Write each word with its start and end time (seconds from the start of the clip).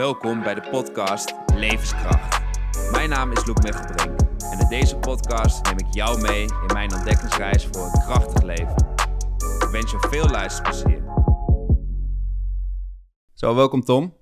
Welkom 0.00 0.42
bij 0.42 0.54
de 0.54 0.60
podcast 0.70 1.34
Levenskracht. 1.54 2.40
Mijn 2.92 3.08
naam 3.08 3.32
is 3.32 3.46
Loek 3.46 3.62
Mechtelbrink 3.62 4.20
en 4.52 4.58
in 4.58 4.68
deze 4.68 4.96
podcast 4.96 5.64
neem 5.64 5.78
ik 5.78 5.94
jou 5.94 6.20
mee 6.20 6.42
in 6.42 6.70
mijn 6.72 6.94
ontdekkingsreis 6.94 7.66
voor 7.66 7.84
een 7.84 8.00
krachtig 8.00 8.42
leven. 8.42 8.76
Ik 9.34 9.68
wens 9.72 9.90
je 9.90 10.06
veel 10.10 10.28
luisterplezier. 10.28 11.02
Zo, 13.34 13.54
welkom 13.54 13.80
Tom. 13.80 14.14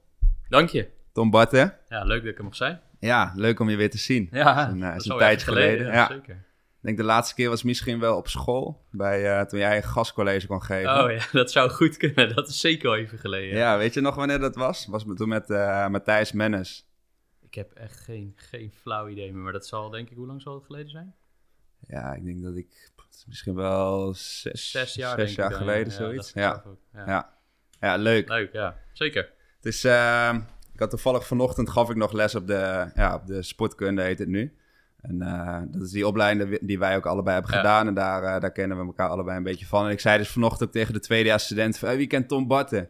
Dank 0.48 0.68
je. 0.68 0.88
Tom 1.12 1.30
Barten. 1.30 1.74
Ja, 1.88 2.02
leuk 2.04 2.22
dat 2.22 2.32
ik 2.32 2.38
er 2.38 2.44
mag 2.44 2.54
zijn. 2.56 2.80
Ja, 3.00 3.32
leuk 3.34 3.60
om 3.60 3.68
je 3.70 3.76
weer 3.76 3.90
te 3.90 3.98
zien. 3.98 4.28
Ja, 4.30 4.66
is 4.66 4.72
een, 4.72 4.82
eh, 4.82 4.88
dat 4.88 4.96
is 4.96 4.98
is 5.00 5.04
een 5.06 5.12
al 5.12 5.18
tijdje 5.18 5.46
geleden. 5.46 5.86
Ja, 5.86 5.92
Ja. 5.92 6.06
zeker. 6.06 6.44
Ik 6.78 6.84
denk 6.84 6.96
de 6.96 7.04
laatste 7.04 7.34
keer 7.34 7.48
was 7.48 7.62
misschien 7.62 8.00
wel 8.00 8.16
op 8.16 8.28
school, 8.28 8.84
bij, 8.90 9.38
eh, 9.38 9.46
toen 9.46 9.58
jij 9.58 9.76
een 9.76 9.82
gastcollege 9.82 10.46
kon 10.46 10.62
geven. 10.62 11.04
Oh 11.04 11.10
ja, 11.10 11.26
dat 11.32 11.50
zou 11.50 11.70
goed 11.70 11.96
kunnen. 11.96 12.34
Dat 12.34 12.48
is 12.48 12.60
zeker 12.60 12.88
al 12.88 12.96
even 12.96 13.18
geleden. 13.18 13.58
Ja, 13.58 13.78
weet 13.78 13.94
je 13.94 14.00
nog 14.00 14.14
wanneer 14.14 14.38
dat 14.38 14.56
was? 14.56 14.86
Was 14.86 15.04
het 15.04 15.16
toen 15.16 15.28
met 15.28 15.50
eh, 15.50 15.88
Matthijs 15.88 16.32
Mennis. 16.32 16.88
Ik 17.40 17.54
heb 17.54 17.72
echt 17.72 18.00
geen, 18.00 18.32
geen 18.36 18.72
flauw 18.80 19.08
idee 19.08 19.32
meer, 19.32 19.42
maar 19.42 19.52
dat 19.52 19.66
zal 19.66 19.90
denk 19.90 20.10
ik, 20.10 20.16
hoe 20.16 20.26
lang 20.26 20.42
zal 20.42 20.54
het 20.54 20.64
geleden 20.64 20.90
zijn? 20.90 21.14
Ja, 21.86 22.14
ik 22.14 22.24
denk 22.24 22.42
dat 22.42 22.56
ik 22.56 22.90
misschien 23.26 23.54
wel 23.54 24.14
zes, 24.14 24.70
Zes 24.70 24.94
jaar 24.94 25.18
zes 25.18 25.34
jaar 25.34 25.50
dan, 25.50 25.58
geleden, 25.58 25.92
ja. 25.92 25.98
zoiets. 25.98 26.32
Ja. 26.32 26.64
ja. 26.92 27.38
ja, 27.80 27.96
leuk. 27.96 28.28
Leuk, 28.28 28.52
ja. 28.52 28.78
Zeker. 28.92 29.32
Het 29.56 29.66
is, 29.66 29.84
eh, 29.84 30.36
ik 30.72 30.80
had 30.80 30.90
toevallig 30.90 31.26
vanochtend 31.26 31.70
gaf 31.70 31.90
ik 31.90 31.96
nog 31.96 32.12
les 32.12 32.34
op 32.34 32.46
de, 32.46 32.90
ja, 32.94 33.14
op 33.14 33.26
de 33.26 33.42
sportkunde, 33.42 34.02
heet 34.02 34.18
het 34.18 34.28
nu. 34.28 34.57
En 35.00 35.22
eh, 35.22 35.58
dat 35.70 35.82
is 35.82 35.90
die 35.90 36.06
opleiding 36.06 36.58
die 36.60 36.78
wij 36.78 36.96
ook 36.96 37.06
allebei 37.06 37.34
hebben 37.34 37.52
Ja. 37.52 37.58
gedaan. 37.60 37.86
En 37.86 37.94
daar, 37.94 38.22
eh, 38.22 38.40
daar 38.40 38.52
kennen 38.52 38.78
we 38.78 38.84
elkaar 38.84 39.08
allebei 39.08 39.36
een 39.36 39.42
beetje 39.42 39.66
van. 39.66 39.84
En 39.86 39.90
ik 39.90 40.00
zei 40.00 40.18
dus 40.18 40.28
vanochtend 40.28 40.62
ook 40.68 40.72
tegen 40.74 40.92
de 40.92 41.00
tweedejaars 41.00 41.44
student. 41.44 41.80
Hey, 41.80 41.96
wie 41.96 42.06
kent 42.06 42.28
Tom 42.28 42.46
Barten? 42.46 42.88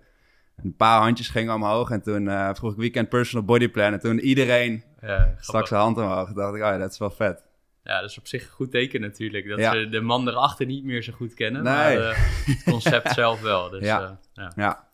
En 0.56 0.64
een 0.64 0.76
paar 0.76 1.00
handjes 1.00 1.28
gingen 1.28 1.54
omhoog. 1.54 1.90
En 1.90 2.02
toen 2.02 2.28
eh, 2.28 2.50
vroeg 2.54 2.72
ik 2.72 2.78
wie 2.78 2.90
kent 2.90 3.08
Personal 3.08 3.44
Body 3.46 3.68
Plan? 3.68 3.92
En 3.92 4.00
toen 4.00 4.18
iedereen 4.18 4.82
Ja, 5.00 5.34
stak 5.40 5.66
zijn 5.66 5.80
hand 5.80 5.96
omhoog. 5.96 6.32
Dacht 6.32 6.54
ik, 6.54 6.62
oh 6.62 6.68
ja, 6.68 6.78
dat 6.78 6.92
is 6.92 6.98
wel 6.98 7.10
vet. 7.10 7.42
ja, 7.82 8.00
dat 8.00 8.10
is 8.10 8.18
op 8.18 8.26
zich 8.26 8.42
een 8.42 8.50
goed 8.52 8.70
teken 8.70 9.00
natuurlijk. 9.00 9.48
Dat 9.48 9.58
Ja. 9.58 9.72
ze 9.72 9.88
de 9.88 10.00
man 10.00 10.28
erachter 10.28 10.66
niet 10.66 10.84
meer 10.84 11.02
zo 11.02 11.12
goed 11.12 11.34
kennen, 11.34 11.62
Nee. 11.62 11.74
maar 11.74 11.96
eh, 12.10 12.16
het 12.46 12.62
concept 12.64 13.12
zelf 13.22 13.40
wel. 13.40 13.70
Dus, 13.70 13.84
Ja. 13.84 14.02
eh, 14.02 14.10
ja. 14.32 14.52
Ja. 14.56 14.86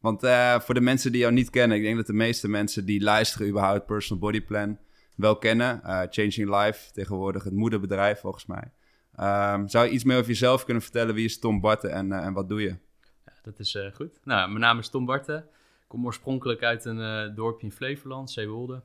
Want 0.00 0.22
eh, 0.22 0.60
voor 0.60 0.74
de 0.74 0.80
mensen 0.80 1.12
die 1.12 1.20
jou 1.20 1.32
niet 1.32 1.50
kennen, 1.50 1.76
ik 1.76 1.82
denk 1.82 1.96
dat 1.96 2.06
de 2.06 2.12
meeste 2.12 2.48
mensen 2.48 2.84
die 2.84 3.02
luisteren 3.02 3.48
überhaupt 3.48 3.86
Personal 3.86 4.20
Body 4.22 4.40
Plan 4.42 4.78
wel 5.16 5.36
kennen. 5.36 5.82
Eh, 5.82 6.02
Changing 6.10 6.62
Life, 6.62 6.92
tegenwoordig 6.92 7.44
het 7.44 7.52
moederbedrijf 7.52 8.20
volgens 8.20 8.46
mij. 8.46 8.72
Ehm, 9.16 9.66
zou 9.66 9.86
je 9.86 9.90
iets 9.90 10.04
meer 10.04 10.16
over 10.16 10.28
jezelf 10.28 10.64
kunnen 10.64 10.82
vertellen? 10.82 11.14
Wie 11.14 11.24
is 11.24 11.38
Tom 11.38 11.60
Barten 11.60 11.92
en, 11.92 12.12
eh, 12.12 12.24
en 12.24 12.32
wat 12.32 12.48
doe 12.48 12.60
je? 12.60 12.76
Ja, 13.24 13.32
dat 13.42 13.58
is 13.58 13.74
eh, 13.74 13.92
goed. 13.92 14.20
Nou, 14.24 14.48
mijn 14.48 14.60
naam 14.60 14.78
is 14.78 14.88
Tom 14.88 15.04
Barten. 15.04 15.38
Ik 15.38 15.92
kom 15.92 16.04
oorspronkelijk 16.04 16.62
uit 16.62 16.84
een 16.84 17.34
dorpje 17.34 17.66
in 17.66 17.72
Flevoland, 17.72 18.30
Zeewolde. 18.30 18.82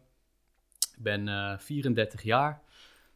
Ik 0.97 1.03
ben 1.03 1.27
eh 1.27 1.57
34 1.57 2.21
jaar. 2.23 2.61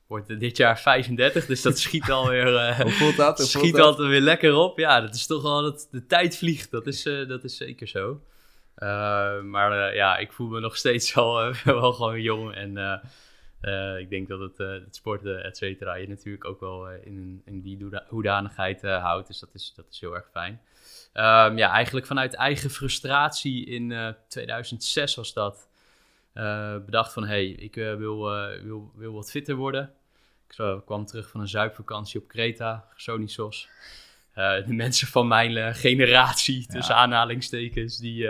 Word 0.08 0.30
eh, 0.30 0.40
dit 0.40 0.58
jaar 0.58 0.80
35, 0.80 1.46
dus 1.46 1.62
dat 1.62 1.80
schiet 1.80 2.12
alweer... 2.18 2.56
eh 2.56 2.80
Hoe 2.80 2.92
voelt 2.92 3.16
dat? 3.16 3.38
Hoe 3.38 3.48
voelt 3.48 3.64
schiet 3.64 3.76
dat? 3.76 3.86
altijd 3.86 4.08
weer 4.08 4.22
lekker 4.22 4.54
op. 4.56 4.80
Ja, 4.80 5.02
dat 5.02 5.16
is 5.16 5.26
toch 5.26 5.42
wel... 5.42 5.62
Dat, 5.62 5.88
de 5.92 6.06
tijd 6.06 6.38
vliegt, 6.38 6.72
dat 6.72 6.88
is, 6.88 7.04
dat 7.04 7.44
is 7.44 7.58
zeker 7.58 7.88
zo. 7.88 8.22
Eh, 8.76 9.42
maar 9.42 9.88
eh, 9.88 9.96
ja, 9.96 10.18
ik 10.18 10.34
voel 10.34 10.48
me 10.48 10.60
nog 10.60 10.78
steeds 10.78 11.14
wel, 11.14 11.42
eh, 11.42 11.56
wel 11.82 11.94
gewoon 11.94 12.22
jong. 12.22 12.54
En 12.54 13.02
ik 14.00 14.10
denk 14.10 14.28
dat 14.28 14.40
het, 14.40 14.58
het 14.58 14.96
sporten, 14.96 15.44
et 15.44 15.58
cetera, 15.58 15.94
je 15.96 16.08
natuurlijk 16.08 16.46
ook 16.46 16.60
wel 16.60 16.90
in, 16.90 17.42
in 17.46 17.62
die 17.62 17.78
hoeda- 17.82 18.06
hoedanigheid 18.08 18.82
houdt. 18.82 19.28
Dus 19.28 19.40
dat 19.40 19.50
is, 19.54 19.74
dat 19.76 19.86
is 19.90 20.00
heel 20.00 20.16
erg 20.16 20.30
fijn. 20.32 20.62
Ehm, 21.14 21.58
ja, 21.58 21.72
eigenlijk 21.72 22.06
vanuit 22.06 22.34
eigen 22.34 22.70
frustratie 22.70 23.66
in 23.66 23.92
eh, 23.92 24.10
2006 24.28 25.16
was 25.16 25.34
dat. 25.34 25.70
bedacht 26.86 27.14
van, 27.14 27.26
hey, 27.26 27.46
ik 27.48 27.76
wil, 27.76 27.98
wil, 28.64 28.92
wil 28.96 29.14
wat 29.14 29.32
fitter 29.32 29.56
worden. 29.56 29.94
Ik 30.48 30.82
kwam 30.86 31.06
terug 31.06 31.30
van 31.30 31.42
een 31.42 31.48
zuipvakantie 31.48 32.22
op 32.22 32.28
Kreta, 32.28 32.86
Gersonisos. 32.90 33.70
Eh, 34.36 34.66
de 34.66 34.74
mensen 34.84 35.08
van 35.08 35.28
mijn 35.28 35.76
generatie, 35.76 36.66
tussen 36.68 36.96
aanhalingstekens, 36.96 37.98
die, 37.98 38.30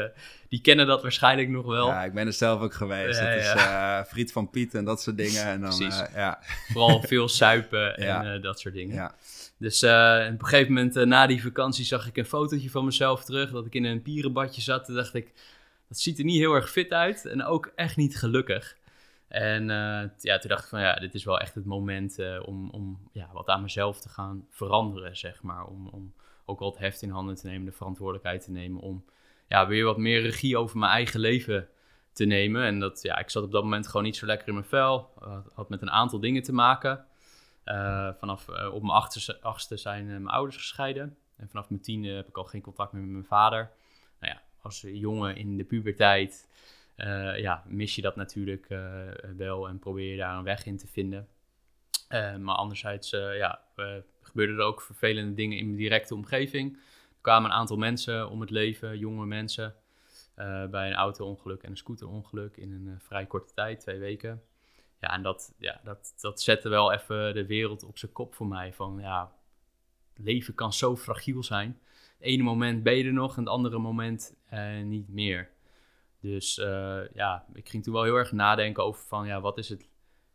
die 0.55 0.63
kennen 0.63 0.87
dat 0.87 1.01
waarschijnlijk 1.01 1.49
nog 1.49 1.65
wel. 1.65 1.87
Ja, 1.87 2.03
ik 2.03 2.13
ben 2.13 2.27
er 2.27 2.33
zelf 2.33 2.61
ook 2.61 2.73
geweest. 2.73 3.19
Ja, 3.19 3.25
het 3.25 3.41
is 3.41 3.53
eh, 3.53 4.03
Friet 4.03 4.31
van 4.31 4.49
Piet 4.49 4.73
en 4.73 4.85
dat 4.85 5.01
soort 5.01 5.17
dingen. 5.17 5.43
En 5.43 5.61
dan, 5.61 5.77
Precies. 5.77 6.01
eh, 6.01 6.15
ja, 6.15 6.39
Vooral 6.71 7.01
veel 7.01 7.27
suipen 7.27 7.97
en 7.97 8.33
eh, 8.33 8.41
dat 8.41 8.59
soort 8.59 8.73
dingen. 8.73 8.95
ja. 8.95 9.15
Dus 9.57 9.83
op 9.83 9.89
een 9.89 10.45
gegeven 10.45 10.73
moment 10.73 11.05
na 11.05 11.27
die 11.27 11.41
vakantie 11.41 11.85
zag 11.85 12.07
ik 12.07 12.17
een 12.17 12.25
fotootje 12.25 12.69
van 12.69 12.85
mezelf 12.85 13.23
terug. 13.23 13.51
Dat 13.51 13.65
ik 13.65 13.73
in 13.73 13.83
een 13.83 14.01
pierenbadje 14.01 14.61
zat. 14.61 14.85
Toen 14.85 14.95
dacht 14.95 15.13
ik, 15.13 15.33
dat 15.87 15.99
ziet 15.99 16.17
er 16.17 16.25
niet 16.25 16.37
heel 16.37 16.53
erg 16.53 16.71
fit 16.71 16.91
uit. 16.91 17.25
En 17.25 17.43
ook 17.43 17.71
echt 17.75 17.95
niet 17.95 18.17
gelukkig. 18.17 18.77
En 19.27 19.65
ja, 20.17 20.37
toen 20.39 20.49
dacht 20.49 20.63
ik 20.63 20.69
van 20.69 20.81
ja, 20.81 20.93
dit 20.95 21.13
is 21.13 21.23
wel 21.23 21.39
echt 21.39 21.55
het 21.55 21.65
moment 21.65 22.17
om, 22.45 22.69
om 22.69 23.09
ja, 23.11 23.29
wat 23.33 23.47
aan 23.47 23.61
mezelf 23.61 23.99
te 23.99 24.09
gaan 24.09 24.45
veranderen, 24.49 25.17
zeg 25.17 25.41
maar. 25.41 25.65
Om, 25.65 25.87
om 25.87 26.13
ook 26.45 26.59
wel 26.59 26.69
het 26.69 26.79
heft 26.79 27.01
in 27.01 27.09
handen 27.09 27.35
te 27.35 27.47
nemen, 27.47 27.65
de 27.65 27.71
verantwoordelijkheid 27.71 28.43
te 28.43 28.51
nemen. 28.51 28.81
Om 28.81 29.03
ja, 29.55 29.67
weer 29.67 29.85
wat 29.85 29.97
meer 29.97 30.21
regie 30.21 30.57
over 30.57 30.77
mijn 30.77 30.91
eigen 30.91 31.19
leven 31.19 31.67
te 32.13 32.25
nemen. 32.25 32.63
En 32.63 32.79
dat, 32.79 33.01
ja, 33.01 33.17
ik 33.17 33.29
zat 33.29 33.43
op 33.43 33.51
dat 33.51 33.63
moment 33.63 33.87
gewoon 33.87 34.03
niet 34.03 34.15
zo 34.15 34.25
lekker 34.25 34.47
in 34.47 34.53
mijn 34.53 34.65
vel. 34.65 35.11
Had- 35.19 35.51
had 35.53 35.69
met 35.69 35.81
een 35.81 35.91
aantal 35.91 36.19
dingen 36.19 36.43
te 36.43 36.53
maken. 36.53 37.05
Eh, 37.63 38.09
vanaf 38.19 38.49
eh, 38.49 38.73
op 38.73 38.81
mijn 38.81 38.93
achtste, 38.93 39.41
achtste 39.41 39.77
zijn 39.77 40.03
eh, 40.03 40.09
mijn 40.09 40.27
ouders 40.27 40.57
gescheiden. 40.57 41.17
En 41.37 41.49
vanaf 41.49 41.69
mijn 41.69 41.81
tiende 41.81 42.09
heb 42.09 42.27
ik 42.27 42.37
al 42.37 42.43
geen 42.43 42.61
contact 42.61 42.91
meer 42.91 43.01
met 43.01 43.11
mijn 43.11 43.25
vader. 43.25 43.71
Nou 44.19 44.33
ja, 44.33 44.41
als 44.61 44.81
jongen 44.87 45.35
in 45.35 45.57
de 45.57 45.63
puberteit 45.63 46.47
ja, 47.37 47.63
mis 47.67 47.95
je 47.95 48.01
dat 48.01 48.15
natuurlijk 48.15 48.67
wel 49.37 49.67
en 49.67 49.79
probeer 49.79 50.11
je 50.11 50.17
daar 50.17 50.37
een 50.37 50.43
weg 50.43 50.65
in 50.65 50.77
te 50.77 50.87
vinden. 50.87 51.27
Maar 52.39 52.55
anderzijds 52.55 53.09
ja, 53.09 53.61
gebeurden 54.21 54.57
er 54.57 54.63
ook 54.63 54.81
vervelende 54.81 55.33
dingen 55.33 55.57
in 55.57 55.65
mijn 55.65 55.77
directe 55.77 56.15
omgeving. 56.15 56.77
Kwamen 57.25 57.51
een 57.51 57.57
aantal 57.57 57.77
mensen 57.77 58.29
om 58.29 58.41
het 58.41 58.49
leven, 58.49 58.97
jonge 58.97 59.25
mensen, 59.25 59.75
eh, 60.35 60.65
bij 60.65 60.87
een 60.87 60.95
auto-ongeluk 60.95 61.63
en 61.63 61.69
een 61.69 61.77
scooterongeluk 61.77 62.57
in 62.57 62.71
een 62.71 62.87
eh, 62.87 62.99
vrij 62.99 63.25
korte 63.25 63.53
tijd, 63.53 63.79
twee 63.79 63.99
weken. 63.99 64.43
Ja, 64.99 65.13
en 65.13 65.21
dat, 65.21 65.53
ja, 65.57 65.81
dat, 65.83 66.13
dat 66.19 66.41
zette 66.41 66.69
wel 66.69 66.93
even 66.93 67.33
de 67.33 67.45
wereld 67.45 67.83
op 67.83 67.97
zijn 67.97 68.11
kop 68.11 68.35
voor 68.35 68.47
mij. 68.47 68.73
Van 68.73 68.97
ja, 68.99 69.31
leven 70.15 70.55
kan 70.55 70.73
zo 70.73 70.95
fragiel 70.95 71.43
zijn. 71.43 71.79
Het 72.17 72.27
ene 72.27 72.43
moment 72.43 72.83
ben 72.83 72.95
je 72.95 73.03
er 73.03 73.13
nog 73.13 73.37
en 73.37 73.43
het 73.43 73.51
andere 73.51 73.77
moment 73.77 74.35
eh, 74.49 74.81
niet 74.81 75.09
meer. 75.09 75.49
Dus 76.19 76.55
ja, 77.13 77.45
ik 77.53 77.69
ging 77.69 77.83
toen 77.83 77.93
wel 77.93 78.03
heel 78.03 78.15
erg 78.15 78.31
nadenken 78.31 78.83
over 78.83 79.03
van 79.03 79.27
ja, 79.27 79.41
wat 79.41 79.57
is 79.57 79.69
het 79.69 79.89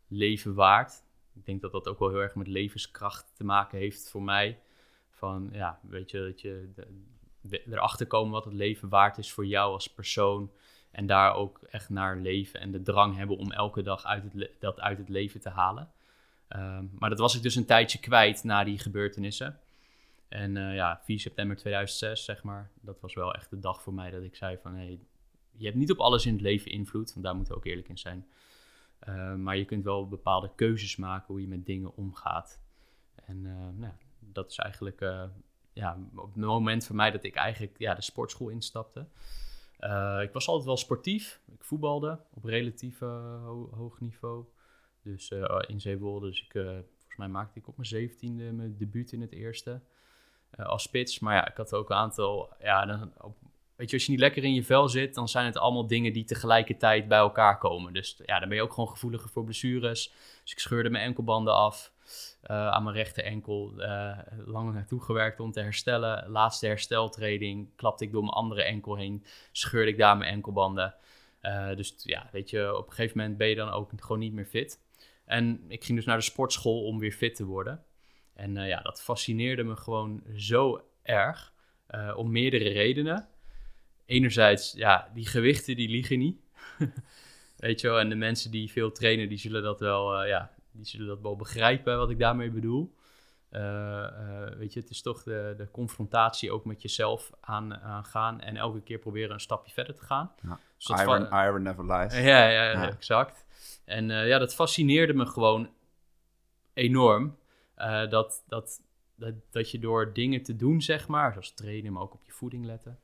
leven 0.07 0.53
waard? 0.53 1.03
Ik 1.33 1.45
denk 1.45 1.61
dat 1.61 1.71
dat 1.71 1.87
ook 1.87 1.99
wel 1.99 2.09
heel 2.09 2.21
erg 2.21 2.35
met 2.35 2.47
levenskracht 2.47 3.35
te 3.35 3.43
maken 3.43 3.77
heeft 3.77 4.09
voor 4.09 4.23
mij. 4.23 4.59
Van 5.21 5.49
ja, 5.51 5.79
weet 5.81 6.11
je, 6.11 6.19
dat 6.19 6.41
je 6.41 6.69
erachter 7.69 8.07
komen 8.07 8.31
wat 8.31 8.45
het 8.45 8.53
leven 8.53 8.89
waard 8.89 9.17
is 9.17 9.31
voor 9.31 9.45
jou 9.45 9.73
als 9.73 9.87
persoon. 9.87 10.51
En 10.91 11.05
daar 11.05 11.33
ook 11.33 11.59
echt 11.69 11.89
naar 11.89 12.17
leven 12.17 12.59
en 12.59 12.71
de 12.71 12.81
drang 12.81 13.15
hebben 13.15 13.37
om 13.37 13.51
elke 13.51 13.81
dag 13.81 14.05
uit 14.05 14.23
het 14.23 14.49
dat 14.59 14.79
uit 14.79 14.97
het 14.97 15.09
leven 15.09 15.41
te 15.41 15.49
halen. 15.49 15.91
Ehm, 16.47 16.85
maar 16.99 17.09
dat 17.09 17.19
was 17.19 17.35
ik 17.35 17.41
dus 17.41 17.55
een 17.55 17.65
tijdje 17.65 17.99
kwijt 17.99 18.43
na 18.43 18.63
die 18.63 18.79
gebeurtenissen. 18.79 19.59
En 20.27 20.57
eh, 20.57 20.75
ja, 20.75 21.01
4 21.03 21.19
september 21.19 21.57
2006, 21.57 22.25
zeg 22.25 22.43
maar, 22.43 22.69
dat 22.81 22.99
was 22.99 23.13
wel 23.13 23.33
echt 23.33 23.49
de 23.49 23.59
dag 23.59 23.81
voor 23.81 23.93
mij 23.93 24.11
dat 24.11 24.23
ik 24.23 24.35
zei 24.35 24.57
van... 24.61 24.75
Hey, 24.75 24.99
je 25.51 25.65
hebt 25.65 25.77
niet 25.77 25.91
op 25.91 25.99
alles 25.99 26.25
in 26.25 26.33
het 26.33 26.41
leven 26.41 26.71
invloed, 26.71 27.13
want 27.13 27.25
daar 27.25 27.35
moeten 27.35 27.53
we 27.53 27.59
ook 27.59 27.65
eerlijk 27.65 27.89
in 27.89 27.97
zijn. 27.97 28.27
Eh, 28.99 29.35
maar 29.35 29.57
je 29.57 29.65
kunt 29.65 29.83
wel 29.83 30.07
bepaalde 30.07 30.51
keuzes 30.55 30.95
maken 30.95 31.27
hoe 31.27 31.41
je 31.41 31.47
met 31.47 31.65
dingen 31.65 31.95
omgaat. 31.95 32.59
En 33.25 33.45
eh, 33.45 33.79
nou, 33.79 33.93
dat 34.21 34.51
is 34.51 34.57
eigenlijk 34.57 35.01
eh, 35.01 35.23
ja, 35.73 35.97
op 36.15 36.33
het 36.33 36.43
moment 36.43 36.85
voor 36.85 36.95
mij 36.95 37.11
dat 37.11 37.23
ik 37.23 37.35
eigenlijk 37.35 37.77
ja, 37.77 37.93
de 37.93 38.01
sportschool 38.01 38.49
instapte. 38.49 39.07
Eh, 39.77 40.19
ik 40.21 40.31
was 40.31 40.47
altijd 40.47 40.65
wel 40.65 40.77
sportief. 40.77 41.41
Ik 41.51 41.63
voetbalde 41.63 42.19
op 42.33 42.43
relatief 42.43 42.99
ho- 42.99 43.69
hoog 43.75 43.99
niveau. 43.99 44.45
Dus 45.03 45.31
eh, 45.31 45.59
in 45.67 45.81
Zeewolde. 45.81 46.27
Dus 46.27 46.41
ik, 46.41 46.51
volgens 46.51 47.17
mij 47.17 47.27
maakte 47.27 47.59
ik 47.59 47.67
op 47.67 47.75
mijn 47.75 47.87
zeventiende 47.87 48.51
mijn 48.51 48.77
debuut 48.77 49.11
in 49.11 49.21
het 49.21 49.31
eerste. 49.31 49.81
als 50.57 50.83
spits. 50.83 51.19
Maar 51.19 51.35
ja, 51.35 51.47
ik 51.47 51.57
had 51.57 51.73
ook 51.73 51.89
een 51.89 51.95
aantal... 51.95 52.49
Ja, 52.59 53.09
op, 53.17 53.37
weet 53.75 53.89
je, 53.89 53.95
als 53.95 54.05
je 54.05 54.11
niet 54.11 54.19
lekker 54.19 54.43
in 54.43 54.53
je 54.53 54.63
vel 54.63 54.89
zit... 54.89 55.13
dan 55.13 55.27
zijn 55.27 55.45
het 55.45 55.57
allemaal 55.57 55.87
dingen 55.87 56.13
die 56.13 56.23
tegelijkertijd 56.23 57.07
bij 57.07 57.17
elkaar 57.17 57.57
komen. 57.57 57.93
Dus 57.93 58.21
ja, 58.25 58.39
dan 58.39 58.47
ben 58.49 58.57
je 58.57 58.63
ook 58.63 58.73
gewoon 58.73 58.89
gevoeliger 58.89 59.29
voor 59.29 59.43
blessures. 59.43 60.13
Dus 60.43 60.51
ik 60.51 60.59
scheurde 60.59 60.89
mijn 60.89 61.03
enkelbanden 61.05 61.53
af. 61.53 61.93
Eh, 62.41 62.67
aan 62.67 62.83
mijn 62.83 62.95
rechter 62.95 63.23
enkel. 63.23 63.73
eh, 63.77 64.17
lang 64.45 64.73
naartoe 64.73 65.01
gewerkt 65.01 65.39
om 65.39 65.51
te 65.51 65.59
herstellen. 65.59 66.29
Laatste 66.29 66.67
hersteltraining 66.67 67.75
klapte 67.75 68.03
ik 68.03 68.11
door 68.11 68.21
mijn 68.21 68.33
andere 68.33 68.63
enkel 68.63 68.95
heen. 68.95 69.25
Scheurde 69.51 69.91
ik 69.91 69.97
daar 69.97 70.17
mijn 70.17 70.31
enkelbanden. 70.31 70.95
Eh, 71.39 71.75
dus 71.75 71.95
ja, 72.03 72.29
weet 72.31 72.49
je, 72.49 72.77
op 72.77 72.87
een 72.87 72.93
gegeven 72.93 73.17
moment 73.17 73.37
ben 73.37 73.47
je 73.47 73.55
dan 73.55 73.69
ook 73.69 73.91
gewoon 73.95 74.19
niet 74.19 74.33
meer 74.33 74.45
fit. 74.45 74.79
En 75.25 75.65
ik 75.67 75.83
ging 75.83 75.97
dus 75.97 76.07
naar 76.07 76.17
de 76.17 76.23
sportschool 76.23 76.83
om 76.83 76.99
weer 76.99 77.11
fit 77.11 77.35
te 77.35 77.45
worden. 77.45 77.83
En 78.33 78.55
ja, 78.55 78.81
dat 78.81 79.01
fascineerde 79.01 79.63
me 79.63 79.75
gewoon 79.75 80.23
zo 80.35 80.85
erg. 81.03 81.53
om 82.15 82.31
meerdere 82.31 82.69
redenen. 82.69 83.27
Enerzijds, 84.05 84.73
ja, 84.73 85.11
die 85.13 85.27
gewichten 85.27 85.75
die 85.75 85.89
liegen 85.89 86.19
niet. 86.19 86.37
Weet 87.57 87.81
je 87.81 87.87
wel, 87.87 87.99
en 87.99 88.09
de 88.09 88.15
mensen 88.15 88.51
die 88.51 88.71
veel 88.71 88.91
trainen, 88.91 89.29
die 89.29 89.37
zullen 89.37 89.63
dat 89.63 89.79
wel, 89.79 90.25
ja, 90.25 90.51
die 90.71 90.85
zullen 90.85 91.07
dat 91.07 91.21
wel 91.21 91.35
begrijpen 91.35 91.97
wat 91.97 92.09
ik 92.09 92.19
daarmee 92.19 92.51
bedoel. 92.51 92.95
Eh, 93.51 94.03
eh, 94.03 94.57
weet 94.57 94.73
je, 94.73 94.79
het 94.79 94.89
is 94.89 95.01
toch 95.01 95.23
de, 95.23 95.53
de 95.57 95.71
confrontatie 95.71 96.51
ook 96.51 96.65
met 96.65 96.81
jezelf 96.81 97.31
aan, 97.39 97.75
aangaan 97.75 98.41
en 98.41 98.57
elke 98.57 98.81
keer 98.81 98.97
proberen 98.99 99.31
een 99.33 99.39
stapje 99.39 99.73
verder 99.73 99.95
te 99.95 100.03
gaan. 100.03 100.31
Ja. 100.43 100.59
Dus 100.77 100.87
Iron, 101.01 101.25
iron 101.25 101.61
never 101.61 101.85
lies. 101.85 102.13
ja, 102.13 102.21
ja, 102.21 102.49
ja, 102.49 102.71
Ja. 102.71 102.89
exact. 102.89 103.45
En 103.85 104.11
eh, 104.11 104.27
ja, 104.27 104.37
dat 104.37 104.55
fascineerde 104.55 105.13
me 105.13 105.25
gewoon 105.25 105.69
enorm. 106.73 107.37
dat, 108.09 108.43
dat, 108.47 108.81
dat, 109.15 109.33
dat 109.49 109.71
je 109.71 109.79
door 109.79 110.13
dingen 110.13 110.43
te 110.43 110.55
doen, 110.55 110.81
zeg 110.81 111.07
maar, 111.07 111.31
zoals 111.31 111.53
trainen, 111.53 111.93
maar 111.93 112.01
ook 112.01 112.13
op 112.13 112.23
je 112.23 112.31
voeding 112.31 112.65
letten, 112.65 112.99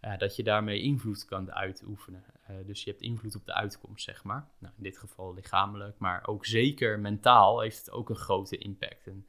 ja, 0.00 0.16
dat 0.16 0.36
je 0.36 0.42
daarmee 0.42 0.80
invloed 0.80 1.24
kan 1.24 1.52
uitoefenen. 1.52 2.24
Eh, 2.46 2.56
dus 2.66 2.84
je 2.84 2.90
hebt 2.90 3.02
invloed 3.02 3.34
op 3.34 3.44
de 3.44 3.54
uitkomst, 3.54 4.04
zeg 4.04 4.24
maar. 4.24 4.48
Nou, 4.58 4.74
in 4.76 4.82
dit 4.82 4.98
geval 4.98 5.34
lichamelijk, 5.34 5.98
maar 5.98 6.26
ook 6.26 6.46
zeker 6.46 7.00
mentaal 7.00 7.60
heeft 7.60 7.78
het 7.78 7.90
ook 7.90 8.08
een 8.08 8.16
grote 8.16 8.58
impact. 8.58 9.06
En 9.06 9.26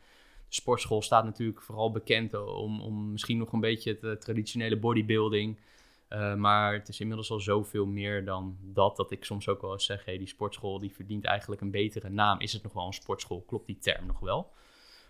de 0.48 0.56
sportschool 0.56 1.02
staat 1.02 1.24
natuurlijk 1.24 1.62
vooral 1.62 1.92
bekend 1.92 2.34
om, 2.34 2.82
om 2.82 3.12
misschien 3.12 3.38
nog 3.38 3.54
een 3.54 3.60
beetje 3.60 3.92
het 3.92 4.04
eh, 4.04 4.12
traditionele 4.12 4.80
bodybuilding. 4.80 5.60
Eh, 6.08 6.36
maar 6.36 6.74
het 6.74 6.88
is 6.88 7.00
inmiddels 7.00 7.32
al 7.32 7.40
zoveel 7.40 7.86
meer 7.86 8.26
dan 8.26 8.58
dat, 8.62 8.96
dat 8.96 9.12
ik 9.12 9.26
soms 9.26 9.48
ook 9.48 9.62
wel 9.62 9.72
eens 9.72 9.86
zeg, 9.86 10.06
hey, 10.06 10.18
die 10.18 10.28
sportschool 10.28 10.80
die 10.80 10.94
verdient 10.94 11.26
eigenlijk 11.26 11.62
een 11.62 11.72
betere 11.72 12.10
naam. 12.10 12.40
Is 12.40 12.54
het 12.54 12.64
nog 12.64 12.74
wel 12.74 12.86
een 12.86 12.94
sportschool? 12.94 13.42
Klopt 13.42 13.66
die 13.66 13.78
term 13.78 14.06
nog 14.06 14.20
wel? 14.20 14.52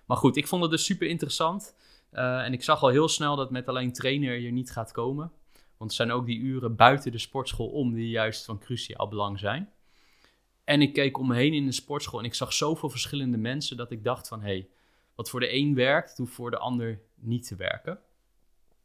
Maar 0.05 0.17
goed, 0.17 0.37
ik 0.37 0.47
vond 0.47 0.61
het 0.61 0.71
dus 0.71 0.85
super 0.85 1.07
interessant. 1.07 1.75
Eh, 2.09 2.43
en 2.43 2.53
ik 2.53 2.63
zag 2.63 2.83
al 2.83 2.89
heel 2.89 3.07
snel 3.07 3.35
dat 3.35 3.51
met 3.51 3.67
alleen 3.67 3.93
trainer 3.93 4.39
je 4.39 4.51
niet 4.51 4.71
gaat 4.71 4.91
komen. 4.91 5.31
Want 5.79 5.91
er 5.91 5.97
zijn 5.97 6.11
ook 6.11 6.25
die 6.25 6.39
uren 6.39 6.75
buiten 6.75 7.11
de 7.11 7.17
sportschool 7.17 7.67
om 7.67 7.93
die 7.93 8.09
juist 8.09 8.45
van 8.45 8.59
cruciaal 8.59 9.07
belang 9.07 9.39
zijn. 9.39 9.73
En 10.63 10.81
ik 10.81 10.93
keek 10.93 11.17
om 11.17 11.27
me 11.27 11.35
heen 11.35 11.53
in 11.53 11.65
de 11.65 11.71
sportschool 11.71 12.19
en 12.19 12.25
ik 12.25 12.33
zag 12.33 12.53
zoveel 12.53 12.89
verschillende 12.89 13.37
mensen 13.37 13.77
dat 13.77 13.91
ik 13.91 14.03
dacht 14.03 14.27
van... 14.27 14.41
hé, 14.41 14.47
hey, 14.47 14.69
wat 15.15 15.29
voor 15.29 15.39
de 15.39 15.53
een 15.53 15.75
werkt, 15.75 16.17
hoeft 16.17 16.33
voor 16.33 16.51
de 16.51 16.57
ander 16.57 17.01
niet 17.15 17.47
te 17.47 17.55
werken. 17.55 17.99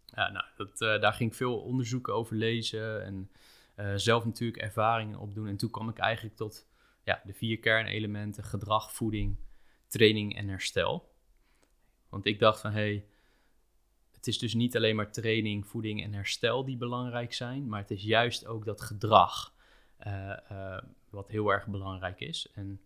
Ja, 0.05 0.31
nou, 0.31 0.45
dat, 0.57 0.81
eh, 0.81 1.01
daar 1.01 1.13
ging 1.13 1.31
ik 1.31 1.37
veel 1.37 1.59
onderzoeken 1.59 2.15
over 2.15 2.37
lezen 2.37 3.05
en 3.05 3.31
eh, 3.75 3.93
zelf 3.97 4.25
natuurlijk 4.25 4.63
ervaringen 4.63 5.19
opdoen. 5.19 5.49
En 5.49 5.57
toen 5.57 5.71
kwam 5.71 5.89
ik 5.89 5.99
eigenlijk 5.99 6.37
tot 6.37 6.67
ja, 7.05 7.23
de 7.25 7.33
vier 7.33 7.59
kernelementen: 7.59 8.45
gedrag, 8.45 8.93
voeding, 8.93 9.39
training 9.87 10.37
en 10.37 10.49
herstel. 10.49 11.13
Want 12.09 12.27
ik 12.27 12.39
dacht 12.39 12.61
van 12.61 12.73
hé, 12.73 12.79
hey, 12.79 13.07
het 14.25 14.35
is 14.35 14.39
dus 14.41 14.55
niet 14.55 14.77
alleen 14.77 14.97
maar 14.97 15.13
training, 15.13 15.67
voeding 15.67 16.03
en 16.03 16.13
herstel 16.13 16.65
die 16.65 16.77
belangrijk 16.77 17.35
zijn, 17.35 17.69
maar 17.69 17.81
het 17.81 17.91
is 17.91 18.03
juist 18.03 18.47
ook 18.47 18.65
dat 18.65 18.81
gedrag 18.81 19.53
eh, 19.97 20.31
eh, 20.31 20.83
wat 21.11 21.29
heel 21.29 21.49
erg 21.53 21.67
belangrijk 21.67 22.21
is. 22.21 22.49
En 22.55 22.81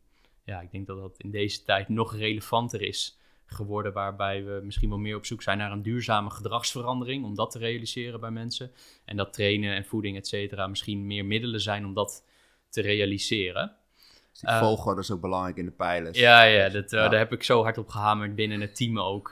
ja, 0.44 0.60
ik 0.60 0.70
denk 0.70 0.86
dat 0.86 0.98
dat 0.98 1.18
in 1.18 1.30
deze 1.30 1.62
tijd 1.62 1.88
nog 1.88 2.16
relevanter 2.16 2.82
is 2.82 3.18
geworden, 3.46 3.92
waarbij 3.92 4.44
we 4.44 4.60
misschien 4.64 4.88
wel 4.88 4.98
meer 4.98 5.16
op 5.16 5.26
zoek 5.26 5.42
zijn 5.42 5.58
naar 5.58 5.72
een 5.72 5.82
duurzame 5.82 6.30
gedragsverandering, 6.30 7.24
om 7.24 7.34
dat 7.34 7.50
te 7.50 7.58
realiseren 7.58 8.20
bij 8.20 8.30
mensen. 8.30 8.70
En 9.04 9.16
dat 9.16 9.32
trainen 9.32 9.74
en 9.74 9.84
voeding, 9.84 10.16
et 10.16 10.26
cetera, 10.26 10.66
misschien 10.66 11.06
meer 11.06 11.24
middelen 11.24 11.60
zijn 11.60 11.84
om 11.84 11.94
dat 11.94 12.24
te 12.68 12.80
realiseren. 12.80 13.72
Dus 14.30 14.40
die 14.40 14.48
Eh, 14.48 14.58
volgorde 14.58 15.00
is 15.00 15.10
ook 15.10 15.20
belangrijk 15.20 15.56
in 15.56 15.64
de 15.64 15.70
pijlers. 15.70 16.18
Ja, 16.18 16.42
ja, 16.42 16.68
dat, 16.68 16.90
Ja. 16.90 17.08
daar 17.08 17.18
heb 17.18 17.32
ik 17.32 17.42
zo 17.42 17.62
hard 17.62 17.78
op 17.78 17.88
gehamerd 17.88 18.34
binnen 18.34 18.60
het 18.60 18.76
team 18.76 18.98
ook. 19.00 19.30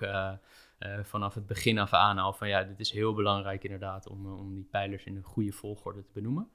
Eh, 0.79 0.99
vanaf 1.03 1.35
het 1.35 1.47
begin 1.47 1.79
af 1.79 1.93
aan 1.93 2.19
al 2.19 2.33
van 2.33 2.49
ja, 2.49 2.63
dit 2.63 2.81
is 2.81 2.91
heel 2.91 3.15
belangrijk 3.15 3.65
inderdaad 3.65 4.09
om, 4.09 4.27
eh, 4.27 4.39
om 4.39 4.55
die 4.55 4.69
pijlers 4.71 5.05
in 5.05 5.17
een 5.17 5.23
goede 5.23 5.53
volgorde 5.53 6.03
te 6.03 6.11
benoemen. 6.13 6.51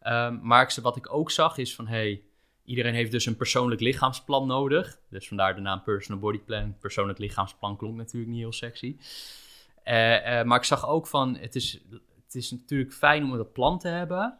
Ehm, 0.00 0.38
maar 0.42 0.78
wat 0.82 0.96
ik 0.96 1.12
ook 1.14 1.30
zag 1.30 1.58
is 1.58 1.74
van 1.74 1.86
hey, 1.86 2.22
iedereen 2.64 2.94
heeft 2.94 3.12
dus 3.12 3.26
een 3.26 3.36
persoonlijk 3.36 3.80
lichaamsplan 3.80 4.46
nodig. 4.46 5.00
Dus 5.08 5.28
vandaar 5.28 5.54
de 5.54 5.60
naam 5.60 5.82
Personal 5.82 6.20
Body 6.20 6.38
Plan. 6.38 6.78
Persoonlijk 6.78 7.18
lichaamsplan 7.18 7.76
klonk 7.76 7.96
natuurlijk 7.96 8.30
niet 8.32 8.40
heel 8.40 8.52
sexy. 8.52 8.96
Eh, 9.82 10.42
maar 10.42 10.58
ik 10.58 10.64
zag 10.64 10.88
ook 10.88 11.06
van 11.06 11.36
het 11.36 11.54
is, 11.54 11.72
het 12.24 12.34
is 12.34 12.50
natuurlijk 12.50 12.92
fijn 12.92 13.24
om 13.24 13.36
dat 13.36 13.52
plan 13.52 13.78
te 13.78 13.88
hebben. 13.88 14.38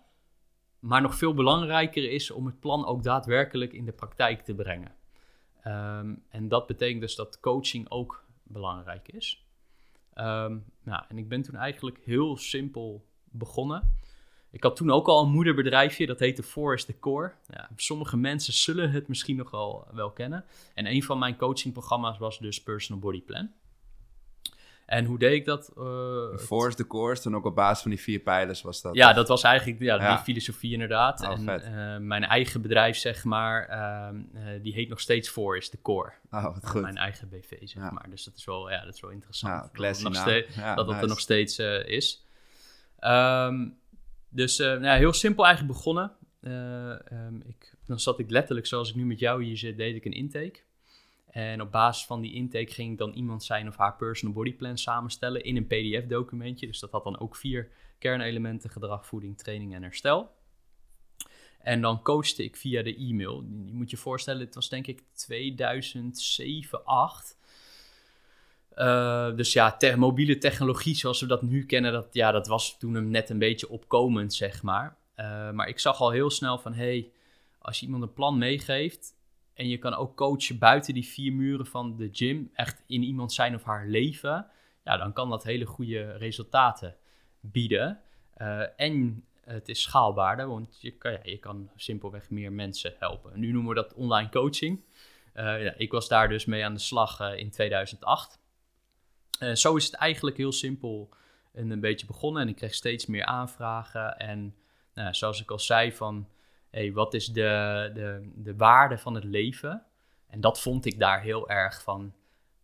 Maar 0.78 1.00
nog 1.00 1.14
veel 1.14 1.34
belangrijker 1.34 2.10
is 2.10 2.30
om 2.30 2.46
het 2.46 2.60
plan 2.60 2.86
ook 2.86 3.02
daadwerkelijk 3.02 3.72
in 3.72 3.84
de 3.84 3.92
praktijk 3.92 4.42
te 4.42 4.54
brengen. 4.54 4.94
Ehm, 5.62 6.14
en 6.28 6.48
dat 6.48 6.66
betekent 6.66 7.00
dus 7.00 7.14
dat 7.14 7.40
coaching 7.40 7.90
ook 7.90 8.24
belangrijk 8.52 9.08
is. 9.08 9.46
Ehm, 10.14 10.58
nou, 10.82 11.04
en 11.08 11.18
ik 11.18 11.28
ben 11.28 11.42
toen 11.42 11.54
eigenlijk 11.54 11.98
heel 12.04 12.36
simpel 12.36 13.06
begonnen. 13.24 13.98
Ik 14.50 14.62
had 14.62 14.76
toen 14.76 14.90
ook 14.90 15.06
al 15.06 15.22
een 15.22 15.30
moederbedrijfje, 15.30 16.06
dat 16.06 16.18
heette 16.18 16.42
Forest 16.42 16.86
Decor. 16.86 17.34
Ja, 17.48 17.70
sommige 17.76 18.16
mensen 18.16 18.52
zullen 18.52 18.90
het 18.90 19.08
misschien 19.08 19.36
nog 19.36 19.50
wel, 19.50 19.86
wel 19.92 20.10
kennen. 20.10 20.44
En 20.74 20.86
een 20.86 21.02
van 21.02 21.18
mijn 21.18 21.36
coachingprogramma's 21.36 22.18
was 22.18 22.38
dus 22.38 22.62
Personal 22.62 23.00
Body 23.00 23.22
Plan. 23.22 23.50
En 24.90 25.04
hoe 25.04 25.18
deed 25.18 25.32
ik 25.32 25.44
dat? 25.44 25.66
Het- 25.66 26.42
Force 26.42 26.76
de 26.76 26.86
course, 26.86 27.22
dan 27.22 27.36
ook 27.36 27.44
op 27.44 27.54
basis 27.54 27.82
van 27.82 27.90
die 27.90 28.00
vier 28.00 28.18
pijlers 28.18 28.62
was 28.62 28.82
dat. 28.82 28.94
ja, 28.94 29.12
dat 29.12 29.28
was 29.28 29.42
eigenlijk 29.42 29.80
ja, 29.80 29.94
Ja. 29.96 30.14
die 30.14 30.24
filosofie 30.24 30.72
inderdaad. 30.72 31.20
Oh, 31.22 31.30
en 31.30 31.48
eh, 31.48 31.96
mijn 32.00 32.24
eigen 32.24 32.62
bedrijf, 32.62 32.96
zeg 32.96 33.24
maar, 33.24 33.68
ehm, 33.68 34.20
eh, 34.34 34.62
die 34.62 34.72
heet 34.72 34.88
nog 34.88 35.00
steeds 35.00 35.28
voor 35.28 35.56
is 35.56 35.70
de 35.70 35.78
core. 35.82 36.12
Oh, 36.30 36.44
wat 36.44 36.66
goed. 36.68 36.82
Mijn 36.82 36.96
eigen 36.96 37.28
BV, 37.28 37.48
zeg 37.60 37.82
Ja. 37.82 37.90
maar. 37.90 38.06
Dus 38.10 38.24
dat 38.24 38.34
is 38.36 38.44
wel, 38.44 38.70
ja, 38.70 38.84
dat 38.84 38.94
is 38.94 39.00
wel 39.00 39.10
interessant. 39.10 39.52
Ja, 39.54 39.60
dat 39.60 39.70
classy 39.70 40.12
steeds, 40.12 40.54
dat 40.74 40.86
het 40.88 41.02
er 41.02 41.08
nog 41.08 41.20
steeds 41.20 41.58
is. 41.84 42.24
Ehm, 42.98 43.68
dus 44.28 44.58
nou 44.58 44.84
ja, 44.84 44.94
heel 44.96 45.12
simpel 45.12 45.44
eigenlijk 45.46 45.74
begonnen. 45.76 46.12
Eh, 46.40 46.90
ehm, 47.12 47.34
ik, 47.46 47.74
dan 47.86 48.00
zat 48.00 48.18
ik 48.18 48.30
letterlijk, 48.30 48.66
zoals 48.66 48.88
ik 48.88 48.94
nu 48.94 49.04
met 49.06 49.18
jou 49.18 49.44
hier 49.44 49.56
zit, 49.56 49.76
deed 49.76 49.94
ik 49.96 50.04
een 50.04 50.12
intake. 50.12 50.58
En 51.30 51.60
op 51.60 51.70
basis 51.70 52.06
van 52.06 52.20
die 52.20 52.32
intake 52.32 52.72
ging 52.72 52.98
dan 52.98 53.12
iemand 53.12 53.44
zijn 53.44 53.68
of 53.68 53.76
haar 53.76 53.96
personal 53.96 54.34
body 54.34 54.54
plan 54.54 54.78
samenstellen 54.78 55.44
in 55.44 55.56
een 55.56 55.66
PDF-documentje. 55.66 56.66
Dus 56.66 56.80
dat 56.80 56.90
had 56.90 57.04
dan 57.04 57.20
ook 57.20 57.36
vier 57.36 57.70
kernelementen: 57.98 58.70
gedrag, 58.70 59.06
voeding, 59.06 59.38
training 59.38 59.74
en 59.74 59.82
herstel. 59.82 60.30
En 61.58 61.80
dan 61.80 62.02
coachte 62.02 62.44
ik 62.44 62.56
via 62.56 62.82
de 62.82 62.96
e-mail. 62.96 63.44
Je 63.64 63.74
moet 63.74 63.90
je 63.90 63.96
voorstellen, 63.96 64.40
het 64.40 64.54
was 64.54 64.68
denk 64.68 64.86
ik 64.86 65.02
2007, 65.12 66.84
8. 66.84 67.38
Eh, 68.70 69.36
dus 69.36 69.52
ja, 69.52 69.76
te- 69.76 69.96
mobiele 69.96 70.38
technologie 70.38 70.94
zoals 70.94 71.20
we 71.20 71.26
dat 71.26 71.42
nu 71.42 71.66
kennen, 71.66 71.92
dat, 71.92 72.08
ja, 72.12 72.30
dat 72.30 72.46
was 72.46 72.78
toen 72.78 72.94
hem 72.94 73.10
net 73.10 73.30
een 73.30 73.38
beetje 73.38 73.68
opkomend, 73.68 74.34
zeg 74.34 74.62
maar. 74.62 74.96
Eh, 75.14 75.50
maar 75.50 75.68
ik 75.68 75.78
zag 75.78 76.00
al 76.00 76.10
heel 76.10 76.30
snel 76.30 76.58
van, 76.58 76.72
hey, 76.72 77.12
als 77.58 77.80
je 77.80 77.86
iemand 77.86 78.02
een 78.02 78.12
plan 78.12 78.38
meegeeft 78.38 79.18
en 79.60 79.68
je 79.68 79.78
kan 79.78 79.94
ook 79.94 80.16
coachen 80.16 80.58
buiten 80.58 80.94
die 80.94 81.06
vier 81.06 81.32
muren 81.32 81.66
van 81.66 81.96
de 81.96 82.08
gym, 82.12 82.50
echt 82.54 82.82
in 82.86 83.02
iemand 83.02 83.32
zijn 83.32 83.54
of 83.54 83.62
haar 83.62 83.86
leven, 83.86 84.46
ja, 84.84 84.96
dan 84.96 85.12
kan 85.12 85.30
dat 85.30 85.44
hele 85.44 85.64
goede 85.64 86.12
resultaten 86.12 86.96
bieden. 87.40 88.00
Eh, 88.34 88.62
en 88.76 89.24
het 89.44 89.68
is 89.68 89.82
schaalbaarder, 89.82 90.48
want 90.48 90.80
je 90.80 90.90
kan, 90.90 91.18
je 91.22 91.38
kan 91.38 91.70
simpelweg 91.76 92.30
meer 92.30 92.52
mensen 92.52 92.94
helpen. 92.98 93.40
Nu 93.40 93.52
noemen 93.52 93.74
we 93.74 93.80
dat 93.82 93.94
online 93.94 94.28
coaching. 94.28 94.80
Eh, 95.32 95.64
ja, 95.64 95.74
ik 95.76 95.92
was 95.92 96.08
daar 96.08 96.28
dus 96.28 96.44
mee 96.44 96.64
aan 96.64 96.74
de 96.74 96.80
slag 96.80 97.20
eh, 97.20 97.38
in 97.38 97.50
2008. 97.50 98.38
Eh, 99.38 99.54
zo 99.54 99.76
is 99.76 99.84
het 99.84 99.94
eigenlijk 99.94 100.36
heel 100.36 100.52
simpel 100.52 101.08
en 101.52 101.70
een 101.70 101.80
beetje 101.80 102.06
begonnen. 102.06 102.42
En 102.42 102.48
ik 102.48 102.56
kreeg 102.56 102.74
steeds 102.74 103.06
meer 103.06 103.24
aanvragen. 103.24 104.18
En 104.18 104.54
nou, 104.94 105.14
zoals 105.14 105.40
ik 105.40 105.50
al 105.50 105.58
zei, 105.58 105.92
van 105.92 106.28
hey, 106.70 106.92
wat 106.92 107.14
is 107.14 107.26
de, 107.26 107.90
de, 107.94 108.30
de 108.34 108.56
waarde 108.56 108.98
van 108.98 109.14
het 109.14 109.24
leven? 109.24 109.84
En 110.26 110.40
dat 110.40 110.60
vond 110.60 110.84
ik 110.84 110.98
daar 110.98 111.20
heel 111.20 111.48
erg 111.48 111.82
van. 111.82 112.14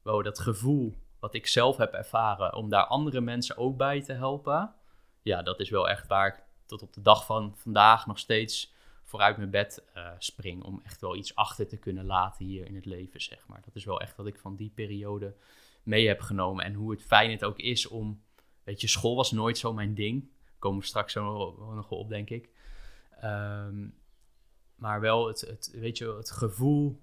Wow, 0.03 0.25
dat 0.25 0.39
gevoel 0.39 0.95
wat 1.19 1.35
ik 1.35 1.47
zelf 1.47 1.77
heb 1.77 1.93
ervaren, 1.93 2.55
om 2.55 2.69
daar 2.69 2.85
andere 2.85 3.21
mensen 3.21 3.57
ook 3.57 3.77
bij 3.77 4.03
te 4.03 4.13
helpen. 4.13 4.75
Ja, 5.23 5.43
dat 5.43 5.61
is 5.61 5.71
wel 5.71 5.89
echt 5.89 6.07
waar 6.07 6.27
ik 6.27 6.43
tot 6.67 6.83
op 6.83 6.93
de 6.93 7.03
dag 7.03 7.27
van 7.27 7.55
vandaag 7.57 8.07
nog 8.07 8.19
steeds 8.19 8.75
vooruit 9.03 9.37
mijn 9.37 9.51
bed 9.51 9.85
eh, 9.93 10.11
spring. 10.19 10.63
Om 10.63 10.81
echt 10.85 11.01
wel 11.01 11.17
iets 11.17 11.35
achter 11.35 11.67
te 11.67 11.77
kunnen 11.77 12.05
laten 12.05 12.45
hier 12.45 12.67
in 12.67 12.75
het 12.75 12.85
leven, 12.85 13.21
zeg 13.21 13.47
maar. 13.47 13.61
Dat 13.65 13.75
is 13.75 13.85
wel 13.85 14.01
echt 14.01 14.17
wat 14.17 14.27
ik 14.27 14.39
van 14.39 14.57
die 14.57 14.73
periode 14.75 15.35
mee 15.83 16.07
heb 16.07 16.21
genomen. 16.21 16.65
En 16.65 16.75
hoe 16.75 16.91
het 16.91 17.03
fijn 17.03 17.31
het 17.31 17.45
ook 17.45 17.59
is 17.59 17.87
om... 17.87 18.23
Weet 18.63 18.81
je, 18.81 18.87
school 18.87 19.17
was 19.17 19.33
nooit 19.33 19.59
zo 19.59 19.73
mijn 19.73 19.95
ding. 19.95 20.31
Komen 20.59 20.81
we 20.81 20.87
straks 20.87 21.13
zo 21.13 21.55
nog, 21.75 21.91
op, 21.91 22.09
denk 22.09 22.31
ik. 22.31 22.51
Ehm, 23.21 23.89
maar 24.75 25.01
wel 25.01 25.27
het, 25.27 25.41
het, 25.41 25.71
weet 25.73 25.99
je, 25.99 26.15
het 26.17 26.31
gevoel... 26.31 27.01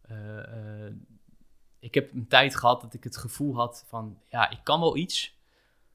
eh, 0.00 0.86
eh, 0.86 0.94
ik 1.78 1.94
heb 1.94 2.12
een 2.12 2.28
tijd 2.28 2.56
gehad 2.56 2.80
dat 2.80 2.94
ik 2.94 3.04
het 3.04 3.16
gevoel 3.16 3.54
had 3.54 3.84
van... 3.86 4.20
Ja, 4.28 4.50
ik 4.50 4.60
kan 4.62 4.80
wel 4.80 4.96
iets, 4.96 5.36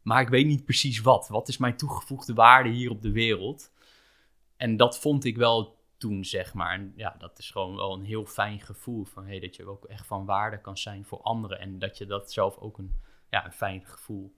maar 0.02 0.22
ik 0.22 0.30
weet 0.30 0.46
niet 0.46 0.66
precies 0.66 1.02
wat. 1.02 1.28
Wat 1.28 1.48
is 1.48 1.58
mijn 1.58 1.78
toegevoegde 1.78 2.34
waarde 2.34 2.70
hier 2.70 2.90
op 2.90 3.02
de 3.02 3.12
wereld? 3.12 3.72
En 4.58 4.78
dat 4.78 5.00
vond 5.00 5.24
ik 5.24 5.38
wel 5.38 5.84
toen, 5.98 6.26
zeg 6.26 6.54
maar. 6.54 6.74
En 6.74 6.94
ja, 6.96 7.16
dat 7.20 7.38
is 7.40 7.52
gewoon 7.52 7.76
wel 7.76 7.94
een 7.94 8.04
heel 8.04 8.26
fijn 8.26 8.60
gevoel 8.62 9.06
van 9.06 9.26
hey, 9.26 9.40
dat 9.40 9.56
je 9.56 9.66
ook 9.68 9.86
echt 9.86 10.06
van 10.06 10.26
waarde 10.26 10.62
kan 10.62 10.78
zijn 10.78 11.06
voor 11.06 11.22
anderen. 11.22 11.60
En 11.60 11.80
dat 11.80 11.98
je 11.98 12.06
dat 12.06 12.32
zelf 12.32 12.58
ook 12.58 12.78
een, 12.78 12.96
ja, 13.30 13.46
een 13.46 13.52
fijn 13.52 13.86
gevoel 13.86 14.36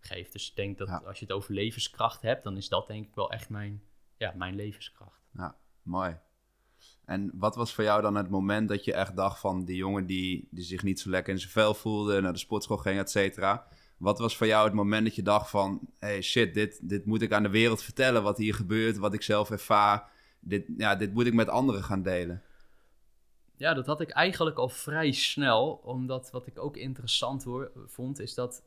geeft. 0.00 0.32
Dus 0.32 0.48
ik 0.50 0.56
denk 0.56 0.78
dat 0.78 0.88
Ja. 0.88 1.02
als 1.06 1.18
je 1.18 1.24
het 1.24 1.34
over 1.34 1.54
levenskracht 1.54 2.22
hebt, 2.22 2.44
dan 2.44 2.56
is 2.56 2.68
dat 2.68 2.86
denk 2.86 3.06
ik 3.08 3.14
wel 3.14 3.30
echt 3.30 3.48
mijn, 3.48 3.82
ja, 4.24 4.32
mijn 4.36 4.54
levenskracht. 4.54 5.20
Ja, 5.32 5.56
mooi. 5.82 6.18
En 7.04 7.30
wat 7.34 7.56
was 7.56 7.74
voor 7.74 7.84
jou 7.84 8.02
dan 8.02 8.14
het 8.14 8.30
moment 8.30 8.68
dat 8.68 8.84
je 8.84 8.92
echt 8.92 9.16
dacht 9.16 9.40
van 9.40 9.64
die 9.64 9.76
jongen 9.76 10.06
die, 10.06 10.48
die 10.50 10.64
zich 10.64 10.82
niet 10.82 11.00
zo 11.00 11.10
lekker 11.10 11.32
in 11.32 11.38
zijn 11.38 11.52
vel 11.52 11.74
voelde, 11.74 12.20
naar 12.20 12.32
de 12.32 12.38
sportschool 12.38 12.76
ging, 12.76 12.98
et 12.98 13.10
cetera. 13.10 13.66
Wat 13.98 14.18
was 14.18 14.36
voor 14.36 14.46
jou 14.46 14.64
het 14.64 14.74
moment 14.74 15.04
dat 15.04 15.14
je 15.14 15.22
dacht 15.22 15.50
van, 15.50 15.80
hey 15.98 16.22
shit, 16.22 16.54
dit, 16.54 16.88
dit 16.88 17.04
moet 17.06 17.22
ik 17.22 17.32
aan 17.32 17.42
de 17.42 17.48
wereld 17.48 17.82
vertellen, 17.82 18.22
wat 18.22 18.38
hier 18.38 18.54
gebeurt, 18.54 18.96
wat 18.96 19.14
ik 19.14 19.22
zelf 19.22 19.50
ervaar. 19.50 20.10
Dit, 20.40 20.64
ja, 20.76 20.96
dit 20.96 21.14
moet 21.14 21.26
ik 21.26 21.34
met 21.34 21.48
anderen 21.48 21.82
gaan 21.82 22.02
delen. 22.02 22.42
Ja, 23.56 23.74
dat 23.74 23.86
had 23.86 24.00
ik 24.00 24.10
eigenlijk 24.10 24.56
al 24.56 24.68
vrij 24.68 25.12
snel, 25.12 25.72
omdat 25.72 26.30
wat 26.30 26.46
ik 26.46 26.58
ook 26.58 26.76
interessant 26.76 27.46
vond, 27.86 28.20
is 28.20 28.34
dat 28.34 28.64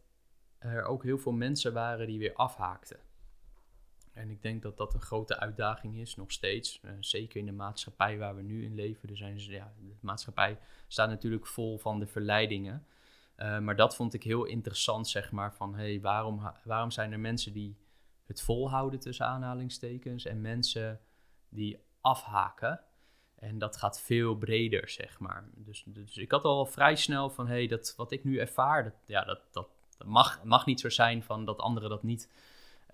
er 0.59 0.83
ook 0.83 1.03
heel 1.03 1.17
veel 1.17 1.31
mensen 1.31 1.73
waren 1.73 2.07
die 2.07 2.19
weer 2.19 2.33
afhaakten. 2.33 2.99
En 4.17 4.29
ik 4.29 4.41
denk 4.41 4.61
dat 4.61 4.77
dat 4.77 4.93
een 4.93 5.01
grote 5.01 5.39
uitdaging 5.39 5.95
is, 5.95 6.15
nog 6.15 6.31
steeds. 6.31 6.79
Uh, 6.83 6.91
zeker 6.99 7.39
in 7.39 7.45
de 7.45 7.51
maatschappij 7.51 8.17
waar 8.17 8.35
we 8.35 8.41
nu 8.41 8.63
in 8.63 8.75
leven. 8.75 9.09
Er 9.09 9.17
zijn, 9.17 9.39
ja, 9.39 9.73
de 9.79 9.95
maatschappij 9.99 10.59
staat 10.87 11.09
natuurlijk 11.09 11.47
vol 11.47 11.77
van 11.77 11.99
de 11.99 12.07
verleidingen. 12.07 12.85
Uh, 13.37 13.59
maar 13.59 13.75
dat 13.75 13.95
vond 13.95 14.13
ik 14.13 14.23
heel 14.23 14.45
interessant, 14.45 15.07
zeg 15.07 15.31
maar. 15.31 15.53
Van 15.53 15.75
hey, 15.75 16.01
waarom, 16.01 16.51
waarom 16.63 16.91
zijn 16.91 17.11
er 17.11 17.19
mensen 17.19 17.53
die 17.53 17.77
het 18.25 18.41
volhouden 18.41 18.99
tussen 18.99 19.25
aanhalingstekens 19.25 20.25
en 20.25 20.41
mensen 20.41 20.99
die 21.49 21.79
afhaken? 22.01 22.81
En 23.35 23.57
dat 23.57 23.77
gaat 23.77 24.01
veel 24.01 24.35
breder, 24.35 24.89
zeg 24.89 25.19
maar. 25.19 25.49
Dus, 25.55 25.83
dus 25.87 26.17
ik 26.17 26.31
had 26.31 26.43
al 26.43 26.65
vrij 26.65 26.95
snel 26.95 27.29
van, 27.29 27.47
hey, 27.47 27.67
dat 27.67 27.93
wat 27.97 28.11
ik 28.11 28.23
nu 28.23 28.39
ervaar, 28.39 28.83
dat, 28.83 28.93
ja, 29.05 29.23
dat, 29.23 29.39
dat, 29.51 29.69
dat 29.97 30.07
mag, 30.07 30.43
mag 30.43 30.65
niet 30.65 30.79
zo 30.79 30.89
zijn 30.89 31.23
van 31.23 31.45
dat 31.45 31.59
anderen 31.59 31.89
dat 31.89 32.03
niet 32.03 32.29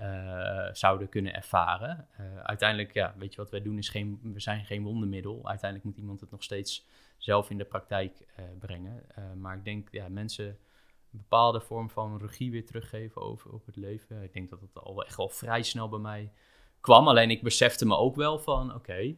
uh, 0.02 0.68
zouden 0.72 1.10
kunnen 1.10 1.34
ervaren. 1.34 2.08
Uh, 2.20 2.40
uiteindelijk, 2.40 2.94
ja, 2.94 3.14
weet 3.18 3.32
je 3.34 3.42
wat 3.42 3.50
wij 3.50 3.62
doen, 3.62 3.78
is 3.78 3.90
geen, 3.90 4.20
we 4.24 4.40
zijn 4.40 4.66
geen 4.66 4.84
wondermiddel. 4.84 5.48
Uiteindelijk 5.48 5.90
moet 5.90 5.98
iemand 5.98 6.22
het 6.22 6.32
nog 6.32 6.44
steeds 6.44 6.88
zelf 7.18 7.50
in 7.50 7.58
de 7.58 7.66
praktijk 7.66 8.26
uh, 8.40 8.46
brengen. 8.60 9.06
maar 9.38 9.58
ik 9.58 9.64
denk, 9.64 9.88
ja, 9.92 10.10
mensen 10.10 10.46
een 10.46 11.20
bepaalde 11.20 11.62
vorm 11.62 11.90
van 11.90 12.18
regie 12.18 12.52
weer 12.52 12.66
teruggeven 12.66 13.22
over, 13.22 13.52
het 13.66 13.76
leven. 13.76 14.24
Ik 14.24 14.34
denk 14.34 14.50
dat 14.50 14.62
het 14.62 14.76
al 14.76 15.06
echt 15.06 15.18
wel 15.18 15.30
vrij 15.30 15.64
snel 15.64 15.90
bij 15.90 16.00
mij 16.00 16.32
kwam. 16.80 17.08
Alleen 17.08 17.30
ik 17.30 17.44
besefte 17.44 17.86
me 17.86 17.96
ook 17.96 18.16
wel 18.16 18.40
van, 18.40 18.74
oké, 18.74 19.16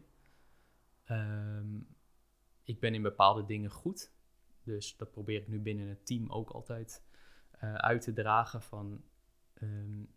ehm, 1.04 1.78
ik 2.64 2.80
ben 2.80 2.94
in 2.94 3.02
bepaalde 3.02 3.46
dingen 3.46 3.70
goed. 3.70 4.12
Dus 4.64 4.98
dat 4.98 5.12
probeer 5.12 5.42
ik 5.42 5.48
nu 5.48 5.60
binnen 5.60 5.88
het 5.88 6.06
team 6.06 6.32
ook 6.32 6.50
altijd 6.50 7.04
uit 7.60 8.02
te 8.02 8.14
dragen 8.14 8.62
van... 8.62 9.04
Um, 9.62 10.15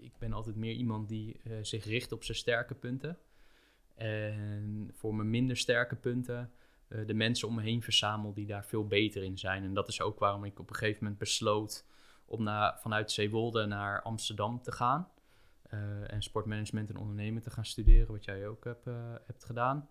ik 0.00 0.18
ben 0.18 0.32
altijd 0.32 0.56
meer 0.56 0.74
iemand 0.74 1.08
die 1.08 1.40
uh, 1.44 1.58
zich 1.62 1.84
richt 1.84 2.12
op 2.12 2.24
zijn 2.24 2.36
sterke 2.36 2.74
punten. 2.74 3.18
En 3.94 4.90
voor 4.94 5.14
mijn 5.14 5.30
minder 5.30 5.56
sterke 5.56 5.96
punten 5.96 6.52
uh, 6.88 7.06
de 7.06 7.14
mensen 7.14 7.48
om 7.48 7.54
me 7.54 7.62
heen 7.62 7.82
verzamel 7.82 8.32
die 8.32 8.46
daar 8.46 8.64
veel 8.64 8.86
beter 8.86 9.22
in 9.22 9.38
zijn. 9.38 9.64
En 9.64 9.74
dat 9.74 9.88
is 9.88 10.00
ook 10.00 10.18
waarom 10.18 10.44
ik 10.44 10.58
op 10.58 10.70
een 10.70 10.76
gegeven 10.76 11.02
moment 11.02 11.20
besloot 11.20 11.86
om 12.24 12.42
naar, 12.42 12.78
vanuit 12.80 13.12
Zeewolde 13.12 13.66
naar 13.66 14.02
Amsterdam 14.02 14.62
te 14.62 14.72
gaan. 14.72 15.08
Uh, 15.74 16.12
en 16.12 16.22
sportmanagement 16.22 16.90
en 16.90 16.96
ondernemen 16.96 17.42
te 17.42 17.50
gaan 17.50 17.64
studeren, 17.64 18.12
wat 18.12 18.24
jij 18.24 18.48
ook 18.48 18.64
heb, 18.64 18.84
hebt 19.26 19.44
gedaan. 19.44 19.88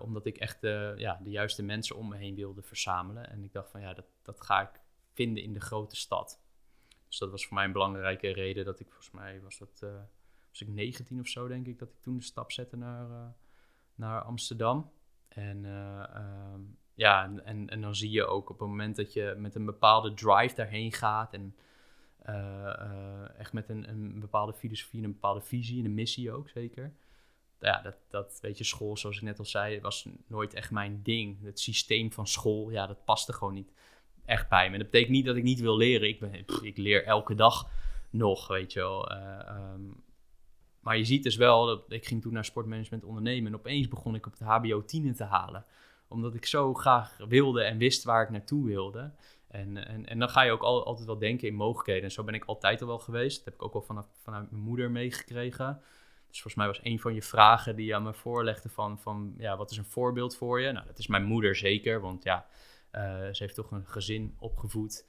omdat 0.00 0.26
ik 0.26 0.36
echt 0.36 0.58
ja, 0.96 1.20
de 1.22 1.30
juiste 1.30 1.62
mensen 1.62 1.96
om 1.96 2.08
me 2.08 2.16
heen 2.16 2.34
wilde 2.34 2.62
verzamelen. 2.62 3.30
En 3.30 3.44
ik 3.44 3.52
dacht 3.52 3.70
van 3.70 3.80
ja, 3.80 3.94
dat, 3.94 4.06
dat 4.22 4.40
ga 4.40 4.60
ik 4.60 4.80
vinden 5.12 5.42
in 5.42 5.52
de 5.52 5.60
grote 5.60 5.96
stad. 5.96 6.41
Dus 7.12 7.20
dat 7.20 7.30
was 7.30 7.46
voor 7.46 7.54
mij 7.54 7.64
een 7.64 7.72
belangrijke 7.72 8.32
reden 8.32 8.64
dat 8.64 8.80
ik, 8.80 8.86
volgens 8.86 9.10
mij 9.10 9.40
was 9.40 9.58
dat, 9.58 9.80
uh, 9.84 9.90
was 10.48 10.60
ik 10.60 10.68
19 10.68 11.20
of 11.20 11.26
zo 11.26 11.48
denk 11.48 11.66
ik, 11.66 11.78
dat 11.78 11.88
ik 11.88 12.02
toen 12.02 12.16
de 12.16 12.22
stap 12.22 12.52
zette 12.52 12.76
naar, 12.76 13.10
uh, 13.10 13.26
naar 13.94 14.22
Amsterdam. 14.22 14.90
En 15.28 15.64
uh, 15.64 16.04
um, 16.54 16.78
ja, 16.94 17.24
en, 17.24 17.44
en, 17.44 17.68
en, 17.68 17.80
dan 17.80 17.94
zie 17.94 18.10
je 18.10 18.26
ook 18.26 18.50
op 18.50 18.58
het 18.58 18.68
moment 18.68 18.96
dat 18.96 19.12
je 19.12 19.34
met 19.38 19.54
een 19.54 19.64
bepaalde 19.64 20.14
drive 20.14 20.54
daarheen 20.54 20.92
gaat 20.92 21.32
en 21.32 21.56
echt 23.36 23.52
met 23.52 23.68
een, 23.68 23.88
een 23.88 24.20
bepaalde 24.20 24.52
filosofie 24.52 24.98
en 24.98 25.04
een 25.04 25.12
bepaalde 25.12 25.40
visie 25.40 25.78
en 25.78 25.84
een 25.84 25.94
missie 25.94 26.32
ook 26.32 26.48
zeker. 26.48 26.94
Ja, 27.60 27.82
dat, 27.82 27.96
dat 28.08 28.38
weet 28.42 28.58
je, 28.58 28.64
school, 28.64 28.96
zoals 28.96 29.16
ik 29.16 29.22
net 29.22 29.38
al 29.38 29.44
zei, 29.44 29.80
was 29.80 30.08
nooit 30.26 30.54
echt 30.54 30.70
mijn 30.70 31.02
ding. 31.02 31.42
Het 31.42 31.60
systeem 31.60 32.12
van 32.12 32.26
school, 32.26 32.70
ja, 32.70 32.86
dat 32.86 33.04
paste 33.04 33.32
gewoon 33.32 33.54
niet 33.54 33.72
echt 34.24 34.48
bij 34.48 34.70
me. 34.70 34.76
Dat 34.76 34.90
betekent 34.90 35.12
niet 35.12 35.24
dat 35.24 35.36
ik 35.36 35.42
niet 35.42 35.60
wil 35.60 35.76
leren. 35.76 36.08
Ik, 36.08 36.20
ben, 36.20 36.34
ik 36.62 36.76
leer 36.76 37.04
elke 37.04 37.34
dag 37.34 37.70
nog, 38.10 38.48
weet 38.48 38.72
je 38.72 38.78
wel. 38.78 39.10
Eh, 39.10 39.48
ehm, 39.48 39.80
maar 40.80 40.96
je 40.96 41.04
ziet 41.04 41.22
dus 41.22 41.36
wel, 41.36 41.66
dat 41.66 41.84
ik 41.88 42.06
ging 42.06 42.22
toen 42.22 42.32
naar 42.32 42.44
sportmanagement 42.44 43.04
ondernemen 43.04 43.52
en 43.52 43.58
opeens 43.58 43.88
begon 43.88 44.14
ik 44.14 44.26
op 44.26 44.32
het 44.32 44.48
HBO 44.48 44.84
10 44.84 45.14
te 45.14 45.24
halen. 45.24 45.64
Omdat 46.08 46.34
ik 46.34 46.46
zo 46.46 46.74
graag 46.74 47.16
wilde 47.28 47.62
en 47.62 47.78
wist 47.78 48.04
waar 48.04 48.22
ik 48.22 48.30
naartoe 48.30 48.66
wilde. 48.66 49.12
En, 49.48 49.86
en, 49.86 50.06
en 50.06 50.18
dan 50.18 50.28
ga 50.28 50.42
je 50.42 50.52
ook 50.52 50.62
al, 50.62 50.86
altijd 50.86 51.06
wel 51.06 51.18
denken 51.18 51.48
in 51.48 51.54
mogelijkheden. 51.54 52.04
En 52.04 52.10
zo 52.10 52.24
ben 52.24 52.34
ik 52.34 52.44
altijd 52.44 52.80
al 52.80 52.86
wel 52.86 52.98
geweest. 52.98 53.36
Dat 53.36 53.44
heb 53.44 53.54
ik 53.54 53.62
ook 53.62 53.72
wel 53.72 53.82
vanaf, 53.82 54.06
vanuit 54.22 54.50
mijn 54.50 54.62
moeder 54.62 54.90
meegekregen. 54.90 55.80
Dus 56.28 56.40
volgens 56.40 56.54
mij 56.54 56.66
was 56.66 56.80
een 56.82 57.00
van 57.00 57.14
je 57.14 57.22
vragen 57.22 57.76
die 57.76 57.86
je 57.86 57.94
aan 57.94 58.02
me 58.02 58.14
voorlegde 58.14 58.68
van, 58.68 58.98
van 58.98 59.34
ja, 59.38 59.56
wat 59.56 59.70
is 59.70 59.76
een 59.76 59.84
voorbeeld 59.84 60.36
voor 60.36 60.60
je? 60.60 60.72
Nou, 60.72 60.86
dat 60.86 60.98
is 60.98 61.06
mijn 61.06 61.24
moeder 61.24 61.56
zeker, 61.56 62.00
want 62.00 62.22
ja, 62.24 62.46
ze 63.32 63.36
heeft 63.38 63.54
toch 63.54 63.70
een 63.70 63.86
gezin 63.86 64.34
opgevoed 64.38 65.04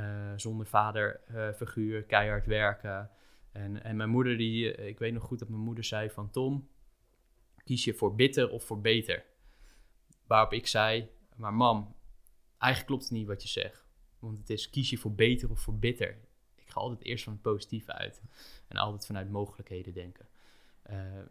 uh, 0.00 0.32
zonder 0.36 0.66
vaderfiguur, 0.66 2.02
keihard 2.02 2.46
werken. 2.46 3.10
En, 3.52 3.82
en 3.82 3.96
mijn 3.96 4.08
moeder, 4.08 4.36
die, 4.36 4.74
eh, 4.74 4.86
ik 4.86 4.98
weet 4.98 5.12
nog 5.12 5.22
goed 5.22 5.38
dat 5.38 5.48
mijn 5.48 5.62
moeder 5.62 5.84
zei 5.84 6.10
van 6.10 6.30
Tom, 6.30 6.68
kies 7.64 7.84
je 7.84 7.94
voor 7.94 8.14
bitter 8.14 8.50
of 8.50 8.64
voor 8.64 8.80
beter? 8.80 9.24
Waarop 10.26 10.52
ik 10.52 10.66
zei, 10.66 11.10
maar 11.36 11.54
mam, 11.54 11.96
eigenlijk 12.58 12.86
klopt 12.86 13.02
het 13.02 13.12
niet 13.12 13.26
wat 13.26 13.42
je 13.42 13.48
zegt. 13.48 13.86
Want 14.18 14.38
het 14.38 14.50
is 14.50 14.70
kies 14.70 14.90
je 14.90 14.98
voor 14.98 15.14
beter 15.14 15.50
of 15.50 15.60
voor 15.60 15.78
bitter. 15.78 16.18
Ik 16.54 16.68
ga 16.68 16.80
altijd 16.80 17.04
eerst 17.04 17.24
van 17.24 17.32
het 17.32 17.42
positieve 17.42 17.92
uit. 17.92 18.22
En 18.68 18.76
altijd 18.76 19.06
vanuit 19.06 19.30
mogelijkheden 19.30 19.92
denken. 19.92 20.28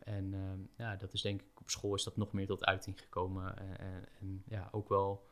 en 0.03 0.69
ja, 0.77 0.95
dat 0.95 1.13
is 1.13 1.21
denk 1.21 1.41
ik 1.41 1.59
op 1.59 1.69
school 1.69 1.95
is 1.95 2.03
dat 2.03 2.17
nog 2.17 2.33
meer 2.33 2.47
tot 2.47 2.65
uiting 2.65 2.99
gekomen. 2.99 3.57
en, 3.79 4.05
en 4.19 4.43
ja, 4.45 4.69
ook 4.71 4.89
wel 4.89 5.26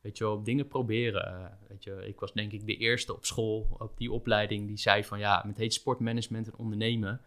weet 0.00 0.18
je 0.18 0.24
wel, 0.24 0.42
dingen 0.42 0.68
proberen. 0.68 1.26
Eh, 1.26 1.44
weet 1.68 1.84
je, 1.84 2.06
ik 2.06 2.20
was 2.20 2.32
denk 2.32 2.52
ik 2.52 2.66
de 2.66 2.76
eerste 2.76 3.14
op 3.14 3.24
school, 3.24 3.76
op 3.78 3.98
die 3.98 4.12
opleiding, 4.12 4.66
die 4.66 4.76
zei 4.76 5.04
van 5.04 5.18
ja, 5.18 5.42
met 5.46 5.56
heet 5.56 5.74
sportmanagement 5.74 6.46
en 6.46 6.56
ondernemen. 6.56 7.20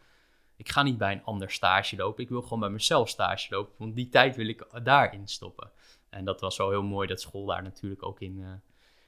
Ik 0.56 0.70
ga 0.70 0.84
niet 0.84 0.98
bij 0.98 1.12
een 1.12 1.24
ander 1.24 1.52
stage 1.52 1.96
lopen. 1.96 2.24
Ik 2.24 2.30
wil 2.30 2.42
gewoon 2.42 2.60
bij 2.60 2.70
mezelf 2.70 3.10
stage 3.10 3.56
lopen. 3.56 3.74
Want 3.78 3.96
die 3.96 4.10
tijd 4.10 4.36
wil 4.36 4.48
ik 4.48 4.68
daarin 4.84 5.28
stoppen. 5.28 5.72
En 6.10 6.26
dat 6.26 6.42
was 6.42 6.58
wel 6.58 6.70
heel 6.70 6.84
mooi 6.84 7.08
dat 7.08 7.22
school 7.22 7.46
daar 7.46 7.64
natuurlijk 7.64 8.04
ook 8.04 8.20
in, 8.20 8.38
uh, 8.38 8.52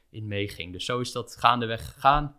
in 0.10 0.27
meeging. 0.27 0.72
Dus 0.72 0.86
zo 0.86 1.00
is 1.00 1.12
dat 1.12 1.36
gaandeweg 1.36 1.93
gegaan. 1.93 2.38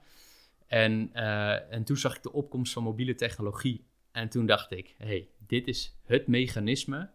En, 0.67 1.11
uh, 1.15 1.73
en 1.73 1.85
toen 1.85 1.97
zag 1.97 2.17
ik 2.17 2.23
de 2.23 2.33
opkomst 2.33 2.73
van 2.73 2.83
mobiele 2.83 3.15
technologie. 3.15 3.87
En 4.13 4.29
toen 4.29 4.47
dacht 4.47 4.71
ik, 4.71 4.95
hey, 4.99 5.29
dit 5.39 5.69
is 5.69 5.97
het 6.05 6.27
mechanisme 6.27 7.11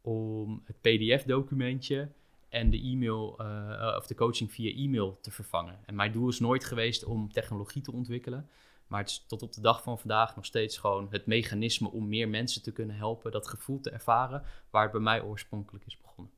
om 0.00 0.62
het 0.64 0.80
PDF-documentje 0.80 2.12
en 2.52 2.70
de 2.70 2.80
e-mail 2.80 3.38
uh, 3.40 3.94
of 3.96 4.06
de 4.06 4.14
coaching 4.14 4.52
via 4.52 4.76
e-mail 4.76 5.18
te 5.20 5.30
vervangen. 5.30 5.78
En 5.84 5.94
mijn 5.94 6.12
doel 6.12 6.28
is 6.28 6.40
nooit 6.40 6.64
geweest 6.64 7.04
om 7.04 7.32
technologie 7.32 7.82
te 7.82 7.92
ontwikkelen. 7.92 8.48
Maar 8.86 9.00
het 9.00 9.10
is 9.10 9.24
tot 9.26 9.42
op 9.42 9.52
de 9.52 9.60
dag 9.60 9.82
van 9.82 9.98
vandaag 9.98 10.36
nog 10.36 10.44
steeds 10.44 10.78
gewoon 10.78 11.06
het 11.10 11.26
mechanisme 11.26 11.90
om 11.90 12.08
meer 12.08 12.28
mensen 12.28 12.62
te 12.62 12.72
kunnen 12.72 12.96
helpen, 12.96 13.32
dat 13.32 13.48
gevoel 13.48 13.80
te 13.80 13.90
ervaren, 13.90 14.42
waar 14.70 14.82
het 14.82 14.92
bij 14.92 15.00
mij 15.00 15.22
oorspronkelijk 15.22 15.86
is 15.86 16.00
begonnen. 16.00 16.32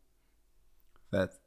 Vet. 1.09 1.41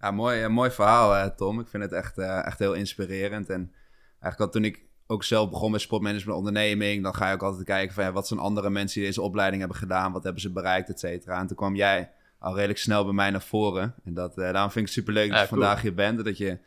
Ja, 0.00 0.10
mooi, 0.10 0.42
een 0.42 0.52
mooi 0.52 0.70
verhaal, 0.70 1.34
Tom. 1.34 1.60
Ik 1.60 1.68
vind 1.68 1.82
het 1.82 1.92
echt, 1.92 2.18
echt 2.18 2.58
heel 2.58 2.74
inspirerend. 2.74 3.48
En 3.48 3.72
eigenlijk 4.10 4.40
al 4.40 4.50
toen 4.50 4.64
ik 4.64 4.86
ook 5.06 5.24
zelf 5.24 5.50
begon 5.50 5.70
met 5.70 5.80
sportmanagement 5.80 6.38
onderneming, 6.38 7.02
dan 7.02 7.14
ga 7.14 7.28
je 7.28 7.34
ook 7.34 7.42
altijd 7.42 7.64
kijken 7.64 7.94
van 7.94 8.04
ja, 8.04 8.12
wat 8.12 8.26
zijn 8.26 8.40
andere 8.40 8.70
mensen 8.70 8.98
die 8.98 9.08
deze 9.08 9.22
opleiding 9.22 9.60
hebben 9.60 9.78
gedaan, 9.78 10.12
wat 10.12 10.24
hebben 10.24 10.42
ze 10.42 10.52
bereikt, 10.52 10.88
et 10.88 10.98
cetera. 10.98 11.40
En 11.40 11.46
toen 11.46 11.56
kwam 11.56 11.76
jij 11.76 12.12
al 12.38 12.54
redelijk 12.54 12.78
snel 12.78 13.04
bij 13.04 13.12
mij 13.12 13.30
naar 13.30 13.42
voren. 13.42 13.94
En 14.04 14.14
dat, 14.14 14.38
uh, 14.38 14.52
daarom 14.52 14.70
vind 14.70 14.88
ik 14.88 14.94
het 14.94 15.04
superleuk 15.04 15.30
dat 15.30 15.40
je 15.40 15.46
vandaag 15.46 15.82
hier 15.82 15.94
bent. 15.94 16.24
Dat 16.24 16.38
je 16.38 16.58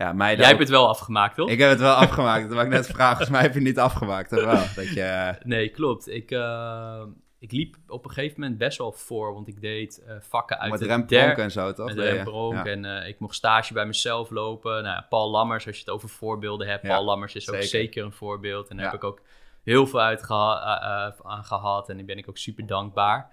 ja, 0.00 0.12
mij 0.12 0.36
Jij 0.36 0.46
hebt 0.46 0.58
het 0.58 0.68
wel 0.68 0.88
afgemaakt, 0.88 1.34
toch? 1.34 1.48
Ik 1.48 1.58
heb 1.58 1.70
het 1.70 1.80
wel 1.80 1.94
afgemaakt. 1.94 2.42
Dat 2.42 2.52
wou 2.52 2.64
ik 2.66 2.72
net 2.72 2.86
vragen. 2.96 3.16
Volgens 3.16 3.30
mij 3.30 3.40
heb 3.40 3.52
je 3.52 3.58
het 3.58 3.68
niet 3.68 3.78
afgemaakt, 3.78 4.28
toch 4.28 4.44
wel? 4.44 4.64
Dat 4.74 4.88
je... 4.94 5.02
Eh, 5.02 5.44
nee, 5.44 5.68
klopt. 5.68 6.08
Ik, 6.08 6.30
uh, 6.30 7.02
ik 7.38 7.52
liep 7.52 7.76
op 7.86 8.04
een 8.04 8.10
gegeven 8.10 8.40
moment 8.40 8.58
best 8.58 8.78
wel 8.78 8.92
voor, 8.92 9.32
want 9.34 9.48
ik 9.48 9.60
deed 9.60 10.02
uh, 10.06 10.14
vakken 10.20 10.58
uit 10.58 10.70
Met 10.70 10.80
Rembrandt 10.80 11.38
en 11.38 11.50
zo, 11.50 11.72
toch? 11.72 11.86
Met 11.86 11.98
Rembrandt 11.98 12.56
ja. 12.56 12.64
en 12.64 13.06
ik 13.06 13.18
mocht 13.18 13.34
stage 13.34 13.72
bij 13.72 13.86
mezelf 13.86 14.30
lopen. 14.30 14.82
Nou, 14.82 15.02
Paul 15.08 15.30
Lammers, 15.30 15.66
als 15.66 15.76
je 15.76 15.82
het 15.84 15.90
over 15.90 16.08
voorbeelden 16.08 16.68
hebt. 16.68 16.82
Paul 16.82 17.04
Lammers 17.04 17.34
is 17.34 17.50
ook 17.50 17.62
zeker, 17.62 18.04
een 18.04 18.12
voorbeeld. 18.12 18.68
En 18.68 18.76
daar 18.76 18.86
heb 18.86 18.94
ik 18.94 19.04
ook 19.04 19.20
heel 19.62 19.86
veel 19.86 20.00
uit 20.00 20.30
aan 20.30 21.44
gehad 21.44 21.88
en 21.88 21.96
daar 21.96 22.06
ben 22.06 22.18
ik 22.18 22.28
ook 22.28 22.38
super 22.38 22.66
dankbaar. 22.66 23.30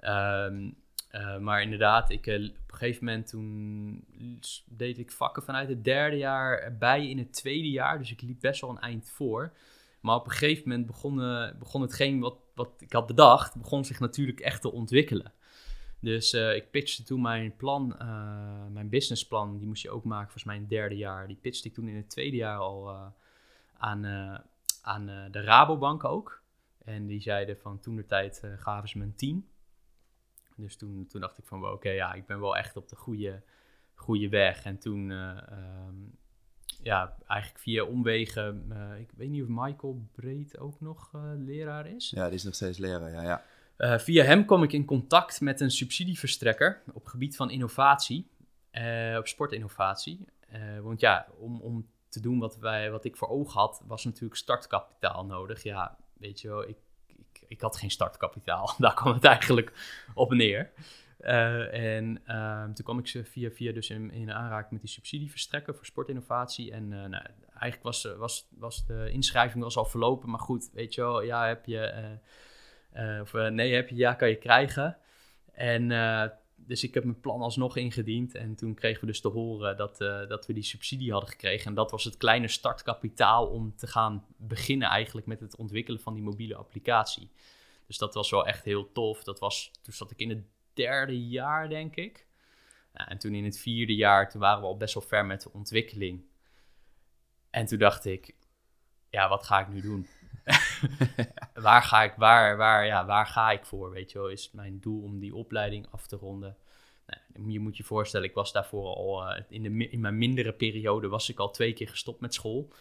Um, 0.00 0.76
uh, 1.12 1.38
maar 1.38 1.62
inderdaad, 1.62 2.10
ik, 2.10 2.26
uh, 2.26 2.34
op 2.34 2.70
een 2.72 2.76
gegeven 2.76 3.04
moment 3.04 3.26
toen 3.26 4.04
deed 4.66 4.98
ik 4.98 5.10
vakken 5.10 5.42
vanuit 5.42 5.68
het 5.68 5.84
derde 5.84 6.16
jaar 6.16 6.76
bij 6.78 7.08
in 7.08 7.18
het 7.18 7.32
tweede 7.32 7.70
jaar. 7.70 7.98
Dus 7.98 8.12
ik 8.12 8.22
liep 8.22 8.40
best 8.40 8.60
wel 8.60 8.70
een 8.70 8.78
eind 8.78 9.08
voor. 9.08 9.52
Maar 10.00 10.16
op 10.16 10.24
een 10.24 10.30
gegeven 10.30 10.68
moment 10.68 10.86
begon, 10.86 11.20
uh, 11.20 11.50
begon 11.58 11.82
hetgeen 11.82 12.20
wat, 12.20 12.36
wat 12.54 12.70
ik 12.78 12.92
had 12.92 13.06
bedacht, 13.06 13.56
begon 13.56 13.84
zich 13.84 14.00
natuurlijk 14.00 14.40
echt 14.40 14.60
te 14.60 14.72
ontwikkelen. 14.72 15.32
Dus 16.00 16.34
uh, 16.34 16.54
ik 16.54 16.70
pitchte 16.70 17.02
toen 17.02 17.20
mijn 17.20 17.56
plan, 17.56 17.94
mijn 18.72 18.88
businessplan, 18.88 19.58
die 19.58 19.66
moest 19.66 19.82
je 19.82 19.90
ook 19.90 20.04
maken 20.04 20.24
volgens 20.24 20.44
mij 20.44 20.54
in 20.54 20.60
het 20.60 20.70
derde 20.70 20.96
jaar. 20.96 21.26
Die 21.26 21.36
pitchte 21.36 21.68
ik 21.68 21.74
toen 21.74 21.88
in 21.88 21.96
het 21.96 22.10
tweede 22.10 22.36
jaar 22.36 22.58
al 22.58 23.12
aan, 23.76 24.04
aan 24.82 25.06
de 25.06 25.40
Rabobank 25.40 26.04
ook. 26.04 26.42
En 26.84 27.06
die 27.06 27.20
zeiden 27.20 27.58
van 27.58 27.80
toen 27.80 27.96
de 27.96 28.06
tijd 28.06 28.42
gaven 28.56 28.88
ze 28.88 28.98
me 28.98 29.04
een 29.04 29.14
10. 29.14 29.49
Dus 30.60 30.76
toen, 30.76 31.06
toen 31.06 31.20
dacht 31.20 31.38
ik 31.38 31.44
van 31.44 31.66
oké, 31.66 31.90
ja, 31.90 32.12
ik 32.12 32.26
ben 32.26 32.40
wel 32.40 32.56
echt 32.56 32.76
op 32.76 32.88
de 32.88 32.96
goede, 32.96 33.42
goede 33.94 34.28
weg. 34.28 34.64
En 34.64 34.78
toen, 34.78 35.10
um, 35.10 36.18
ja, 36.82 37.16
eigenlijk 37.26 37.60
via 37.60 37.84
omwegen, 37.84 38.66
uh, 38.72 38.98
ik 38.98 39.10
weet 39.16 39.28
niet 39.28 39.42
of 39.42 39.48
Michael 39.48 40.08
Breed 40.12 40.58
ook 40.58 40.80
nog 40.80 41.10
uh, 41.14 41.22
leraar 41.36 41.86
is. 41.86 42.10
Ja, 42.10 42.24
die 42.24 42.34
is 42.34 42.44
nog 42.44 42.54
steeds 42.54 42.78
leraar, 42.78 43.10
ja. 43.10 43.22
ja. 43.22 43.44
Uh, 43.78 43.98
via 43.98 44.24
hem 44.24 44.44
kom 44.44 44.62
ik 44.62 44.72
in 44.72 44.84
contact 44.84 45.40
met 45.40 45.60
een 45.60 45.70
subsidieverstrekker 45.70 46.82
op 46.92 47.06
gebied 47.06 47.36
van 47.36 47.50
innovatie, 47.50 48.30
op 49.18 49.26
sportinnovatie. 49.26 50.24
want 50.82 51.00
ja, 51.00 51.26
om, 51.38 51.60
om 51.60 51.88
te 52.08 52.20
doen 52.20 52.38
wat, 52.38 52.56
wij, 52.56 52.90
wat 52.90 53.04
ik 53.04 53.16
voor 53.16 53.28
ogen 53.28 53.60
had, 53.60 53.82
was 53.86 54.04
natuurlijk 54.04 54.36
startkapitaal 54.36 55.24
nodig. 55.24 55.62
Ja, 55.62 55.98
weet 56.12 56.40
je 56.40 56.48
wel, 56.48 56.68
ik 56.68 56.76
ik 57.50 57.60
had 57.60 57.76
geen 57.76 57.90
startkapitaal. 57.90 58.74
Daar 58.78 58.94
kwam 58.94 59.14
het 59.14 59.24
eigenlijk 59.24 59.72
op 60.14 60.32
neer. 60.32 60.70
Uh, 61.20 61.74
en 61.94 62.22
uh, 62.26 62.64
toen 62.64 62.84
kwam 62.84 62.98
ik 62.98 63.06
ze 63.06 63.24
via 63.24 63.50
via 63.50 63.72
dus 63.72 63.90
in, 63.90 64.10
in 64.10 64.32
aanraking 64.32 64.70
met 64.70 64.80
die 64.80 64.90
subsidieverstrekker 64.90 65.74
voor 65.74 65.86
sportinnovatie. 65.86 66.72
En 66.72 66.82
uh, 66.82 67.04
nou, 67.04 67.24
eigenlijk 67.48 67.82
was, 67.82 68.08
was, 68.16 68.48
was 68.50 68.86
de 68.86 69.10
inschrijving 69.12 69.62
was 69.62 69.76
al 69.76 69.84
verlopen. 69.84 70.30
Maar 70.30 70.40
goed, 70.40 70.70
weet 70.72 70.94
je 70.94 71.00
wel, 71.00 71.22
ja 71.22 71.46
heb 71.46 71.66
je, 71.66 72.18
of 73.20 73.32
nee 73.32 73.74
heb 73.74 73.88
je, 73.88 73.96
ja 73.96 74.14
kan 74.14 74.28
je 74.28 74.36
krijgen. 74.36 74.96
En 75.52 75.90
dus 76.66 76.84
ik 76.84 76.94
heb 76.94 77.04
mijn 77.04 77.20
plan 77.20 77.40
alsnog 77.40 77.76
ingediend. 77.76 78.34
En 78.34 78.54
toen 78.54 78.74
kregen 78.74 79.00
we 79.00 79.06
dus 79.06 79.20
te 79.20 79.28
horen 79.28 79.76
dat, 79.76 80.00
uh, 80.00 80.28
dat 80.28 80.46
we 80.46 80.52
die 80.52 80.62
subsidie 80.62 81.12
hadden 81.12 81.30
gekregen. 81.30 81.66
En 81.66 81.74
dat 81.74 81.90
was 81.90 82.04
het 82.04 82.16
kleine 82.16 82.48
startkapitaal 82.48 83.46
om 83.46 83.76
te 83.76 83.86
gaan 83.86 84.26
beginnen 84.36 84.88
eigenlijk 84.88 85.26
met 85.26 85.40
het 85.40 85.56
ontwikkelen 85.56 86.00
van 86.00 86.14
die 86.14 86.22
mobiele 86.22 86.54
applicatie. 86.54 87.30
Dus 87.86 87.98
dat 87.98 88.14
was 88.14 88.30
wel 88.30 88.46
echt 88.46 88.64
heel 88.64 88.92
tof. 88.92 89.24
Dat 89.24 89.38
was, 89.38 89.70
toen 89.82 89.94
zat 89.94 90.10
ik 90.10 90.18
in 90.18 90.28
het 90.28 90.44
derde 90.72 91.26
jaar, 91.28 91.68
denk 91.68 91.96
ik. 91.96 92.26
En 92.92 93.18
toen 93.18 93.34
in 93.34 93.44
het 93.44 93.58
vierde 93.58 93.94
jaar, 93.94 94.30
toen 94.30 94.40
waren 94.40 94.60
we 94.60 94.66
al 94.66 94.76
best 94.76 94.94
wel 94.94 95.02
ver 95.02 95.26
met 95.26 95.42
de 95.42 95.52
ontwikkeling. 95.52 96.24
En 97.50 97.66
toen 97.66 97.78
dacht 97.78 98.04
ik, 98.04 98.34
ja, 99.10 99.28
wat 99.28 99.44
ga 99.44 99.60
ik 99.60 99.68
nu 99.68 99.80
doen? 99.80 100.06
waar 101.54 101.82
ga 101.82 102.02
ik, 102.02 102.14
waar, 102.16 102.56
waar, 102.56 102.86
ja, 102.86 103.06
waar 103.06 103.26
ga 103.26 103.50
ik 103.50 103.64
voor? 103.64 103.90
Weet 103.90 104.12
je 104.12 104.18
wel, 104.18 104.28
is 104.28 104.50
mijn 104.52 104.80
doel 104.80 105.02
om 105.02 105.18
die 105.18 105.34
opleiding 105.34 105.86
af 105.90 106.06
te 106.06 106.16
ronden. 106.16 106.56
Nou, 107.06 107.50
je 107.50 107.60
moet 107.60 107.76
je 107.76 107.84
voorstellen, 107.84 108.28
ik 108.28 108.34
was 108.34 108.52
daarvoor 108.52 108.94
al 108.94 109.28
uh, 109.28 109.42
in, 109.48 109.62
de, 109.62 109.88
in 109.88 110.00
mijn 110.00 110.18
mindere 110.18 110.52
periode 110.52 111.08
was 111.08 111.28
ik 111.28 111.38
al 111.38 111.50
twee 111.50 111.72
keer 111.72 111.88
gestopt 111.88 112.20
met 112.20 112.34
school. 112.34 112.72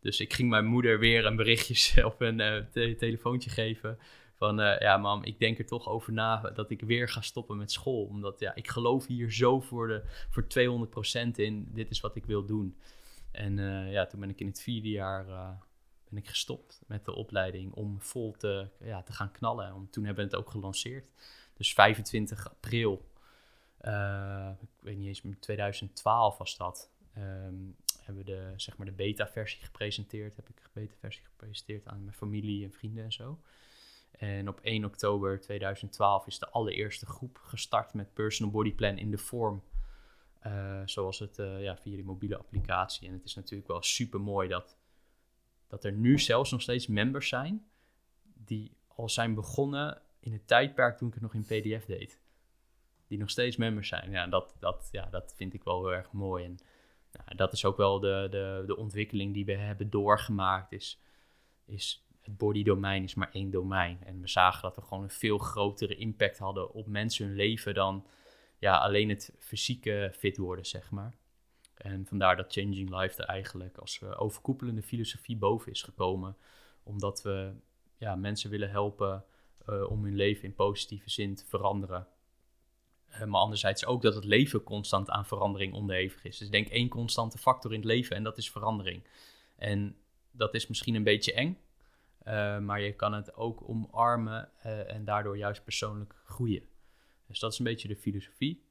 Dus 0.00 0.20
ik 0.20 0.32
ging 0.32 0.48
mijn 0.48 0.64
moeder 0.64 0.98
weer 0.98 1.26
een 1.26 1.36
berichtje 1.36 2.06
op 2.12 2.20
een 2.20 2.38
uh, 2.38 2.96
telefoontje 2.96 3.50
geven. 3.50 3.98
Van 4.34 4.60
uh, 4.60 4.78
ja, 4.78 4.96
mam, 4.96 5.24
ik 5.24 5.38
denk 5.38 5.58
er 5.58 5.66
toch 5.66 5.88
over 5.88 6.12
na 6.12 6.40
dat 6.40 6.70
ik 6.70 6.80
weer 6.80 7.08
ga 7.08 7.20
stoppen 7.20 7.56
met 7.56 7.72
school. 7.72 8.04
Omdat 8.04 8.40
ja, 8.40 8.54
ik 8.54 8.68
geloof 8.68 9.06
hier 9.06 9.32
zo 9.32 9.60
voor, 9.60 9.86
de, 9.88 10.02
voor 10.30 10.46
200% 11.28 11.30
in. 11.34 11.68
Dit 11.72 11.90
is 11.90 12.00
wat 12.00 12.16
ik 12.16 12.26
wil 12.26 12.44
doen. 12.44 12.76
En 13.32 13.56
ja, 13.90 14.06
toen 14.06 14.20
ben 14.20 14.30
ik 14.30 14.40
in 14.40 14.46
het 14.46 14.62
vierde 14.62 14.90
jaar 14.90 15.26
ik 16.16 16.28
gestopt 16.28 16.82
met 16.86 17.04
de 17.04 17.14
opleiding 17.14 17.72
om 17.72 18.00
vol 18.00 18.32
te, 18.32 18.68
ja, 18.80 19.02
te 19.02 19.12
gaan 19.12 19.32
knallen. 19.32 19.74
Om, 19.74 19.90
toen 19.90 20.04
hebben 20.04 20.24
we 20.24 20.30
het 20.30 20.40
ook 20.40 20.50
gelanceerd. 20.50 21.12
Dus 21.54 21.74
25 21.74 22.50
april, 22.50 23.08
uh, 23.82 24.50
ik 24.60 24.68
weet 24.80 24.96
niet 24.96 25.06
eens, 25.06 25.36
2012 25.40 26.38
was 26.38 26.56
dat. 26.56 26.90
Um, 27.18 27.76
hebben 28.02 28.24
we 28.24 28.30
de, 28.30 28.52
zeg 28.56 28.76
maar 28.76 28.86
de 28.86 28.92
beta-versie 28.92 29.62
gepresenteerd. 29.62 30.36
Heb 30.36 30.48
ik 30.48 30.56
de 30.56 30.68
beta-versie 30.72 31.24
gepresenteerd 31.24 31.86
aan 31.86 32.04
mijn 32.04 32.16
familie 32.16 32.64
en 32.64 32.72
vrienden 32.72 33.04
en 33.04 33.12
zo. 33.12 33.40
En 34.10 34.48
op 34.48 34.60
1 34.60 34.84
oktober 34.84 35.40
2012 35.40 36.26
is 36.26 36.38
de 36.38 36.50
allereerste 36.50 37.06
groep 37.06 37.38
gestart 37.42 37.94
met 37.94 38.14
Personal 38.14 38.52
Body 38.52 38.74
Plan 38.74 38.98
in 38.98 39.10
de 39.10 39.18
vorm. 39.18 39.62
Uh, 40.46 40.82
zoals 40.84 41.18
het 41.18 41.38
uh, 41.38 41.62
ja, 41.62 41.76
via 41.76 41.94
die 41.94 42.04
mobiele 42.04 42.36
applicatie. 42.36 43.08
En 43.08 43.14
het 43.14 43.24
is 43.24 43.34
natuurlijk 43.34 43.68
wel 43.68 43.82
super 43.82 44.20
mooi 44.20 44.48
dat 44.48 44.76
dat 45.66 45.84
er 45.84 45.92
nu 45.92 46.18
zelfs 46.18 46.50
nog 46.50 46.62
steeds 46.62 46.86
members 46.86 47.28
zijn 47.28 47.66
die 48.22 48.76
al 48.86 49.08
zijn 49.08 49.34
begonnen 49.34 50.02
in 50.20 50.32
het 50.32 50.46
tijdperk 50.46 50.96
toen 50.96 51.08
ik 51.08 51.14
het 51.14 51.22
nog 51.22 51.34
in 51.34 51.44
PDF 51.44 51.84
deed. 51.84 52.20
Die 53.06 53.18
nog 53.18 53.30
steeds 53.30 53.56
members 53.56 53.88
zijn. 53.88 54.10
Ja, 54.10 54.26
dat, 54.26 54.54
dat, 54.58 54.88
ja, 54.92 55.06
dat 55.06 55.34
vind 55.36 55.54
ik 55.54 55.64
wel 55.64 55.84
heel 55.84 55.94
erg 55.94 56.12
mooi. 56.12 56.44
En 56.44 56.58
nou, 57.12 57.36
dat 57.36 57.52
is 57.52 57.64
ook 57.64 57.76
wel 57.76 58.00
de, 58.00 58.26
de, 58.30 58.64
de 58.66 58.76
ontwikkeling 58.76 59.34
die 59.34 59.44
we 59.44 59.56
hebben 59.56 59.90
doorgemaakt. 59.90 60.72
Is, 60.72 61.00
is 61.64 62.06
het 62.20 62.36
body-domein 62.36 63.02
is 63.02 63.14
maar 63.14 63.30
één 63.32 63.50
domein. 63.50 63.98
En 64.04 64.20
we 64.20 64.28
zagen 64.28 64.62
dat 64.62 64.76
we 64.76 64.82
gewoon 64.82 65.02
een 65.02 65.10
veel 65.10 65.38
grotere 65.38 65.96
impact 65.96 66.38
hadden 66.38 66.72
op 66.72 66.86
mensen 66.86 67.26
hun 67.26 67.36
leven 67.36 67.74
dan 67.74 68.06
ja, 68.58 68.78
alleen 68.78 69.08
het 69.08 69.32
fysieke 69.38 70.10
fit 70.14 70.36
worden, 70.36 70.66
zeg 70.66 70.90
maar. 70.90 71.14
En 71.84 72.06
vandaar 72.06 72.36
dat 72.36 72.52
Changing 72.52 73.00
Life 73.00 73.22
er 73.22 73.28
eigenlijk 73.28 73.76
als 73.76 74.00
uh, 74.00 74.20
overkoepelende 74.20 74.82
filosofie 74.82 75.36
boven 75.36 75.72
is 75.72 75.82
gekomen. 75.82 76.36
Omdat 76.82 77.22
we 77.22 77.52
ja, 77.96 78.14
mensen 78.14 78.50
willen 78.50 78.70
helpen 78.70 79.24
uh, 79.68 79.90
om 79.90 80.04
hun 80.04 80.14
leven 80.14 80.44
in 80.44 80.54
positieve 80.54 81.10
zin 81.10 81.34
te 81.34 81.46
veranderen. 81.46 82.06
Uh, 83.10 83.24
maar 83.24 83.40
anderzijds 83.40 83.86
ook 83.86 84.02
dat 84.02 84.14
het 84.14 84.24
leven 84.24 84.62
constant 84.62 85.10
aan 85.10 85.26
verandering 85.26 85.74
onderhevig 85.74 86.24
is. 86.24 86.38
Dus 86.38 86.50
denk 86.50 86.68
één 86.68 86.88
constante 86.88 87.38
factor 87.38 87.72
in 87.72 87.78
het 87.78 87.86
leven 87.86 88.16
en 88.16 88.22
dat 88.22 88.38
is 88.38 88.50
verandering. 88.50 89.02
En 89.56 89.96
dat 90.30 90.54
is 90.54 90.66
misschien 90.66 90.94
een 90.94 91.02
beetje 91.02 91.32
eng, 91.32 91.58
maar 92.64 92.80
je 92.80 92.92
kan 92.92 93.12
het 93.12 93.34
ook 93.34 93.68
omarmen 93.68 94.62
en 94.88 95.04
daardoor 95.04 95.36
juist 95.36 95.64
persoonlijk 95.64 96.14
groeien. 96.24 96.62
Dus 97.26 97.38
dat 97.38 97.52
is 97.52 97.58
een 97.58 97.64
beetje 97.64 97.88
de 97.88 97.96
filosofie. 97.96 98.63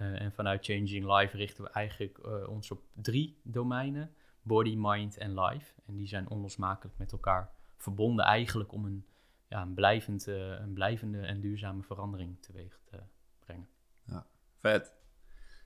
Uh, 0.00 0.20
en 0.20 0.32
vanuit 0.32 0.64
Changing 0.64 1.18
Life 1.18 1.36
richten 1.36 1.64
we 1.64 1.70
eigenlijk 1.70 2.18
uh, 2.26 2.48
ons 2.48 2.70
op 2.70 2.82
drie 2.92 3.40
domeinen: 3.42 4.14
body, 4.42 4.74
mind 4.78 5.16
en 5.16 5.40
life. 5.40 5.74
En 5.86 5.96
die 5.96 6.06
zijn 6.06 6.28
onlosmakelijk 6.28 6.98
met 6.98 7.12
elkaar 7.12 7.50
verbonden, 7.76 8.24
eigenlijk 8.24 8.72
om 8.72 8.84
een, 8.84 9.06
ja, 9.48 9.62
een, 9.62 9.74
blijvend, 9.74 10.28
uh, 10.28 10.50
een 10.50 10.72
blijvende 10.72 11.20
en 11.20 11.40
duurzame 11.40 11.82
verandering 11.82 12.36
teweeg 12.40 12.80
te 12.84 12.98
brengen. 13.40 13.68
Ja, 14.06 14.26
vet. 14.60 14.94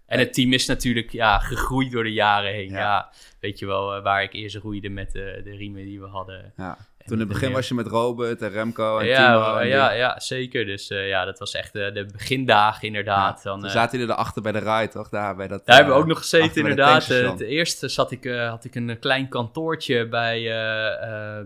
En 0.06 0.18
het 0.18 0.34
team 0.34 0.52
is 0.52 0.66
natuurlijk 0.66 1.10
ja, 1.10 1.38
gegroeid 1.38 1.92
door 1.92 2.02
de 2.02 2.12
jaren 2.12 2.52
heen. 2.52 2.70
Ja. 2.70 3.12
weet 3.40 3.58
je 3.58 3.66
wel, 3.66 4.02
waar 4.02 4.22
ik 4.22 4.32
eerst 4.32 4.56
roeide 4.56 4.88
met 4.88 5.12
de, 5.12 5.40
de 5.44 5.56
riemen 5.56 5.84
die 5.84 6.00
we 6.00 6.06
hadden. 6.06 6.52
Ja. 6.56 6.78
Toen 7.06 7.20
in 7.20 7.28
het 7.28 7.28
begin 7.28 7.52
was 7.52 7.68
je 7.68 7.74
met 7.74 7.86
Robert 7.86 8.42
en 8.42 8.50
Remco 8.50 8.98
en 8.98 9.06
ja, 9.06 9.32
Timo. 9.32 9.56
En 9.56 9.68
ja, 9.68 9.90
ja, 9.90 10.20
zeker. 10.20 10.64
Dus 10.64 10.90
uh, 10.90 11.08
ja, 11.08 11.24
dat 11.24 11.38
was 11.38 11.54
echt 11.54 11.74
uh, 11.74 11.94
de 11.94 12.06
begindagen 12.12 12.86
inderdaad. 12.86 13.36
Ja, 13.36 13.50
dan, 13.50 13.60
toen 13.60 13.70
zaten 13.70 13.98
jullie 13.98 14.14
erachter 14.14 14.42
bij 14.42 14.52
de 14.52 14.58
ride, 14.58 14.88
toch? 14.88 15.08
Daar, 15.08 15.36
bij 15.36 15.48
dat, 15.48 15.66
daar 15.66 15.76
hebben 15.76 15.94
we 15.94 16.00
ook 16.00 16.06
nog 16.06 16.18
gezeten 16.18 16.60
inderdaad. 16.60 17.06
Het 17.06 17.40
eerste 17.40 17.88
zat 17.88 18.10
ik, 18.10 18.24
had 18.24 18.64
ik 18.64 18.74
een 18.74 18.98
klein 18.98 19.28
kantoortje 19.28 20.08
bij 20.08 20.42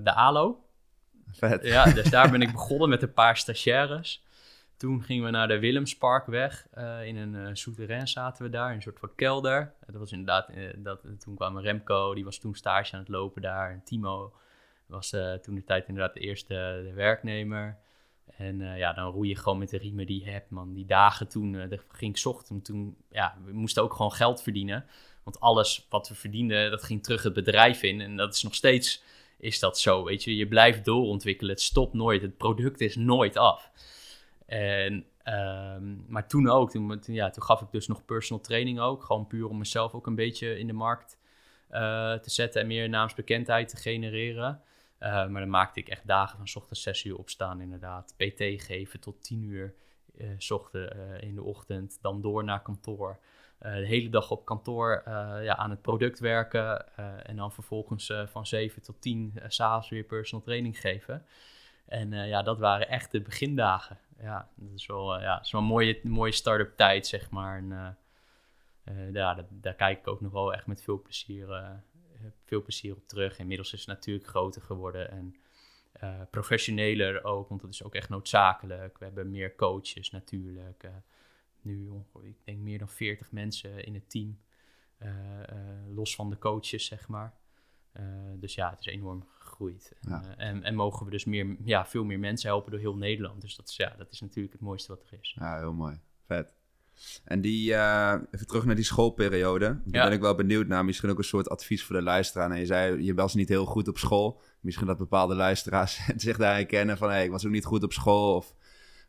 de 0.03 0.13
ALO. 0.15 0.65
Vet. 1.33 1.65
Ja, 1.65 1.85
dus 1.85 2.11
daar 2.11 2.31
ben 2.39 2.43
ik 2.43 2.53
begonnen 2.53 2.89
met 2.89 3.03
een 3.03 3.13
paar 3.13 3.37
stagiaires. 3.37 4.23
Toen 4.77 5.03
gingen 5.03 5.25
we 5.25 5.31
naar 5.31 5.49
de 5.49 5.59
Willemsparkweg. 5.59 6.67
Uh, 6.79 7.07
in 7.07 7.17
een 7.17 7.35
uh, 7.35 7.49
souterrain 7.53 8.09
zaten 8.09 8.45
we 8.45 8.51
daar, 8.51 8.69
in 8.69 8.77
een 8.77 8.83
soort 8.83 8.99
van 8.99 9.15
kelder. 9.17 9.73
Dat 9.87 10.01
was 10.01 10.13
inderdaad, 10.13 10.51
uh, 10.51 10.71
dat, 10.77 11.01
toen 11.19 11.35
kwam 11.35 11.59
Remco, 11.59 12.15
die 12.15 12.25
was 12.25 12.39
toen 12.39 12.55
stage 12.55 12.95
aan 12.95 13.01
het 13.01 13.09
lopen 13.09 13.43
daar. 13.43 13.71
En 13.71 13.83
Timo 13.85 14.33
was 14.91 15.17
toen 15.43 15.55
de 15.55 15.65
tijd 15.65 15.89
inderdaad 15.89 16.15
de 16.15 16.21
eerste 16.21 16.81
de 16.85 16.93
werknemer. 16.93 17.79
En 18.37 18.59
ja, 18.77 18.93
dan 18.93 19.13
roei 19.13 19.29
je 19.29 19.37
gewoon 19.37 19.59
met 19.59 19.71
de 19.71 19.79
riemen 19.79 20.07
die 20.07 20.25
je 20.25 20.31
hebt, 20.31 20.51
man. 20.51 20.73
Die 20.73 20.87
dagen 20.87 21.29
toen, 21.29 21.69
dat 21.69 21.85
ging 21.89 22.19
ik 22.19 22.27
ochtend, 22.27 22.65
toen, 22.65 22.97
ja, 23.11 23.39
we 23.45 23.53
moesten 23.53 23.83
ook 23.83 23.95
gewoon 23.95 24.13
geld 24.13 24.43
verdienen. 24.43 24.85
Want 25.23 25.41
alles 25.41 25.87
wat 25.89 26.09
we 26.09 26.15
verdienden, 26.15 26.71
dat 26.71 26.83
ging 26.83 27.03
terug 27.03 27.23
het 27.23 27.33
bedrijf 27.33 27.83
in. 27.83 28.01
En 28.01 28.17
dat 28.17 28.35
is 28.35 28.43
nog 28.43 28.55
steeds, 28.55 29.03
is 29.39 29.59
dat 29.59 29.79
zo, 29.79 30.05
weet 30.05 30.25
je. 30.25 30.37
Je 30.37 30.49
blijft 30.49 30.85
doorontwikkelen, 30.85 31.53
het 31.53 31.63
stopt 31.63 31.95
nooit, 31.95 32.23
het 32.23 32.37
product 32.37 32.81
is 32.81 32.97
nooit 32.97 33.37
af. 33.37 33.71
En, 34.47 35.07
um, 35.25 36.05
maar 36.09 36.29
toen 36.29 36.49
ook, 36.49 36.71
toen, 36.71 37.01
ja, 37.03 37.31
toen 37.31 37.43
gaf 37.43 37.61
ik 37.61 37.71
dus 37.71 37.87
nog 37.87 38.05
personal 38.05 38.43
training 38.43 38.81
ook. 38.81 39.05
Gewoon 39.05 39.27
puur 39.27 39.49
om 39.49 39.59
mezelf 39.59 39.95
ook 39.95 40.07
een 40.07 40.15
beetje 40.15 40.59
in 40.59 40.67
de 40.67 40.73
markt 40.73 41.19
uh, 41.71 42.15
te 42.15 42.31
zetten 42.31 42.61
en 42.61 42.67
meer 42.67 42.89
naamsbekendheid 42.89 43.69
te 43.69 43.77
genereren. 43.77 44.63
Uh, 45.01 45.27
maar 45.29 45.41
dan 45.41 45.51
maakte 45.51 45.81
ik 45.81 45.89
echt 45.89 46.07
dagen 46.07 46.37
van 46.37 46.63
ochtends 46.63 46.83
6 46.83 47.05
uur 47.05 47.17
opstaan 47.17 47.61
inderdaad. 47.61 48.15
PT 48.17 48.63
geven 48.63 49.01
tot 49.01 49.23
10 49.25 49.43
uur 49.43 49.75
uh, 50.15 50.29
ochtend, 50.49 51.23
in 51.23 51.35
de 51.35 51.43
ochtend. 51.43 51.99
Dan 52.01 52.21
door 52.21 52.45
naar 52.45 52.63
kantoor. 52.63 53.19
de 53.59 53.69
hele 53.69 54.09
dag 54.09 54.31
op 54.31 54.45
kantoor 54.45 55.03
ja, 55.43 55.57
aan 55.57 55.71
het 55.71 55.83
product 55.83 56.19
werken. 56.19 56.97
en 57.27 57.37
dan 57.37 57.53
vervolgens 57.53 58.13
van 58.27 58.47
7 58.47 58.83
tot 58.83 59.01
10 59.01 59.33
s 59.47 59.55
s'avonds 59.55 59.89
weer 59.89 60.05
personal 60.05 60.45
training 60.45 60.81
geven. 60.81 61.25
En 61.87 62.13
ja, 62.13 62.43
dat 62.43 62.59
waren 62.59 62.89
echt 62.89 63.13
de 63.13 63.21
begindagen. 63.21 63.99
Ja, 64.19 64.49
dat 64.55 64.75
is 64.75 64.87
wel, 64.87 65.21
ja, 65.21 65.41
is 65.41 65.51
wel 65.51 65.61
een 65.61 65.67
mooie, 65.67 66.01
mooie 66.03 66.33
start-up 66.33 66.77
tijd, 66.77 67.07
zeg 67.07 67.31
maar. 67.31 67.57
En, 67.57 67.97
ja, 69.13 69.35
dat, 69.35 69.47
daar 69.51 69.75
kijk 69.75 69.99
ik 69.99 70.09
ook 70.09 70.21
nog 70.21 70.33
wel 70.33 70.53
echt 70.53 70.67
met 70.67 70.83
veel 70.83 71.03
plezier, 71.03 71.47
veel 72.45 72.63
plezier 72.63 72.97
op 72.97 73.09
terug. 73.09 73.39
Inmiddels 73.39 73.73
is 73.73 73.79
het 73.79 73.89
natuurlijk 73.89 74.27
groter 74.27 74.63
geworden 74.63 75.11
en 75.11 75.35
uh, 76.03 76.21
professioneler 76.31 77.25
ook, 77.25 77.49
want 77.49 77.61
dat 77.61 77.71
is 77.71 77.83
ook 77.83 77.95
echt 77.95 78.09
noodzakelijk. 78.09 78.99
We 78.99 79.05
hebben 79.05 79.31
meer 79.31 79.55
coaches 79.55 80.11
natuurlijk. 80.11 80.85
Uh, 80.85 80.91
nu, 81.63 81.91
ik 82.23 82.37
denk 82.45 82.59
meer 82.59 82.79
dan 82.79 82.89
40 82.89 83.33
mensen 83.33 83.85
in 83.85 83.95
het 83.95 84.11
team, 84.11 84.39
los 85.95 86.15
van 86.15 86.31
de 86.31 86.39
coaches, 86.39 86.87
zeg 86.87 87.09
maar. 87.09 87.35
dus 88.37 88.55
ja, 88.55 88.71
het 88.71 88.81
is 88.81 88.87
enorm 88.87 89.25
gegroeid. 89.39 89.93
En, 90.01 90.39
en, 90.39 90.63
en, 90.63 90.75
mogen 90.75 91.05
we 91.05 91.11
dus 91.11 91.25
meer, 91.25 91.57
ja, 91.65 91.87
veel 91.87 92.05
meer 92.05 92.19
mensen 92.19 92.49
helpen 92.49 92.71
door 92.71 92.81
heel 92.81 92.97
Nederland. 92.97 93.41
Dus 93.41 93.57
dat 93.57 93.69
is, 93.69 93.77
ja, 93.77 93.95
dat 93.97 94.13
is 94.13 94.21
natuurlijk 94.21 94.53
het 94.53 94.63
mooiste 94.63 94.95
wat 94.95 95.03
er 95.03 95.19
is. 95.21 95.37
Ja, 95.39 95.59
heel 95.59 95.73
mooi. 95.73 96.01
Vet. 96.27 96.60
En 97.25 97.41
die, 97.41 97.75
even 97.75 98.47
terug 98.47 98.65
naar 98.65 98.75
die 98.75 98.85
schoolperiode. 98.85 99.81
Daar 99.85 100.05
ben 100.05 100.13
ik 100.13 100.21
wel 100.21 100.35
benieuwd 100.35 100.67
naar. 100.67 100.85
Misschien 100.85 101.11
ook 101.11 101.19
een 101.19 101.25
soort 101.25 101.49
advies 101.49 101.85
voor 101.85 101.97
de 101.97 102.03
luisteraar. 102.03 102.51
En 102.51 102.59
je 102.59 102.67
zei, 102.67 103.05
je 103.05 103.15
was 103.15 103.35
niet 103.35 103.49
heel 103.49 103.65
goed 103.65 103.89
op 103.89 103.99
school 103.99 104.41
misschien 104.61 104.87
dat 104.87 104.99
bepaalde 104.99 105.35
luisteraars 105.35 106.01
zich 106.17 106.37
daar 106.37 106.55
herkennen 106.55 106.99
van... 106.99 107.11
Hey, 107.11 107.25
ik 107.25 107.31
was 107.31 107.47
ook 107.47 107.53
niet 107.53 107.65
goed 107.65 107.83
op 107.83 107.93
school. 107.93 108.35
Of 108.35 108.55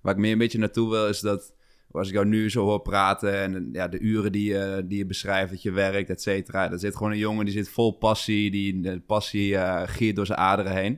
waar 0.02 0.14
ik 0.14 0.20
meer 0.20 0.32
een 0.32 0.38
beetje 0.38 0.58
naartoe 0.58 0.90
wil 0.90 1.08
is 1.08 1.20
dat... 1.20 1.54
Als 1.94 2.08
ik 2.08 2.14
jou 2.14 2.26
nu 2.26 2.50
zo 2.50 2.64
hoor 2.64 2.82
praten 2.82 3.34
en 3.34 3.70
ja, 3.72 3.88
de 3.88 4.00
uren 4.00 4.32
die 4.32 4.54
je, 4.54 4.84
die 4.86 4.98
je 4.98 5.06
beschrijft, 5.06 5.52
dat 5.52 5.62
je 5.62 5.72
werkt, 5.72 6.10
et 6.10 6.22
cetera. 6.22 6.72
Er 6.72 6.80
zit 6.80 6.96
gewoon 6.96 7.12
een 7.12 7.18
jongen 7.18 7.46
die 7.46 7.54
zit 7.54 7.70
vol 7.70 7.92
passie, 7.92 8.52
die 8.52 8.82
de 8.82 9.00
passie 9.00 9.52
uh, 9.52 9.82
giert 9.86 10.16
door 10.16 10.26
zijn 10.26 10.38
aderen 10.38 10.76
heen. 10.76 10.92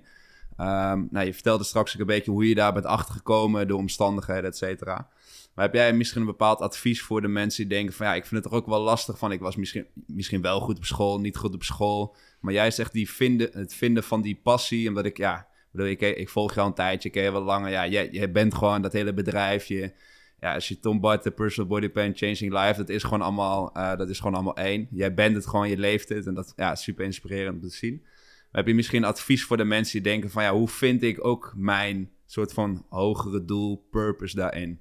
Um, 0.60 1.08
nou, 1.12 1.25
je 1.25 1.34
vertelde 1.34 1.63
straks 1.63 1.93
ook 1.93 1.99
een 1.99 2.06
beetje 2.06 2.32
hoe 2.32 2.47
je 2.49 2.56
daar 2.56 2.73
bent 2.73 2.86
achtergekomen, 2.86 3.67
de 3.67 3.75
omstandigheden, 3.75 4.45
et 4.45 4.58
cetera. 4.58 5.10
Maar 5.53 5.65
heb 5.65 5.73
jij 5.73 5.93
misschien 5.93 6.21
een 6.21 6.27
bepaald 6.27 6.59
advies 6.59 7.01
voor 7.01 7.21
de 7.21 7.27
mensen 7.27 7.67
die 7.67 7.77
denken 7.77 7.95
van 7.95 8.05
ja, 8.05 8.13
ik 8.13 8.25
vind 8.25 8.43
het 8.43 8.51
toch 8.51 8.61
ook 8.61 8.67
wel 8.67 8.81
lastig 8.81 9.17
van 9.17 9.31
ik 9.31 9.39
was 9.39 9.55
misschien, 9.55 9.85
misschien 9.93 10.41
wel 10.41 10.59
goed 10.59 10.77
op 10.77 10.85
school, 10.85 11.19
niet 11.19 11.37
goed 11.37 11.53
op 11.53 11.63
school. 11.63 12.15
Maar 12.39 12.53
jij 12.53 12.71
zegt 12.71 12.93
die 12.93 13.09
vinden, 13.09 13.49
het 13.51 13.73
vinden 13.73 14.03
van 14.03 14.21
die 14.21 14.39
passie, 14.43 14.87
omdat 14.87 15.05
ik 15.05 15.17
ja, 15.17 15.47
bedoel, 15.71 15.87
ik, 15.87 16.01
ik 16.01 16.29
volg 16.29 16.53
jou 16.53 16.67
een 16.67 16.73
tijdje, 16.73 17.07
ik 17.07 17.13
ken 17.13 17.23
je 17.23 17.31
wel 17.31 17.41
langer. 17.41 17.71
Ja, 17.71 17.87
jij, 17.87 18.09
jij 18.11 18.31
bent 18.31 18.53
gewoon 18.53 18.81
dat 18.81 18.93
hele 18.93 19.13
bedrijf. 19.13 19.65
Je, 19.65 19.93
ja, 20.39 20.53
als 20.53 20.67
je 20.67 20.79
Tom 20.79 20.99
Bart, 20.99 21.23
de 21.23 21.31
Personal 21.31 21.69
Body 21.69 21.89
Plan, 21.89 22.15
Changing 22.15 22.53
Life, 22.53 22.73
dat 22.77 22.89
is 22.89 23.03
gewoon 23.03 23.21
allemaal, 23.21 23.77
uh, 23.77 23.95
dat 23.95 24.09
is 24.09 24.17
gewoon 24.17 24.33
allemaal 24.33 24.55
één. 24.55 24.87
Jij 24.91 25.13
bent 25.13 25.35
het 25.35 25.47
gewoon, 25.47 25.69
je 25.69 25.77
leeft 25.77 26.09
het 26.09 26.27
en 26.27 26.33
dat 26.33 26.53
ja, 26.55 26.75
super 26.75 27.05
inspirerend 27.05 27.55
om 27.55 27.69
te 27.69 27.75
zien. 27.75 28.01
Maar 28.01 28.61
heb 28.61 28.67
je 28.67 28.73
misschien 28.73 29.03
advies 29.03 29.43
voor 29.43 29.57
de 29.57 29.63
mensen 29.63 29.93
die 29.93 30.11
denken 30.11 30.29
van 30.29 30.43
ja, 30.43 30.53
hoe 30.53 30.67
vind 30.67 31.03
ik 31.03 31.25
ook 31.25 31.53
mijn 31.55 32.11
soort 32.25 32.53
van 32.53 32.85
hogere 32.89 33.45
doel, 33.45 33.87
purpose 33.91 34.35
daarin? 34.35 34.79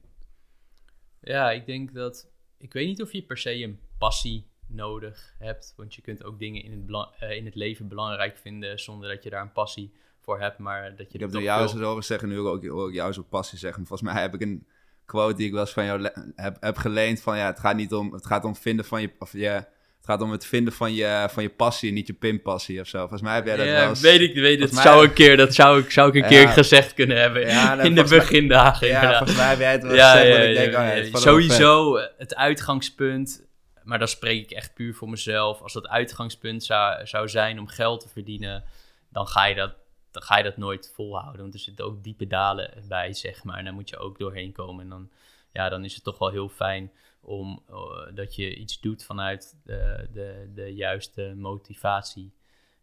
Ja, 1.22 1.50
ik 1.50 1.66
denk 1.66 1.94
dat. 1.94 2.30
Ik 2.58 2.72
weet 2.72 2.86
niet 2.86 3.02
of 3.02 3.12
je 3.12 3.22
per 3.22 3.38
se 3.38 3.62
een 3.62 3.78
passie 3.98 4.46
nodig 4.66 5.34
hebt. 5.38 5.72
Want 5.76 5.94
je 5.94 6.02
kunt 6.02 6.24
ook 6.24 6.38
dingen 6.38 6.62
in 6.62 6.72
het, 6.72 7.08
uh, 7.22 7.36
in 7.36 7.44
het 7.44 7.54
leven 7.54 7.88
belangrijk 7.88 8.36
vinden 8.36 8.78
zonder 8.78 9.08
dat 9.08 9.22
je 9.22 9.30
daar 9.30 9.42
een 9.42 9.52
passie 9.52 9.92
voor 10.20 10.40
hebt. 10.40 10.58
Maar 10.58 10.96
dat 10.96 11.06
je 11.06 11.14
ik 11.14 11.20
heb 11.20 11.30
door 11.30 11.42
jou 11.42 11.68
zo 11.68 11.78
horen 11.78 12.04
zeggen, 12.04 12.28
nu 12.28 12.38
ook, 12.38 12.70
ook 12.70 12.92
jou 12.92 13.12
zo 13.12 13.22
passie 13.22 13.58
zeggen. 13.58 13.86
Volgens 13.86 14.12
mij 14.12 14.22
heb 14.22 14.34
ik 14.34 14.40
een 14.40 14.66
quote 15.04 15.36
die 15.36 15.46
ik 15.46 15.52
wel 15.52 15.60
eens 15.60 15.72
van 15.72 15.84
jou 15.84 16.10
heb, 16.34 16.56
heb 16.60 16.76
geleend 16.76 17.20
van 17.20 17.36
ja, 17.36 17.46
het 17.46 17.60
gaat 17.60 17.76
niet 17.76 17.92
om, 17.92 18.12
het 18.12 18.26
gaat 18.26 18.44
om 18.44 18.56
vinden 18.56 18.84
van 18.84 19.00
je, 19.00 19.12
of 19.18 19.32
je 19.32 19.64
het 20.02 20.10
gaat 20.10 20.20
om 20.20 20.30
het 20.30 20.46
vinden 20.46 20.72
van 20.72 20.94
je, 20.94 21.26
van 21.30 21.42
je 21.42 21.48
passie, 21.48 21.92
niet 21.92 22.06
je 22.06 22.12
pinpassie 22.12 22.80
of 22.80 22.86
zo. 22.86 22.98
Volgens 22.98 23.22
mij 23.22 23.34
heb 23.34 23.46
jij 23.46 23.56
dat 23.56 23.66
ja, 23.66 23.72
wel 23.72 23.94
weet 23.94 24.20
ik, 24.20 24.34
weet 24.34 24.60
het. 24.60 24.74
Zou 24.74 25.04
een 25.04 25.12
keer, 25.12 25.36
dat 25.36 25.54
zou 25.54 25.80
ik, 25.80 25.90
zou 25.90 26.08
ik 26.08 26.14
een 26.14 26.28
keer 26.28 26.48
gezegd 26.48 26.94
kunnen 26.94 27.16
hebben 27.16 27.46
ja, 27.46 27.80
in 27.80 27.94
de 27.94 28.04
begindagen. 28.04 28.88
ja, 28.88 29.16
volgens 29.16 29.38
mij 29.38 29.48
heb 29.48 29.58
jij 29.58 29.72
het 29.72 29.82
wel 29.82 29.90
gezegd. 29.90 30.48
ik 30.48 30.54
denk, 30.54 30.74
oh, 30.74 30.88
het 30.88 31.18
Sowieso 31.18 31.98
het 32.18 32.34
uitgangspunt, 32.34 33.46
maar 33.82 33.98
dan 33.98 34.08
spreek 34.08 34.42
ik 34.42 34.50
echt 34.50 34.74
puur 34.74 34.94
voor 34.94 35.08
mezelf. 35.08 35.60
Als 35.60 35.72
dat 35.72 35.88
uitgangspunt 35.88 36.64
zou, 36.64 37.06
zou 37.06 37.28
zijn 37.28 37.58
om 37.58 37.68
geld 37.68 38.00
te 38.00 38.08
verdienen, 38.08 38.64
dan 39.08 39.26
ga 39.26 39.46
je 39.46 39.54
dat 39.54 39.74
dan 40.10 40.22
ga 40.22 40.36
je 40.36 40.44
dat 40.44 40.56
nooit 40.56 40.92
volhouden. 40.94 41.40
Want 41.40 41.54
er 41.54 41.60
zitten 41.60 41.84
ook 41.84 42.04
diepe 42.04 42.26
dalen 42.26 42.70
bij, 42.88 43.12
zeg 43.12 43.44
maar. 43.44 43.58
En 43.58 43.64
daar 43.64 43.74
moet 43.74 43.88
je 43.88 43.98
ook 43.98 44.18
doorheen 44.18 44.52
komen. 44.52 44.84
En 44.84 44.90
dan, 44.90 45.10
ja, 45.52 45.68
dan 45.68 45.84
is 45.84 45.94
het 45.94 46.04
toch 46.04 46.18
wel 46.18 46.30
heel 46.30 46.48
fijn 46.48 46.90
om 47.22 47.62
uh, 47.70 48.14
dat 48.14 48.34
je 48.34 48.54
iets 48.54 48.80
doet 48.80 49.04
vanuit 49.04 49.60
de, 49.64 50.08
de, 50.12 50.50
de 50.54 50.74
juiste 50.74 51.34
motivatie, 51.36 52.32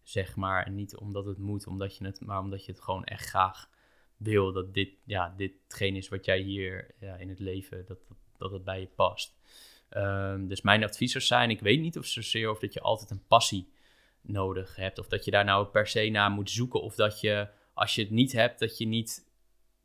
zeg 0.04 0.36
maar. 0.36 0.66
En 0.66 0.76
niet 0.76 0.98
omdat 0.98 1.26
het 1.26 1.38
moet, 1.38 1.68
omdat 1.68 1.98
je 1.98 2.06
het, 2.06 2.22
maar 2.22 2.40
omdat 2.40 2.66
je 2.66 2.72
het 2.72 2.82
gewoon 2.82 3.04
echt 3.04 3.26
graag 3.26 3.70
wil. 4.18 4.52
Dat 4.52 4.74
dit, 4.74 4.90
ja, 5.06 5.34
ditgene 5.38 5.98
is 5.98 6.10
wat 6.10 6.26
jij 6.26 6.40
hier 6.40 6.96
ja, 7.00 7.16
in 7.16 7.30
het 7.30 7.40
leven, 7.40 7.86
dat, 7.86 8.08
dat, 8.08 8.18
dat 8.38 8.52
het 8.52 8.64
bij 8.64 8.80
je 8.80 8.88
past. 8.88 9.38
Um, 9.98 10.48
dus 10.48 10.62
mijn 10.62 10.84
advies 10.84 11.12
zijn, 11.12 11.50
ik 11.50 11.60
weet 11.60 11.80
niet 11.80 11.98
of 11.98 12.06
zozeer 12.06 12.50
of 12.50 12.60
dat 12.60 12.74
je 12.74 12.82
altijd 12.82 13.10
een 13.10 13.28
passie 13.28 13.70
nodig 14.22 14.76
hebt. 14.76 15.00
Of 15.00 15.08
dat 15.08 15.26
je 15.26 15.32
daar 15.32 15.46
nou 15.46 15.68
per 15.68 15.88
se 15.88 16.10
naar 16.10 16.32
moet 16.32 16.50
zoeken. 16.50 16.82
Of 16.82 16.96
dat 16.96 17.22
je, 17.22 17.48
als 17.74 17.96
je 17.96 18.02
het 18.02 18.12
niet 18.12 18.32
hebt, 18.32 18.60
dat 18.60 18.78
je 18.78 18.86
niet 18.86 19.28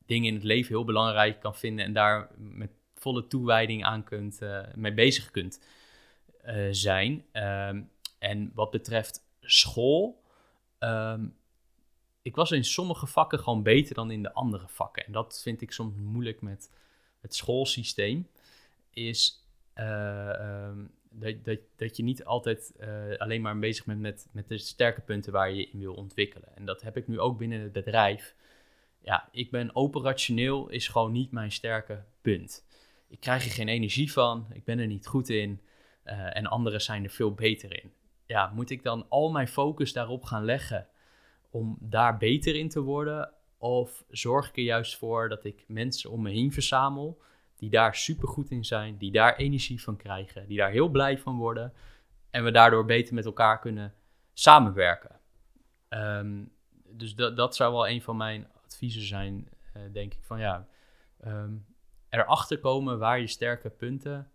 dingen 0.07 0.29
in 0.29 0.35
het 0.35 0.45
leven 0.45 0.75
heel 0.75 0.85
belangrijk 0.85 1.41
kan 1.41 1.57
vinden 1.57 1.85
en 1.85 1.93
daar 1.93 2.31
met 2.37 2.71
volle 3.05 3.27
toewijding 3.27 3.85
aan 3.85 4.05
kunt, 4.05 4.43
uh, 4.43 4.61
mee 4.75 4.95
bezig 4.95 5.31
kunt 5.31 5.61
uh, 6.47 6.69
zijn. 6.71 7.25
Um, 7.33 7.91
en 8.19 8.51
wat 8.55 8.71
betreft 8.71 9.25
school, 9.41 10.23
um, 10.79 11.37
ik 12.23 12.37
was 12.37 12.51
in 12.51 12.65
sommige 12.65 13.07
vakken 13.07 13.39
gewoon 13.39 13.63
beter 13.63 13.95
dan 13.95 14.11
in 14.11 14.23
de 14.23 14.33
andere 14.33 14.69
vakken. 14.69 15.07
En 15.07 15.13
dat 15.13 15.41
vind 15.43 15.61
ik 15.61 15.73
soms 15.73 15.95
moeilijk 15.97 16.41
met 16.41 16.71
het 17.21 17.35
schoolsysteem. 17.35 18.29
Is 18.91 19.47
uh, 19.75 20.69
um, 20.69 20.91
dat, 21.11 21.45
dat, 21.45 21.59
dat 21.77 21.97
je 21.97 22.03
niet 22.03 22.25
altijd 22.25 22.73
alleen 23.19 23.43
maar 23.43 23.59
bezig 23.59 23.85
bent 23.85 24.01
met, 24.01 24.29
met 24.33 24.49
de 24.49 24.59
sterke 24.59 25.01
punten 25.01 25.33
waar 25.33 25.53
je 25.53 25.71
in 25.71 25.79
wil 25.79 25.95
ontwikkelen. 25.95 26.57
En 26.57 26.65
dat 26.65 26.83
heb 26.83 26.97
ik 26.97 27.09
nu 27.09 27.21
ook 27.21 27.39
binnen 27.39 27.61
het 27.61 27.73
bedrijf. 27.73 28.35
Ja, 29.01 29.29
ik 29.33 29.51
ben 29.51 29.77
operationeel, 29.77 30.69
is 30.69 30.89
gewoon 30.89 31.13
niet 31.13 31.31
mijn 31.31 31.53
sterke 31.53 32.05
punt 32.21 32.65
ik 33.09 33.21
krijg 33.21 33.45
er 33.45 33.51
geen 33.51 33.69
energie 33.69 34.13
van, 34.13 34.47
ik 34.53 34.65
ben 34.65 34.79
er 34.79 34.87
niet 34.87 35.07
goed 35.07 35.29
in 35.29 35.61
uh, 36.05 36.37
en 36.37 36.47
anderen 36.47 36.81
zijn 36.81 37.05
er 37.05 37.11
veel 37.11 37.35
beter 37.35 37.83
in. 37.83 37.93
Ja, 38.27 38.53
moet 38.55 38.71
ik 38.71 38.83
dan 38.83 39.07
al 39.09 39.31
mijn 39.31 39.49
focus 39.49 39.93
daarop 39.93 40.25
gaan 40.25 40.45
leggen 40.45 40.89
om 41.51 41.77
daar 41.81 42.17
beter 42.17 42.55
in 42.55 42.69
te 42.69 42.81
worden? 42.81 43.33
Of 43.59 44.05
zorg 44.09 44.49
ik 44.49 44.57
er 44.57 44.63
juist 44.63 44.97
voor 44.97 45.29
dat 45.29 45.45
ik 45.45 45.65
mensen 45.67 46.11
om 46.11 46.23
me 46.23 46.31
heen 46.31 46.53
verzamel 46.53 47.23
die 47.57 47.71
daar 47.71 47.95
super 47.95 48.29
goed 48.29 48.51
in 48.51 48.65
zijn, 48.65 48.97
die 48.97 49.13
daar 49.13 49.37
energie 49.37 49.83
van 49.83 49.97
krijgen, 49.97 50.47
die 50.47 50.59
daar 50.59 50.71
heel 50.71 50.89
blij 50.89 51.19
van 51.19 51.37
worden 51.37 51.73
en 52.31 52.45
we 52.45 52.51
daardoor 52.51 52.85
beter 52.85 53.15
met 53.15 53.25
elkaar 53.25 53.61
kunnen 53.61 53.95
samenwerken? 54.33 55.21
Um, 55.89 56.53
dus 56.89 57.15
dat, 57.15 57.37
dat 57.37 57.57
zou 57.57 57.73
wel 57.73 57.89
een 57.89 58.03
van 58.03 58.17
mijn 58.17 58.49
adviezen 58.65 59.03
zijn, 59.03 59.49
uh, 59.77 59.83
denk 59.93 60.15
ik, 60.15 60.23
van 60.23 60.39
ja, 60.39 60.67
um, 61.27 61.67
erachter 62.19 62.59
komen 62.59 62.99
waar 62.99 63.21
je 63.21 63.27
sterke 63.27 63.71
punten 63.71 64.31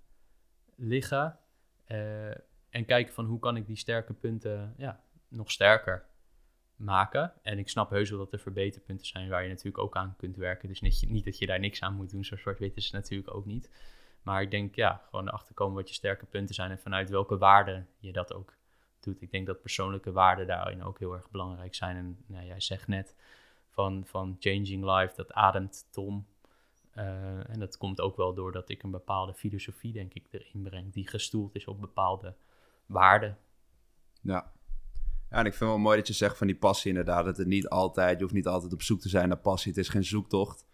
liggen. 0.76 1.40
Uh, 1.88 2.28
en 2.70 2.86
kijken 2.86 3.14
van 3.14 3.26
hoe 3.26 3.40
kan 3.40 3.56
ik 3.56 3.66
die 3.66 3.76
sterke 3.76 4.14
punten 4.14 4.74
ja, 4.78 5.04
nog 5.28 5.52
sterker 5.52 6.06
maken. 6.76 7.34
En 7.42 7.60
ik 7.60 7.70
snap 7.70 7.90
heus 7.90 8.10
wel 8.10 8.20
dat 8.20 8.34
er 8.34 8.40
verbeterpunten 8.40 9.06
zijn 9.06 9.30
waar 9.30 9.44
je 9.44 9.50
natuurlijk 9.50 9.78
ook 9.78 9.96
aan 9.96 10.16
kunt 10.18 10.36
werken. 10.36 10.68
Dus 10.68 10.82
niet, 10.82 11.06
niet 11.10 11.26
dat 11.26 11.38
je 11.38 11.46
daar 11.46 11.60
niks 11.60 11.82
aan 11.82 11.96
moet 11.96 12.10
doen. 12.10 12.26
Zo 12.26 12.36
zwart-wit 12.36 12.76
is 12.76 12.92
natuurlijk 12.92 13.36
ook 13.36 13.46
niet. 13.46 13.70
Maar 14.22 14.42
ik 14.42 14.52
denk 14.52 14.76
ja, 14.76 15.02
gewoon 15.10 15.28
erachter 15.28 15.56
komen 15.56 15.76
wat 15.76 15.88
je 15.90 15.94
sterke 15.96 16.26
punten 16.26 16.56
zijn 16.56 16.72
en 16.72 16.80
vanuit 16.80 17.10
welke 17.10 17.38
waarden 17.38 17.88
je 17.98 18.12
dat 18.12 18.34
ook 18.34 18.54
doet. 19.00 19.22
Ik 19.22 19.32
denk 19.32 19.48
dat 19.48 19.62
persoonlijke 19.62 20.12
waarden 20.12 20.48
daarin 20.48 20.84
ook 20.84 21.00
heel 21.00 21.14
erg 21.14 21.30
belangrijk 21.30 21.76
zijn. 21.76 21.96
En 21.96 22.18
nou, 22.26 22.46
jij 22.46 22.60
zegt 22.60 22.88
net 22.88 23.16
van, 23.70 24.06
van 24.06 24.36
Changing 24.40 24.84
Life, 24.84 25.16
dat 25.16 25.34
ademt 25.34 25.88
Tom. 25.92 26.28
Uh, 26.98 27.50
en 27.50 27.60
dat 27.60 27.78
komt 27.78 28.02
ook 28.02 28.18
wel 28.18 28.34
doordat 28.34 28.70
ik 28.70 28.84
een 28.84 28.92
bepaalde 28.92 29.34
filosofie, 29.34 29.94
denk 29.94 30.14
ik, 30.14 30.26
erin 30.32 30.64
breng, 30.64 30.94
die 30.94 31.08
gestoeld 31.08 31.56
is 31.56 31.66
op 31.66 31.82
bepaalde 31.82 32.36
waarden. 32.86 33.38
Ja. 34.22 34.52
Ja, 35.30 35.38
en 35.38 35.46
ik 35.46 35.54
vind 35.54 35.60
het 35.60 35.70
wel 35.70 35.78
mooi 35.78 35.98
dat 35.98 36.08
je 36.08 36.14
zegt 36.14 36.38
van 36.38 36.48
die 36.48 36.56
passie 36.56 36.90
inderdaad. 36.90 37.26
Dat 37.26 37.38
het 37.38 37.48
niet 37.48 37.70
altijd, 37.70 38.18
je 38.18 38.24
hoeft 38.24 38.36
niet 38.36 38.48
altijd 38.48 38.74
op 38.74 38.82
zoek 38.82 39.00
te 39.00 39.10
zijn 39.10 39.28
naar 39.28 39.38
passie. 39.38 39.72
Het 39.72 39.80
is 39.80 39.90
geen 39.90 40.04
zoektocht. 40.04 40.66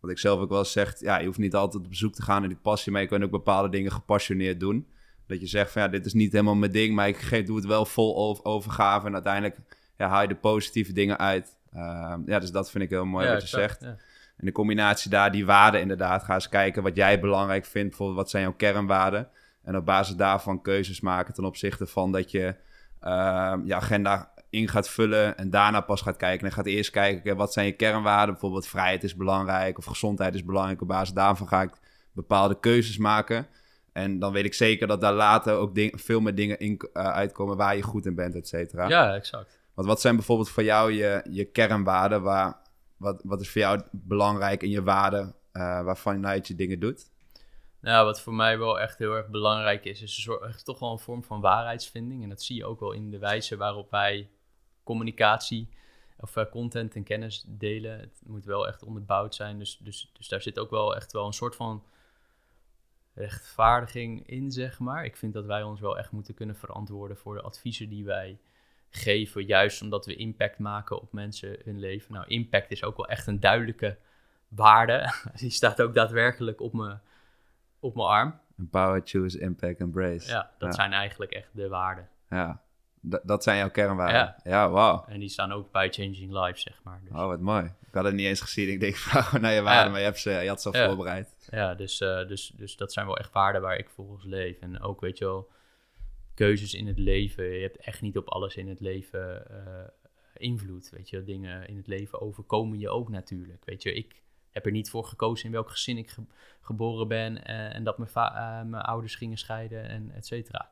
Wat 0.00 0.10
ik 0.10 0.18
zelf 0.18 0.40
ook 0.40 0.50
wel 0.50 0.64
zeg, 0.64 1.00
ja, 1.00 1.18
je 1.18 1.26
hoeft 1.26 1.38
niet 1.38 1.54
altijd 1.54 1.86
op 1.86 1.94
zoek 1.94 2.14
te 2.14 2.22
gaan 2.22 2.40
naar 2.40 2.48
die 2.48 2.58
passie, 2.58 2.92
maar 2.92 3.00
je 3.00 3.08
kan 3.08 3.22
ook 3.22 3.30
bepaalde 3.30 3.68
dingen 3.68 3.92
gepassioneerd 3.92 4.60
doen. 4.60 4.88
Dat 5.26 5.40
je 5.40 5.46
zegt 5.46 5.72
van 5.72 5.82
ja, 5.82 5.88
dit 5.88 6.06
is 6.06 6.12
niet 6.12 6.32
helemaal 6.32 6.54
mijn 6.54 6.72
ding, 6.72 6.94
maar 6.94 7.08
ik 7.08 7.16
geef, 7.16 7.46
doe 7.46 7.56
het 7.56 7.66
wel 7.66 7.84
vol 7.84 8.44
overgave 8.44 9.06
en 9.06 9.14
uiteindelijk 9.14 9.58
ja, 9.96 10.08
haal 10.08 10.22
je 10.22 10.28
de 10.28 10.36
positieve 10.36 10.92
dingen 10.92 11.18
uit. 11.18 11.56
Uh, 11.74 12.14
ja, 12.26 12.38
dus 12.38 12.50
dat 12.50 12.70
vind 12.70 12.84
ik 12.84 12.90
heel 12.90 13.04
mooi 13.04 13.28
wat 13.28 13.42
je 13.42 13.48
zegt. 13.48 13.80
Ja. 13.80 13.96
En 14.42 14.48
de 14.48 14.54
combinatie 14.54 15.10
daar, 15.10 15.32
die 15.32 15.46
waarden 15.46 15.80
inderdaad. 15.80 16.24
Ga 16.24 16.34
eens 16.34 16.48
kijken 16.48 16.82
wat 16.82 16.96
jij 16.96 17.20
belangrijk 17.20 17.64
vindt. 17.64 17.88
Bijvoorbeeld, 17.88 18.18
wat 18.18 18.30
zijn 18.30 18.42
jouw 18.42 18.52
kernwaarden? 18.52 19.28
En 19.62 19.76
op 19.76 19.84
basis 19.84 20.16
daarvan 20.16 20.62
keuzes 20.62 21.00
maken 21.00 21.34
ten 21.34 21.44
opzichte 21.44 21.86
van 21.86 22.12
dat 22.12 22.30
je 22.30 22.54
uh, 23.02 23.54
je 23.64 23.74
agenda 23.74 24.30
in 24.50 24.68
gaat 24.68 24.88
vullen 24.88 25.38
en 25.38 25.50
daarna 25.50 25.80
pas 25.80 26.00
gaat 26.00 26.16
kijken. 26.16 26.46
En 26.46 26.52
gaat 26.52 26.66
eerst 26.66 26.90
kijken, 26.90 27.36
wat 27.36 27.52
zijn 27.52 27.66
je 27.66 27.72
kernwaarden? 27.72 28.32
Bijvoorbeeld 28.32 28.66
vrijheid 28.66 29.04
is 29.04 29.16
belangrijk 29.16 29.78
of 29.78 29.84
gezondheid 29.84 30.34
is 30.34 30.44
belangrijk. 30.44 30.82
Op 30.82 30.88
basis 30.88 31.14
daarvan 31.14 31.48
ga 31.48 31.62
ik 31.62 31.72
bepaalde 32.12 32.60
keuzes 32.60 32.98
maken. 32.98 33.46
En 33.92 34.18
dan 34.18 34.32
weet 34.32 34.44
ik 34.44 34.54
zeker 34.54 34.86
dat 34.86 35.00
daar 35.00 35.12
later 35.12 35.54
ook 35.54 35.70
veel 35.92 36.20
meer 36.20 36.34
dingen 36.34 36.58
in 36.58 36.80
uh, 36.92 37.02
uitkomen 37.02 37.56
waar 37.56 37.76
je 37.76 37.82
goed 37.82 38.06
in 38.06 38.14
bent, 38.14 38.34
et 38.34 38.48
cetera. 38.48 38.88
Ja, 38.88 39.14
exact. 39.14 39.60
Want 39.74 39.88
wat 39.88 40.00
zijn 40.00 40.16
bijvoorbeeld 40.16 40.50
voor 40.50 40.62
jou 40.62 40.92
je, 40.92 41.24
je 41.30 41.44
kernwaarden? 41.44 42.22
Waar, 42.22 42.56
wat, 43.02 43.20
wat 43.24 43.40
is 43.40 43.50
voor 43.50 43.60
jou 43.60 43.82
belangrijk 43.90 44.62
in 44.62 44.70
je 44.70 44.82
waarden 44.82 45.34
uh, 45.52 45.84
waarvan 45.84 46.40
je 46.42 46.54
dingen 46.54 46.80
doet? 46.80 47.10
Nou, 47.80 48.04
wat 48.04 48.20
voor 48.20 48.34
mij 48.34 48.58
wel 48.58 48.80
echt 48.80 48.98
heel 48.98 49.12
erg 49.12 49.28
belangrijk 49.28 49.84
is, 49.84 50.02
is 50.02 50.22
soort, 50.22 50.64
toch 50.64 50.78
wel 50.78 50.92
een 50.92 50.98
vorm 50.98 51.24
van 51.24 51.40
waarheidsvinding. 51.40 52.22
En 52.22 52.28
dat 52.28 52.42
zie 52.42 52.56
je 52.56 52.64
ook 52.64 52.80
wel 52.80 52.92
in 52.92 53.10
de 53.10 53.18
wijze 53.18 53.56
waarop 53.56 53.90
wij 53.90 54.30
communicatie 54.82 55.68
of 56.16 56.36
uh, 56.36 56.44
content 56.50 56.94
en 56.94 57.02
kennis 57.02 57.44
delen. 57.46 57.98
Het 58.00 58.22
moet 58.26 58.44
wel 58.44 58.66
echt 58.68 58.82
onderbouwd 58.82 59.34
zijn. 59.34 59.58
Dus, 59.58 59.78
dus, 59.78 60.10
dus 60.12 60.28
daar 60.28 60.42
zit 60.42 60.58
ook 60.58 60.70
wel 60.70 60.96
echt 60.96 61.12
wel 61.12 61.26
een 61.26 61.32
soort 61.32 61.56
van 61.56 61.84
rechtvaardiging 63.14 64.26
in, 64.26 64.50
zeg 64.50 64.78
maar. 64.78 65.04
Ik 65.04 65.16
vind 65.16 65.32
dat 65.32 65.44
wij 65.46 65.62
ons 65.62 65.80
wel 65.80 65.98
echt 65.98 66.12
moeten 66.12 66.34
kunnen 66.34 66.56
verantwoorden 66.56 67.16
voor 67.16 67.34
de 67.34 67.42
adviezen 67.42 67.88
die 67.88 68.04
wij 68.04 68.38
geven. 68.96 69.44
Juist 69.44 69.82
omdat 69.82 70.06
we 70.06 70.16
impact 70.16 70.58
maken 70.58 71.00
op 71.00 71.12
mensen 71.12 71.56
hun 71.64 71.78
leven. 71.78 72.12
Nou, 72.12 72.26
impact 72.26 72.70
is 72.70 72.84
ook 72.84 72.96
wel 72.96 73.08
echt 73.08 73.26
een 73.26 73.40
duidelijke 73.40 73.96
waarde. 74.48 75.12
Die 75.40 75.50
staat 75.50 75.82
ook 75.82 75.94
daadwerkelijk 75.94 76.60
op 76.60 76.72
mijn, 76.72 77.00
op 77.80 77.94
mijn 77.94 78.08
arm. 78.08 78.40
Power, 78.70 79.00
choose, 79.04 79.40
impact, 79.40 79.80
embrace. 79.80 80.28
Ja, 80.30 80.50
dat 80.58 80.74
zijn 80.74 80.92
eigenlijk 80.92 81.32
echt 81.32 81.48
de 81.52 81.68
waarden. 81.68 82.08
Ja, 82.30 82.60
dat 83.00 83.42
zijn 83.42 83.58
jouw 83.58 83.70
kernwaarden. 83.70 84.16
Ja, 84.16 84.36
ja 84.44 84.70
wauw. 84.70 85.04
En 85.08 85.20
die 85.20 85.28
staan 85.28 85.52
ook 85.52 85.72
bij 85.72 85.92
Changing 85.92 86.32
Life, 86.32 86.58
zeg 86.58 86.80
maar. 86.82 87.00
Dus. 87.04 87.12
Oh, 87.12 87.26
wat 87.26 87.40
mooi. 87.40 87.64
Ik 87.64 87.94
had 87.94 88.04
het 88.04 88.14
niet 88.14 88.26
eens 88.26 88.40
gezien. 88.40 88.68
Ik 88.68 88.80
denk, 88.80 88.96
vraag 89.08 89.40
naar 89.40 89.52
je 89.52 89.62
waarden, 89.62 89.90
maar 89.90 90.00
je, 90.00 90.06
hebt 90.06 90.18
ze, 90.18 90.30
je 90.30 90.48
had 90.48 90.62
ze 90.62 90.70
al 90.70 90.86
voorbereid. 90.86 91.48
Ja, 91.50 91.74
dus, 91.74 92.00
uh, 92.00 92.28
dus, 92.28 92.52
dus 92.56 92.76
dat 92.76 92.92
zijn 92.92 93.06
wel 93.06 93.18
echt 93.18 93.32
waarden 93.32 93.62
waar 93.62 93.76
ik 93.76 93.90
volgens 93.90 94.24
leef. 94.24 94.58
En 94.60 94.80
ook, 94.80 95.00
weet 95.00 95.18
je 95.18 95.24
wel, 95.24 95.50
keuzes 96.34 96.74
in 96.74 96.86
het 96.86 96.98
leven. 96.98 97.44
Je 97.44 97.62
hebt 97.62 97.76
echt 97.76 98.00
niet 98.00 98.16
op 98.16 98.28
alles 98.28 98.56
in 98.56 98.68
het 98.68 98.80
leven 98.80 99.46
uh, 99.50 99.84
invloed. 100.36 100.90
Weet 100.90 101.10
je, 101.10 101.24
dingen 101.24 101.68
in 101.68 101.76
het 101.76 101.86
leven 101.86 102.20
overkomen 102.20 102.78
je 102.78 102.88
ook 102.88 103.08
natuurlijk. 103.08 103.64
Weet 103.64 103.82
je, 103.82 103.92
ik 103.94 104.22
heb 104.50 104.66
er 104.66 104.72
niet 104.72 104.90
voor 104.90 105.04
gekozen 105.04 105.46
in 105.46 105.52
welk 105.52 105.70
gezin 105.70 105.98
ik 105.98 106.16
geboren 106.60 107.08
ben 107.08 107.36
uh, 107.36 107.74
en 107.74 107.84
dat 107.84 107.98
mijn, 107.98 108.70
mijn 108.70 108.82
ouders 108.82 109.14
gingen 109.14 109.38
scheiden 109.38 109.88
en 109.88 110.10
et 110.10 110.26
cetera. 110.26 110.70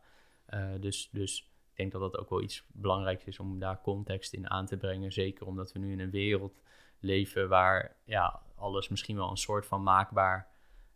dus, 0.81 1.09
dus 1.13 1.51
denk 1.81 1.93
dat 1.93 2.01
dat 2.01 2.19
ook 2.19 2.31
wel 2.31 2.43
iets 2.43 2.65
belangrijks 2.73 3.25
is 3.25 3.39
om 3.39 3.59
daar 3.59 3.81
context 3.81 4.33
in 4.33 4.51
aan 4.51 4.67
te 4.67 4.77
brengen. 4.77 5.13
Zeker 5.13 5.47
omdat 5.47 5.73
we 5.73 5.79
nu 5.79 5.93
in 5.93 6.01
een 6.01 6.11
wereld 6.11 6.63
leven 6.99 7.49
waar 7.49 7.97
ja, 8.05 8.43
alles 8.57 8.89
misschien 8.89 9.17
wel 9.17 9.31
een 9.31 9.37
soort 9.37 9.67
van 9.67 9.83
maakbaar 9.83 10.49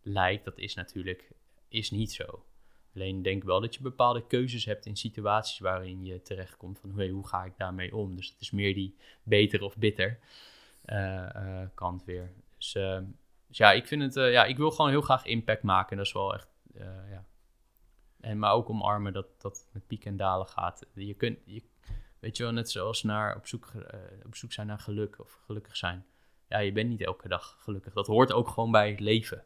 lijkt. 0.03 0.45
Dat 0.45 0.59
is 0.59 0.75
natuurlijk 0.75 1.33
is 1.69 1.91
niet 1.91 2.13
zo. 2.13 2.45
Alleen 2.95 3.23
denk 3.23 3.45
wel 3.45 3.61
dat 3.61 3.75
je 3.75 3.83
bepaalde 3.83 4.27
keuzes 4.27 4.65
hebt 4.65 4.87
in 4.87 4.97
situaties 4.97 5.59
waarin 5.59 6.05
je 6.05 6.23
terechtkomt 6.23 6.79
van 6.79 6.97
hey, 6.97 7.09
hoe 7.09 7.27
ga 7.27 7.45
ik 7.45 7.53
daarmee 7.57 7.97
om. 7.97 8.17
Dus 8.17 8.29
het 8.29 8.41
is 8.41 8.51
meer 8.51 8.75
die 8.75 8.97
beter 9.23 9.63
of 9.63 9.77
bitter 9.77 10.19
uh, 10.87 11.29
uh, 11.37 11.63
kant 11.75 12.05
weer. 12.05 12.33
Dus, 12.57 12.75
uh, 12.75 12.99
dus, 13.49 13.57
ja, 13.57 13.73
ik 13.73 13.87
vind 13.87 14.03
het, 14.03 14.15
ja, 14.15 14.45
ik 14.45 14.57
wil 14.57 14.71
gewoon 14.71 14.91
heel 14.91 15.01
graag 15.01 15.25
impact 15.25 15.63
maken. 15.63 15.97
Dat 15.97 16.07
is 16.07 16.13
wel 16.13 16.35
echt, 16.35 16.49
ja, 17.11 17.25
en, 18.21 18.39
maar 18.39 18.53
ook 18.53 18.71
omarmen 18.71 19.13
dat 19.13 19.27
dat 19.39 19.69
met 19.73 19.87
pieken 19.87 20.11
en 20.11 20.17
dalen 20.17 20.47
gaat. 20.47 20.87
Je 20.95 21.15
kunt, 21.15 21.39
je, 21.45 21.63
weet 22.19 22.37
je 22.37 22.43
wel, 22.43 22.53
net 22.53 22.71
zoals 22.71 23.03
naar 23.03 23.37
op, 23.37 23.47
zoek, 23.47 23.73
op 24.27 24.37
zoek 24.37 24.53
zijn 24.53 24.67
naar 24.67 24.79
geluk 24.79 25.21
of 25.21 25.41
gelukkig 25.45 25.77
zijn. 25.77 26.07
Ja, 26.49 26.59
je 26.59 26.73
bent 26.73 26.89
niet 26.89 27.01
elke 27.01 27.29
dag 27.29 27.57
gelukkig. 27.61 27.93
Dat 27.93 28.07
hoort 28.07 28.33
ook 28.33 28.49
gewoon 28.49 28.71
bij 28.71 28.91
het 28.91 29.01
leven. 29.01 29.45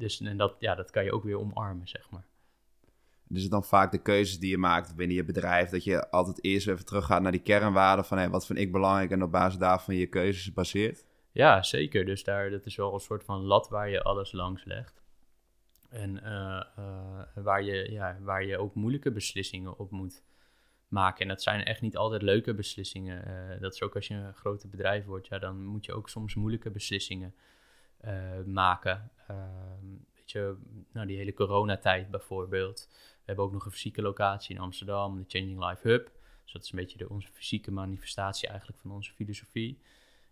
Dus 0.00 0.20
en 0.20 0.36
dat, 0.36 0.56
ja, 0.58 0.74
dat 0.74 0.90
kan 0.90 1.04
je 1.04 1.12
ook 1.12 1.24
weer 1.24 1.38
omarmen, 1.38 1.88
zeg 1.88 2.10
maar. 2.10 2.24
Dus 3.28 3.42
het 3.42 3.50
dan 3.50 3.64
vaak 3.64 3.90
de 3.90 4.02
keuzes 4.02 4.38
die 4.38 4.50
je 4.50 4.58
maakt 4.58 4.96
binnen 4.96 5.16
je 5.16 5.24
bedrijf, 5.24 5.70
dat 5.70 5.84
je 5.84 6.10
altijd 6.10 6.44
eerst 6.44 6.68
even 6.68 6.84
teruggaat 6.84 7.22
naar 7.22 7.32
die 7.32 7.40
kernwaarden 7.40 8.04
van 8.04 8.18
hey, 8.18 8.30
wat 8.30 8.46
vind 8.46 8.58
ik 8.58 8.72
belangrijk 8.72 9.10
en 9.10 9.22
op 9.22 9.30
basis 9.30 9.58
daarvan 9.58 9.94
je 9.94 10.06
keuzes 10.06 10.52
baseert? 10.52 11.04
Ja, 11.32 11.62
zeker. 11.62 12.04
Dus 12.04 12.24
daar, 12.24 12.50
dat 12.50 12.66
is 12.66 12.76
wel 12.76 12.94
een 12.94 13.00
soort 13.00 13.24
van 13.24 13.40
lat 13.40 13.68
waar 13.68 13.88
je 13.88 14.02
alles 14.02 14.32
langs 14.32 14.64
legt. 14.64 15.02
En 15.88 16.16
uh, 16.16 16.62
uh, 16.78 17.22
waar, 17.34 17.62
je, 17.62 17.90
ja, 17.90 18.16
waar 18.20 18.44
je 18.44 18.58
ook 18.58 18.74
moeilijke 18.74 19.12
beslissingen 19.12 19.78
op 19.78 19.90
moet 19.90 20.22
maken. 20.88 21.20
En 21.20 21.28
dat 21.28 21.42
zijn 21.42 21.64
echt 21.64 21.80
niet 21.80 21.96
altijd 21.96 22.22
leuke 22.22 22.54
beslissingen. 22.54 23.28
Uh, 23.28 23.60
dat 23.60 23.74
is 23.74 23.82
ook 23.82 23.94
als 23.94 24.06
je 24.06 24.14
een 24.14 24.34
grote 24.34 24.68
bedrijf 24.68 25.04
wordt, 25.04 25.26
ja, 25.26 25.38
dan 25.38 25.64
moet 25.64 25.84
je 25.84 25.92
ook 25.92 26.08
soms 26.08 26.34
moeilijke 26.34 26.70
beslissingen 26.70 27.34
maken. 28.44 29.10
Ehm, 29.30 29.86
weet 30.14 30.30
je, 30.30 30.56
nou, 30.92 31.06
die 31.06 31.16
hele 31.16 31.32
coronatijd 31.32 32.10
bijvoorbeeld. 32.10 32.88
We 32.90 33.26
hebben 33.26 33.44
ook 33.44 33.52
nog 33.52 33.64
een 33.64 33.72
fysieke 33.72 34.02
locatie 34.02 34.54
in 34.54 34.60
Amsterdam, 34.60 35.16
de 35.16 35.24
Changing 35.26 35.68
Life 35.68 35.88
Hub. 35.88 36.10
Dus 36.42 36.52
dat 36.52 36.62
is 36.62 36.70
een 36.70 36.78
beetje 36.78 36.98
de, 36.98 37.08
onze 37.08 37.28
fysieke 37.32 37.70
manifestatie 37.70 38.48
eigenlijk 38.48 38.78
van 38.80 38.90
onze 38.90 39.12
filosofie 39.12 39.80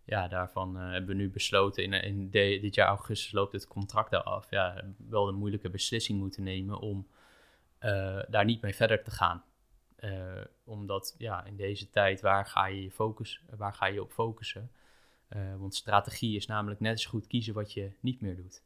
ja, 0.08 0.28
daarvan 0.28 0.76
uh, 0.76 0.90
hebben 0.90 1.16
we 1.16 1.22
nu 1.22 1.30
besloten, 1.30 1.82
in, 1.82 1.92
in 1.92 2.30
dit 2.30 2.74
jaar 2.74 2.88
augustus 2.88 3.32
loopt 3.32 3.52
het 3.52 3.66
contract 3.66 4.10
daar 4.10 4.22
af. 4.22 4.50
Ja, 4.50 4.84
wel 5.08 5.28
een 5.28 5.34
moeilijke 5.34 5.70
beslissing 5.70 6.18
moeten 6.18 6.42
nemen 6.42 6.78
om 6.78 7.06
uh, 7.80 8.22
daar 8.28 8.44
niet 8.44 8.62
mee 8.62 8.74
verder 8.74 9.02
te 9.02 9.10
gaan. 9.10 9.44
Uh, 10.00 10.44
omdat 10.64 11.14
ja, 11.18 11.44
in 11.44 11.56
deze 11.56 11.90
tijd, 11.90 12.20
waar 12.20 12.46
ga 12.46 12.66
je, 12.66 12.82
je 12.82 12.90
focus, 12.90 13.42
waar 13.56 13.74
ga 13.74 13.86
je 13.86 14.02
op 14.02 14.12
focussen? 14.12 14.70
want 15.58 15.74
strategie 15.74 16.36
is 16.36 16.46
namelijk 16.46 16.80
net 16.80 17.00
zo 17.00 17.10
goed 17.10 17.26
kiezen 17.26 17.54
wat 17.54 17.72
je 17.72 17.92
niet 18.00 18.20
meer 18.20 18.36
doet. 18.36 18.62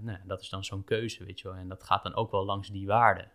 Nou, 0.00 0.18
dat 0.24 0.40
is 0.40 0.48
dan 0.48 0.64
zo'n 0.64 0.84
keuze, 0.84 1.24
weet 1.24 1.40
je 1.40 1.48
wel. 1.48 1.56
En 1.56 1.68
dat 1.68 1.82
gaat 1.82 2.02
dan 2.02 2.14
ook 2.14 2.30
wel 2.30 2.44
langs 2.44 2.68
die 2.68 2.86
waarden. 2.86 3.30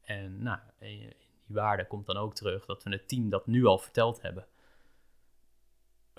En 0.00 0.42
nou, 0.42 0.58
in 0.78 0.98
die 1.46 1.56
waarden 1.56 1.86
komt 1.86 2.06
dan 2.06 2.16
ook 2.16 2.34
terug 2.34 2.64
dat 2.64 2.82
we 2.82 2.90
het 2.90 3.08
team 3.08 3.28
dat 3.28 3.46
nu 3.46 3.64
al 3.64 3.78
verteld 3.78 4.22
hebben 4.22 4.46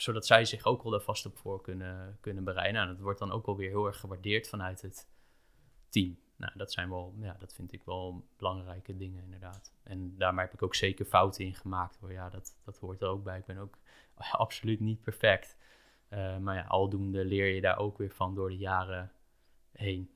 zodat 0.01 0.25
zij 0.25 0.45
zich 0.45 0.65
ook 0.65 0.83
wel 0.83 0.93
er 0.93 1.01
vast 1.01 1.25
op 1.25 1.37
voor 1.37 1.61
kunnen, 1.61 2.17
kunnen 2.21 2.43
bereiden. 2.43 2.81
Nou, 2.81 2.87
dat 2.87 2.99
wordt 2.99 3.19
dan 3.19 3.31
ook 3.31 3.45
wel 3.45 3.55
weer 3.55 3.69
heel 3.69 3.85
erg 3.85 3.99
gewaardeerd 3.99 4.49
vanuit 4.49 4.81
het 4.81 5.09
team. 5.89 6.19
Nou, 6.35 6.51
dat 6.55 6.71
zijn 6.71 6.89
wel, 6.89 7.15
ja, 7.19 7.35
dat 7.39 7.53
vind 7.53 7.73
ik 7.73 7.83
wel 7.83 8.27
belangrijke 8.37 8.97
dingen 8.97 9.23
inderdaad. 9.23 9.73
En 9.83 10.17
daarmee 10.17 10.45
heb 10.45 10.53
ik 10.53 10.61
ook 10.61 10.75
zeker 10.75 11.05
fouten 11.05 11.45
in 11.45 11.55
gemaakt 11.55 11.97
hoor. 11.99 12.11
Ja, 12.11 12.29
dat, 12.29 12.59
dat 12.65 12.77
hoort 12.77 13.01
er 13.01 13.07
ook 13.07 13.23
bij. 13.23 13.37
Ik 13.37 13.45
ben 13.45 13.57
ook 13.57 13.77
absoluut 14.31 14.79
niet 14.79 15.01
perfect. 15.01 15.57
Maar 16.39 16.55
ja, 16.55 16.65
aldoende 16.67 17.25
leer 17.25 17.47
je 17.47 17.61
daar 17.61 17.77
ook 17.77 17.97
weer 17.97 18.11
van 18.11 18.35
door 18.35 18.49
de 18.49 18.57
jaren 18.57 19.11
heen. 19.71 20.09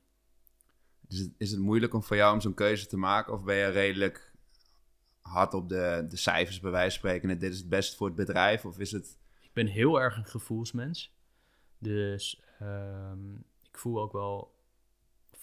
Dus 1.08 1.30
is 1.38 1.52
het 1.52 1.60
moeilijk 1.60 1.94
om 1.94 2.04
voor 2.04 2.16
jou 2.16 2.34
om 2.34 2.42
zo'n 2.42 2.54
keuze 2.54 2.88
te 2.88 2.98
maken? 2.98 3.34
Of 3.34 3.44
ben 3.44 3.56
je 3.56 3.68
redelijk 3.68 4.34
hard 5.22 5.54
op 5.54 5.70
de, 5.70 6.06
de 6.10 6.18
cijfers 6.18 6.60
bij 6.60 6.72
wijze 6.72 7.00
van 7.00 7.00
spreken? 7.00 7.30
En 7.30 7.40
dit 7.40 7.52
is 7.52 7.58
het 7.58 7.70
beste 7.70 7.96
voor 7.96 8.08
het 8.08 8.16
bedrijf? 8.16 8.66
Of 8.66 8.80
is 8.80 8.92
het 8.92 9.18
ik 9.54 9.64
ben 9.64 9.74
heel 9.74 10.02
erg 10.02 10.18
een 10.18 10.26
gevoelsmens. 10.26 11.16
Dus 11.78 12.42
um, 12.62 13.46
ik 13.62 13.78
voel 13.78 14.02
ook 14.02 14.12
wel, 14.12 14.56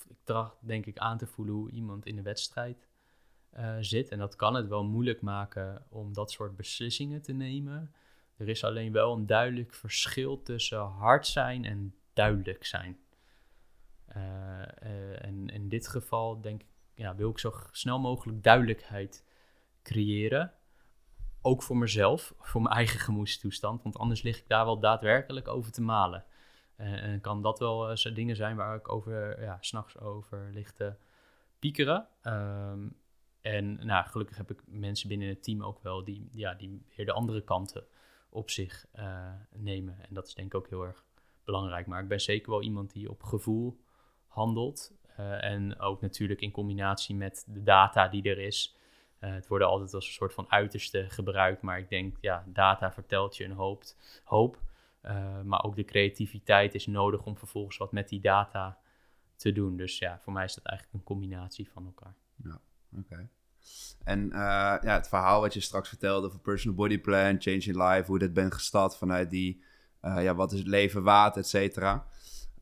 ik 0.08 0.16
tracht 0.24 0.56
denk 0.60 0.86
ik 0.86 0.98
aan 0.98 1.18
te 1.18 1.26
voelen 1.26 1.54
hoe 1.54 1.70
iemand 1.70 2.06
in 2.06 2.16
de 2.16 2.22
wedstrijd 2.22 2.88
uh, 3.58 3.76
zit. 3.80 4.08
En 4.08 4.18
dat 4.18 4.36
kan 4.36 4.54
het 4.54 4.68
wel 4.68 4.84
moeilijk 4.84 5.20
maken 5.20 5.86
om 5.88 6.12
dat 6.12 6.30
soort 6.30 6.56
beslissingen 6.56 7.22
te 7.22 7.32
nemen. 7.32 7.94
Er 8.36 8.48
is 8.48 8.64
alleen 8.64 8.92
wel 8.92 9.16
een 9.16 9.26
duidelijk 9.26 9.74
verschil 9.74 10.42
tussen 10.42 10.80
hard 10.80 11.26
zijn 11.26 11.64
en 11.64 11.94
duidelijk 12.12 12.64
zijn. 12.64 12.98
Uh, 14.16 14.22
uh, 14.82 15.24
en 15.24 15.48
in 15.48 15.68
dit 15.68 15.88
geval 15.88 16.40
denk 16.40 16.62
ik, 16.62 16.68
ja, 16.94 17.14
wil 17.14 17.30
ik 17.30 17.38
zo 17.38 17.52
snel 17.70 17.98
mogelijk 17.98 18.42
duidelijkheid 18.42 19.24
creëren 19.82 20.52
ook 21.42 21.62
voor 21.62 21.76
mezelf, 21.76 22.34
voor 22.38 22.62
mijn 22.62 22.74
eigen 22.74 23.00
gemoedstoestand. 23.00 23.82
Want 23.82 23.98
anders 23.98 24.22
lig 24.22 24.38
ik 24.38 24.48
daar 24.48 24.64
wel 24.64 24.80
daadwerkelijk 24.80 25.48
over 25.48 25.72
te 25.72 25.82
malen. 25.82 26.24
Uh, 26.76 27.02
en 27.02 27.20
kan 27.20 27.42
dat 27.42 27.58
wel 27.58 27.90
uh, 27.90 28.14
dingen 28.14 28.36
zijn 28.36 28.56
waar 28.56 28.76
ik 28.76 28.92
over, 28.92 29.42
ja, 29.42 29.56
s'nachts 29.60 29.98
over 29.98 30.50
lig 30.52 30.72
te 30.72 30.94
piekeren. 31.58 32.08
Um, 32.22 32.96
en 33.40 33.86
nou, 33.86 34.06
gelukkig 34.06 34.36
heb 34.36 34.50
ik 34.50 34.62
mensen 34.66 35.08
binnen 35.08 35.28
het 35.28 35.42
team 35.42 35.62
ook 35.62 35.82
wel 35.82 36.04
die, 36.04 36.28
ja, 36.32 36.54
die 36.54 36.82
weer 36.96 37.06
de 37.06 37.12
andere 37.12 37.44
kanten 37.44 37.84
op 38.28 38.50
zich 38.50 38.86
nemen. 39.50 39.96
En 40.08 40.14
dat 40.14 40.26
is 40.26 40.34
denk 40.34 40.46
ik 40.46 40.54
ook 40.54 40.68
heel 40.68 40.84
erg 40.84 41.04
belangrijk. 41.44 41.86
Maar 41.86 42.02
ik 42.02 42.08
ben 42.08 42.20
zeker 42.20 42.50
wel 42.50 42.62
iemand 42.62 42.92
die 42.92 43.10
op 43.10 43.22
gevoel 43.22 43.80
handelt. 44.30 44.92
en 45.40 45.80
ook 45.80 46.00
natuurlijk 46.00 46.40
in 46.40 46.50
combinatie 46.50 47.14
met 47.14 47.44
de 47.46 47.62
data 47.62 48.08
die 48.08 48.22
er 48.22 48.38
is. 48.38 48.74
Uh, 49.20 49.32
het 49.32 49.46
worden 49.46 49.68
altijd 49.68 49.94
als 49.94 50.06
een 50.06 50.12
soort 50.12 50.34
van 50.34 50.50
uiterste 50.50 51.04
gebruikt, 51.08 51.62
maar 51.62 51.78
ik 51.78 51.88
denk, 51.88 52.16
ja, 52.20 52.44
data 52.46 52.92
vertelt 52.92 53.36
je 53.36 53.44
een 53.44 53.52
hoop. 53.52 53.84
hoop 54.24 54.58
uh, 55.02 55.40
maar 55.44 55.64
ook 55.64 55.76
de 55.76 55.84
creativiteit 55.84 56.74
is 56.74 56.86
nodig 56.86 57.24
om 57.24 57.36
vervolgens 57.36 57.76
wat 57.76 57.92
met 57.92 58.08
die 58.08 58.20
data 58.20 58.78
te 59.36 59.52
doen. 59.52 59.76
Dus 59.76 59.98
ja, 59.98 60.18
voor 60.20 60.32
mij 60.32 60.44
is 60.44 60.54
dat 60.54 60.64
eigenlijk 60.64 60.98
een 60.98 61.04
combinatie 61.04 61.70
van 61.70 61.84
elkaar. 61.84 62.14
Ja, 62.44 62.60
oké. 62.98 63.28
En 64.04 64.32
eh, 64.32 64.38
ja, 64.82 64.94
het 64.94 65.08
verhaal 65.08 65.40
wat 65.40 65.54
je 65.54 65.60
straks 65.60 65.88
vertelde 65.88 66.26
over 66.26 66.40
personal 66.40 66.76
body 66.76 66.98
plan, 66.98 67.40
change 67.40 67.64
in 67.64 67.82
life, 67.82 68.04
hoe 68.06 68.18
dat 68.18 68.32
bent 68.32 68.54
gestart 68.54 68.96
vanuit 68.96 69.30
die, 69.30 69.62
ja, 70.02 70.34
wat 70.34 70.52
is 70.52 70.58
het 70.58 70.68
leven 70.68 71.02
waard, 71.02 71.36
et 71.36 71.48
cetera. 71.48 72.06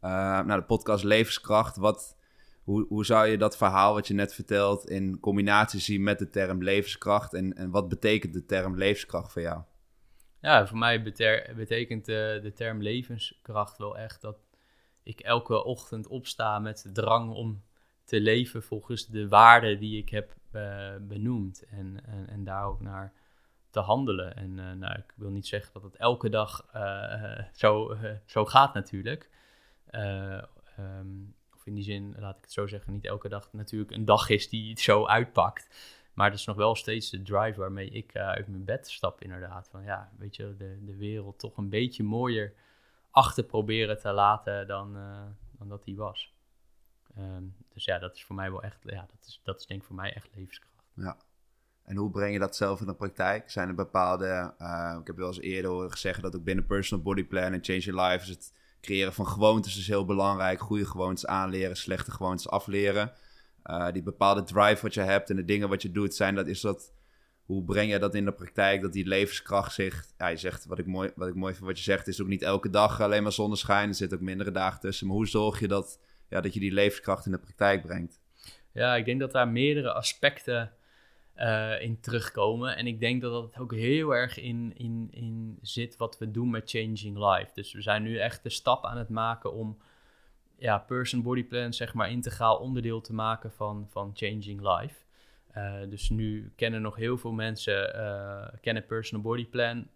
Uh, 0.02 0.54
de 0.54 0.62
podcast 0.62 1.04
Levenskracht, 1.04 1.76
wat, 1.76 2.16
hoe, 2.62 2.86
hoe 2.88 3.04
zou 3.04 3.26
je 3.26 3.38
dat 3.38 3.56
verhaal 3.56 3.94
wat 3.94 4.06
je 4.06 4.14
net 4.14 4.34
vertelt 4.34 4.88
in 4.88 5.20
combinatie 5.20 5.80
zien 5.80 6.02
met 6.02 6.18
de 6.18 6.30
term 6.30 6.62
levenskracht 6.62 7.34
en, 7.34 7.54
en 7.54 7.70
wat 7.70 7.88
betekent 7.88 8.32
de 8.32 8.44
term 8.44 8.76
levenskracht 8.76 9.32
voor 9.32 9.42
jou? 9.42 9.62
Ja, 10.40 10.66
voor 10.66 10.78
mij 10.78 11.02
betekent 11.56 12.04
de, 12.04 12.38
de 12.42 12.52
term 12.52 12.82
levenskracht 12.82 13.78
wel 13.78 13.98
echt 13.98 14.20
dat 14.20 14.38
ik 15.02 15.20
elke 15.20 15.64
ochtend 15.64 16.06
opsta 16.06 16.58
met 16.58 16.82
de 16.82 16.92
drang 16.92 17.32
om 17.32 17.62
te 18.04 18.20
leven 18.20 18.62
volgens 18.62 19.06
de 19.06 19.28
waarden 19.28 19.78
die 19.78 19.98
ik 19.98 20.08
heb 20.08 20.34
uh, 20.52 20.94
benoemd. 21.00 21.64
En, 21.70 22.00
en, 22.04 22.28
en, 22.28 22.44
daar 22.44 22.64
ook 22.64 22.80
naar 22.80 23.12
te 23.70 23.80
handelen. 23.80 24.36
En 24.36 24.58
uh, 24.58 24.72
nou, 24.72 24.98
ik 24.98 25.12
wil 25.16 25.30
niet 25.30 25.46
zeggen 25.46 25.72
dat 25.72 25.82
het 25.82 25.96
elke 25.96 26.28
dag 26.28 26.68
uh, 26.74 27.40
zo, 27.52 27.96
zo 28.26 28.44
gaat 28.44 28.74
natuurlijk. 28.74 29.30
Um, 29.94 31.34
of 31.54 31.66
in 31.66 31.74
die 31.74 31.84
zin, 31.84 32.14
laat 32.18 32.36
ik 32.36 32.42
het 32.42 32.52
zo 32.52 32.66
zeggen, 32.66 32.92
niet 32.92 33.04
elke 33.04 33.28
dag 33.28 33.52
natuurlijk 33.52 33.90
een 33.90 34.04
dag 34.04 34.28
is 34.28 34.48
die 34.48 34.70
het 34.70 34.80
zo 34.80 35.06
uitpakt. 35.06 35.68
Maar 36.12 36.30
dat 36.30 36.38
is 36.38 36.44
nog 36.44 36.56
wel 36.56 36.74
steeds 36.74 37.10
de 37.10 37.22
drive 37.22 37.60
waarmee 37.60 37.90
ik 37.90 38.16
uit 38.16 38.48
mijn 38.48 38.64
bed 38.64 38.90
stap 38.90 39.22
inderdaad. 39.22 39.68
Van 39.68 39.82
ja, 39.82 40.12
weet 40.18 40.36
je, 40.36 40.54
de, 40.56 40.78
de 40.84 40.96
wereld 40.96 41.38
toch 41.38 41.56
een 41.56 41.68
beetje 41.68 42.02
mooier 42.02 42.54
achter 43.10 43.44
proberen 43.44 43.98
te 43.98 44.12
laten 44.12 44.66
dan, 44.66 44.92
dan 45.58 45.68
dat 45.68 45.84
die 45.84 45.96
was. 45.96 46.34
Um, 47.18 47.54
dus 47.68 47.84
ja, 47.84 47.98
dat 47.98 48.14
is 48.14 48.24
voor 48.24 48.36
mij 48.36 48.50
wel 48.50 48.62
echt, 48.62 48.82
ja, 48.82 49.00
dat 49.00 49.26
is, 49.26 49.40
dat 49.44 49.60
is 49.60 49.66
denk 49.66 49.80
ik 49.80 49.86
voor 49.86 49.96
mij 49.96 50.14
echt 50.14 50.28
levenskracht. 50.34 50.84
Ja. 50.94 51.16
En 51.82 51.96
hoe 51.96 52.10
breng 52.10 52.32
je 52.32 52.38
dat 52.38 52.56
zelf 52.56 52.80
in 52.80 52.86
de 52.86 52.94
praktijk? 52.94 53.50
Zijn 53.50 53.68
er 53.68 53.74
bepaalde, 53.74 54.54
ik 55.00 55.06
heb 55.06 55.16
wel 55.16 55.26
eens 55.26 55.40
eerder 55.40 55.70
horen 55.70 55.90
gezegd 55.90 56.22
dat 56.22 56.36
ook 56.36 56.44
binnen 56.44 56.66
Personal 56.66 57.04
Body 57.04 57.24
Plan 57.24 57.52
en 57.52 57.64
Change 57.64 57.78
Your 57.78 58.02
Life 58.02 58.22
is 58.22 58.28
het 58.28 58.54
creëren 58.80 59.12
van 59.12 59.26
gewoontes 59.26 59.78
is 59.78 59.88
heel 59.88 60.04
belangrijk. 60.04 60.60
Goede 60.60 60.86
gewoontes 60.86 61.26
aanleren, 61.26 61.76
slechte 61.76 62.10
gewoontes 62.10 62.48
afleren. 62.48 63.12
Uh, 63.64 63.92
die 63.92 64.02
bepaalde 64.02 64.42
drive 64.42 64.82
wat 64.82 64.94
je 64.94 65.00
hebt 65.00 65.30
en 65.30 65.36
de 65.36 65.44
dingen 65.44 65.68
wat 65.68 65.82
je 65.82 65.92
doet, 65.92 66.14
zijn 66.14 66.34
dat, 66.34 66.46
is 66.46 66.60
dat, 66.60 66.92
hoe 67.42 67.64
breng 67.64 67.90
je 67.90 67.98
dat 67.98 68.14
in 68.14 68.24
de 68.24 68.32
praktijk? 68.32 68.82
Dat 68.82 68.92
die 68.92 69.06
levenskracht 69.06 69.72
zich, 69.72 70.06
ja, 70.18 70.26
je 70.26 70.36
zegt, 70.36 70.66
wat 70.66 70.78
ik 70.78 70.86
mooi, 70.86 71.10
wat 71.14 71.28
ik 71.28 71.34
mooi 71.34 71.54
vind 71.54 71.66
wat 71.66 71.78
je 71.78 71.84
zegt, 71.84 72.06
is 72.06 72.22
ook 72.22 72.28
niet 72.28 72.42
elke 72.42 72.70
dag 72.70 73.00
alleen 73.00 73.22
maar 73.22 73.32
zonneschijn. 73.32 73.88
Er 73.88 73.94
zitten 73.94 74.18
ook 74.18 74.24
mindere 74.24 74.50
dagen 74.50 74.80
tussen. 74.80 75.06
Maar 75.06 75.16
hoe 75.16 75.26
zorg 75.26 75.60
je 75.60 75.68
dat 75.68 75.98
ja, 76.28 76.40
dat 76.40 76.54
je 76.54 76.60
die 76.60 76.72
levenskracht 76.72 77.26
in 77.26 77.32
de 77.32 77.38
praktijk 77.38 77.82
brengt. 77.82 78.20
Ja, 78.72 78.96
ik 78.96 79.04
denk 79.04 79.20
dat 79.20 79.32
daar 79.32 79.48
meerdere 79.48 79.92
aspecten 79.92 80.72
uh, 81.38 81.82
in 81.82 82.00
terugkomen. 82.00 82.76
En 82.76 82.86
ik 82.86 83.00
denk 83.00 83.22
dat 83.22 83.32
dat 83.32 83.60
ook 83.60 83.74
heel 83.74 84.14
erg 84.14 84.38
in, 84.38 84.72
in, 84.76 85.08
in 85.10 85.58
zit 85.62 85.96
wat 85.96 86.18
we 86.18 86.30
doen 86.30 86.50
met 86.50 86.70
Changing 86.70 87.18
Life. 87.18 87.50
Dus 87.54 87.72
we 87.72 87.82
zijn 87.82 88.02
nu 88.02 88.18
echt 88.18 88.42
de 88.42 88.50
stap 88.50 88.84
aan 88.84 88.98
het 88.98 89.08
maken 89.08 89.52
om 89.52 89.78
ja, 90.56 90.78
Person 90.78 91.22
Body 91.22 91.44
Plan 91.44 91.72
zeg 91.72 91.94
maar 91.94 92.10
integraal 92.10 92.56
onderdeel 92.56 93.00
te 93.00 93.14
maken 93.14 93.52
van, 93.52 93.86
van 93.90 94.10
Changing 94.14 94.60
Life. 94.60 94.94
Uh, 95.56 95.74
dus 95.88 96.10
nu 96.10 96.52
kennen 96.56 96.82
nog 96.82 96.96
heel 96.96 97.18
veel 97.18 97.32
mensen 97.32 97.96
uh, 97.96 98.48
kennen 98.60 98.86
Personal 98.86 99.22
Body 99.22 99.46
Plan. 99.46 99.88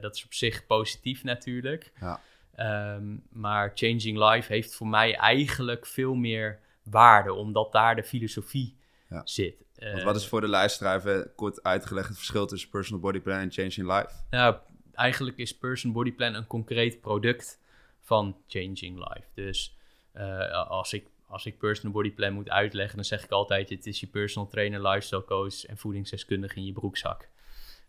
dat 0.00 0.14
is 0.14 0.24
op 0.24 0.32
zich 0.32 0.66
positief 0.66 1.24
natuurlijk. 1.24 1.92
Ja. 2.00 2.20
Ehm, 2.54 3.16
maar 3.30 3.70
Changing 3.74 4.18
Life 4.30 4.52
heeft 4.52 4.74
voor 4.74 4.86
mij 4.86 5.16
eigenlijk 5.16 5.86
veel 5.86 6.14
meer 6.14 6.60
waarde, 6.82 7.32
omdat 7.32 7.72
daar 7.72 7.96
de 7.96 8.04
filosofie 8.04 8.76
zit. 9.24 9.67
Want 9.78 10.02
wat 10.02 10.16
is 10.16 10.26
voor 10.26 10.40
de 10.40 10.48
luisteraar 10.48 10.96
even 10.96 11.32
kort 11.34 11.62
uitgelegd 11.62 12.08
het 12.08 12.16
verschil 12.16 12.46
tussen 12.46 12.70
Personal 12.70 13.00
Body 13.00 13.20
Plan 13.20 13.38
en 13.38 13.50
Changing 13.50 13.96
Life? 13.96 14.10
Nou, 14.30 14.56
eigenlijk 14.92 15.36
is 15.36 15.58
Personal 15.58 15.96
Body 15.96 16.12
Plan 16.12 16.34
een 16.34 16.46
concreet 16.46 17.00
product 17.00 17.60
van 18.00 18.36
Changing 18.46 18.98
Life. 18.98 19.26
Dus 19.34 19.76
uh, 20.14 20.68
als 20.68 20.92
ik 20.92 21.06
als 21.28 21.46
ik 21.46 21.58
personal 21.58 21.92
body 21.92 22.12
plan 22.12 22.32
moet 22.32 22.50
uitleggen, 22.50 22.96
dan 22.96 23.04
zeg 23.04 23.24
ik 23.24 23.30
altijd: 23.30 23.70
het 23.70 23.86
is 23.86 24.00
je 24.00 24.06
personal 24.06 24.48
trainer, 24.48 24.82
lifestyle 24.88 25.24
coach 25.24 25.64
en 25.64 25.78
voedingsdeskundige 25.78 26.56
in 26.56 26.64
je 26.64 26.72
broekzak. 26.72 27.28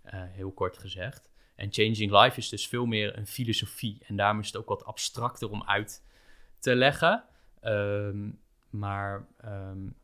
Uh, 0.06 0.12
heel 0.14 0.52
kort 0.52 0.78
gezegd. 0.78 1.30
En 1.56 1.72
Changing 1.72 2.12
Life 2.12 2.38
is 2.38 2.50
dus 2.50 2.68
veel 2.68 2.86
meer 2.86 3.18
een 3.18 3.28
filosofie. 3.28 3.98
En 4.08 4.16
daarom 4.16 4.40
is 4.40 4.48
het 4.48 4.56
ook 4.58 4.68
wat 4.68 4.86
abstracter 4.86 5.50
om 5.50 5.64
uit 5.64 6.04
te 6.60 6.76
leggen. 6.76 7.24
Um, 7.64 8.40
maar 8.70 9.28
um, 9.46 9.96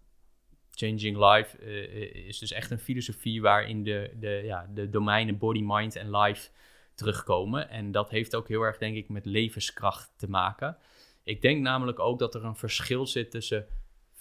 Changing 0.76 1.18
Life 1.18 1.58
uh, 1.60 2.28
is 2.28 2.40
dus 2.40 2.52
echt 2.52 2.72
een 2.72 2.80
filosofie 2.80 3.42
waarin 3.42 3.84
de, 3.84 4.12
de, 4.20 4.42
ja, 4.44 4.70
de 4.74 4.90
domeinen 4.90 5.38
body, 5.38 5.62
mind 5.64 5.96
en 5.96 6.18
life 6.18 6.50
terugkomen. 6.96 7.70
En 7.70 7.92
dat 7.92 8.10
heeft 8.10 8.36
ook 8.36 8.48
heel 8.48 8.62
erg, 8.62 8.78
denk 8.78 8.96
ik, 8.96 9.10
met 9.10 9.26
levenskracht 9.26 10.14
te 10.18 10.30
maken. 10.30 10.78
Ik 11.24 11.42
denk 11.42 11.62
namelijk 11.62 12.00
ook 12.00 12.20
dat 12.20 12.36
er 12.36 12.46
een 12.46 12.56
verschil 12.56 13.08
zit 13.08 13.32
tussen 13.32 13.68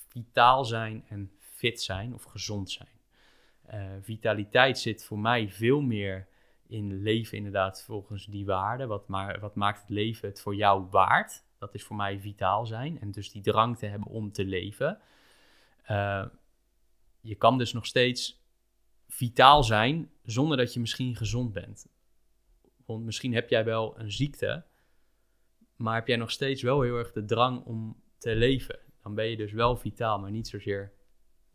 vitaal 0.08 0.64
zijn 0.64 1.04
en 1.08 1.30
fit 1.40 1.82
zijn 1.82 2.14
of 2.14 2.22
gezond 2.24 2.70
zijn. 2.70 2.88
Uh, 3.74 3.80
vitaliteit 4.02 4.78
zit 4.78 5.04
voor 5.04 5.18
mij 5.18 5.48
veel 5.48 5.80
meer 5.80 6.26
in 6.66 7.02
leven 7.02 7.36
inderdaad 7.36 7.82
volgens 7.82 8.26
die 8.26 8.44
waarden. 8.44 8.88
Wat, 8.88 9.08
maar, 9.08 9.40
wat 9.40 9.54
maakt 9.54 9.80
het 9.80 9.90
leven 9.90 10.28
het 10.28 10.40
voor 10.40 10.54
jou 10.54 10.86
waard? 10.90 11.42
Dat 11.58 11.74
is 11.74 11.84
voor 11.84 11.96
mij 11.96 12.20
vitaal 12.20 12.66
zijn 12.66 13.00
en 13.00 13.10
dus 13.10 13.32
die 13.32 13.42
drang 13.42 13.78
te 13.78 13.86
hebben 13.86 14.08
om 14.08 14.32
te 14.32 14.44
leven. 14.44 14.98
Uh, 15.90 16.24
je 17.24 17.34
kan 17.34 17.58
dus 17.58 17.72
nog 17.72 17.86
steeds 17.86 18.42
vitaal 19.08 19.64
zijn 19.64 20.10
zonder 20.22 20.56
dat 20.56 20.74
je 20.74 20.80
misschien 20.80 21.16
gezond 21.16 21.52
bent. 21.52 21.86
Want 22.86 23.04
misschien 23.04 23.34
heb 23.34 23.50
jij 23.50 23.64
wel 23.64 23.98
een 23.98 24.12
ziekte, 24.12 24.64
maar 25.76 25.94
heb 25.94 26.06
jij 26.06 26.16
nog 26.16 26.30
steeds 26.30 26.62
wel 26.62 26.80
heel 26.80 26.96
erg 26.96 27.12
de 27.12 27.24
drang 27.24 27.64
om 27.64 28.02
te 28.18 28.34
leven. 28.34 28.78
Dan 29.02 29.14
ben 29.14 29.26
je 29.26 29.36
dus 29.36 29.52
wel 29.52 29.76
vitaal, 29.76 30.18
maar 30.18 30.30
niet 30.30 30.48
zozeer 30.48 30.92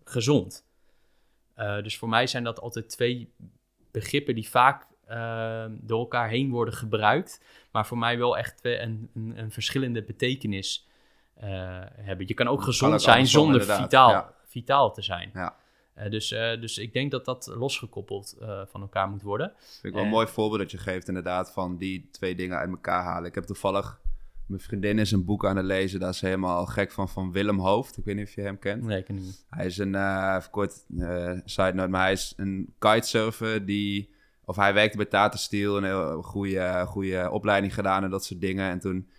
gezond. 0.04 0.68
Uh, 1.58 1.82
dus 1.82 1.98
voor 1.98 2.10
mij 2.10 2.28
zijn 2.28 2.44
dat 2.44 2.60
altijd 2.60 2.90
twee 2.90 3.34
begrippen 3.92 4.36
die 4.36 4.50
vaak 4.50 4.88
uh, 5.10 5.66
door 5.70 6.00
elkaar 6.00 6.30
heen 6.30 6.50
worden 6.50 6.74
gebruikt, 6.74 7.44
maar 7.72 7.88
voor 7.88 7.98
mij 7.98 8.18
wel 8.18 8.38
echt 8.38 8.60
een, 8.64 9.10
een, 9.14 9.38
een 9.38 9.52
verschillende 9.52 10.04
betekenis 10.04 10.88
uh, 11.38 11.44
hebben. 11.92 12.28
Je 12.28 12.34
kan 12.34 12.48
ook 12.48 12.62
gezond 12.62 13.02
zijn 13.02 13.28
zonder 13.28 13.64
vitaal, 13.64 14.34
vitaal 14.50 14.94
te 14.94 15.02
zijn. 15.02 15.30
Ja. 15.34 15.56
Uh, 15.98 16.10
dus, 16.10 16.28
dus 16.60 16.78
ik 16.78 16.94
denk 16.94 17.12
dat 17.12 17.26
dat 17.26 17.52
losgekoppeld 17.56 18.36
van 18.66 18.82
elkaar 18.82 19.10
moet 19.10 19.22
worden. 19.22 19.54
Vind 19.58 19.84
ik 19.84 19.94
wel 19.94 20.04
een 20.04 20.10
mooi 20.10 20.28
voorbeeld 20.28 20.60
dat 20.60 20.72
je 20.72 20.78
geeft 20.78 21.08
inderdaad 21.08 21.52
van 21.52 21.78
die 21.78 22.10
twee 22.12 22.36
dingen 22.36 22.58
uit 22.58 22.70
elkaar 22.70 23.04
halen. 23.04 23.30
Ik 23.30 23.36
heb 23.36 23.44
toevallig 23.44 24.00
mijn 24.46 24.62
vriendin 24.62 25.00
is 25.00 25.12
een 25.12 25.26
boek 25.26 25.46
aan 25.46 25.56
het 25.56 25.66
lezen, 25.66 26.00
daar 26.00 26.10
is 26.10 26.18
ze 26.18 26.26
helemaal 26.26 26.66
gek 26.66 26.92
van, 26.92 27.10
van 27.10 27.32
Willem 27.32 27.60
Hoofd. 27.60 27.98
Ik 27.98 28.06
weet 28.06 28.16
niet 28.16 28.28
of 28.28 28.34
je 28.34 28.42
hem 28.42 28.60
kent. 28.60 28.84
Nee, 28.84 29.00
ik 29.00 29.10
niet. 29.10 29.46
Hij 29.50 29.66
is 29.66 29.78
een, 29.78 29.96
even 30.36 30.52
kort 30.52 30.74
side 31.46 31.74
note, 31.74 31.90
maar 31.90 32.02
hij 32.02 32.12
is 32.12 32.34
een 32.38 32.74
kitesurfer 32.80 33.66
die 33.66 34.18
of 34.50 34.56
hij 34.56 34.74
werkte 34.74 34.98
bij 34.98 35.06
Tata 35.06 35.38
Steel, 35.38 35.78
een 35.78 35.84
heel 35.84 36.22
goede, 36.22 36.84
goede 36.88 37.30
opleiding 37.32 37.74
gedaan 37.74 38.04
en 38.04 38.10
dat 38.10 38.26
soort 38.26 38.42
dingen. 38.42 38.70
En 38.70 38.80
toen 38.80 39.10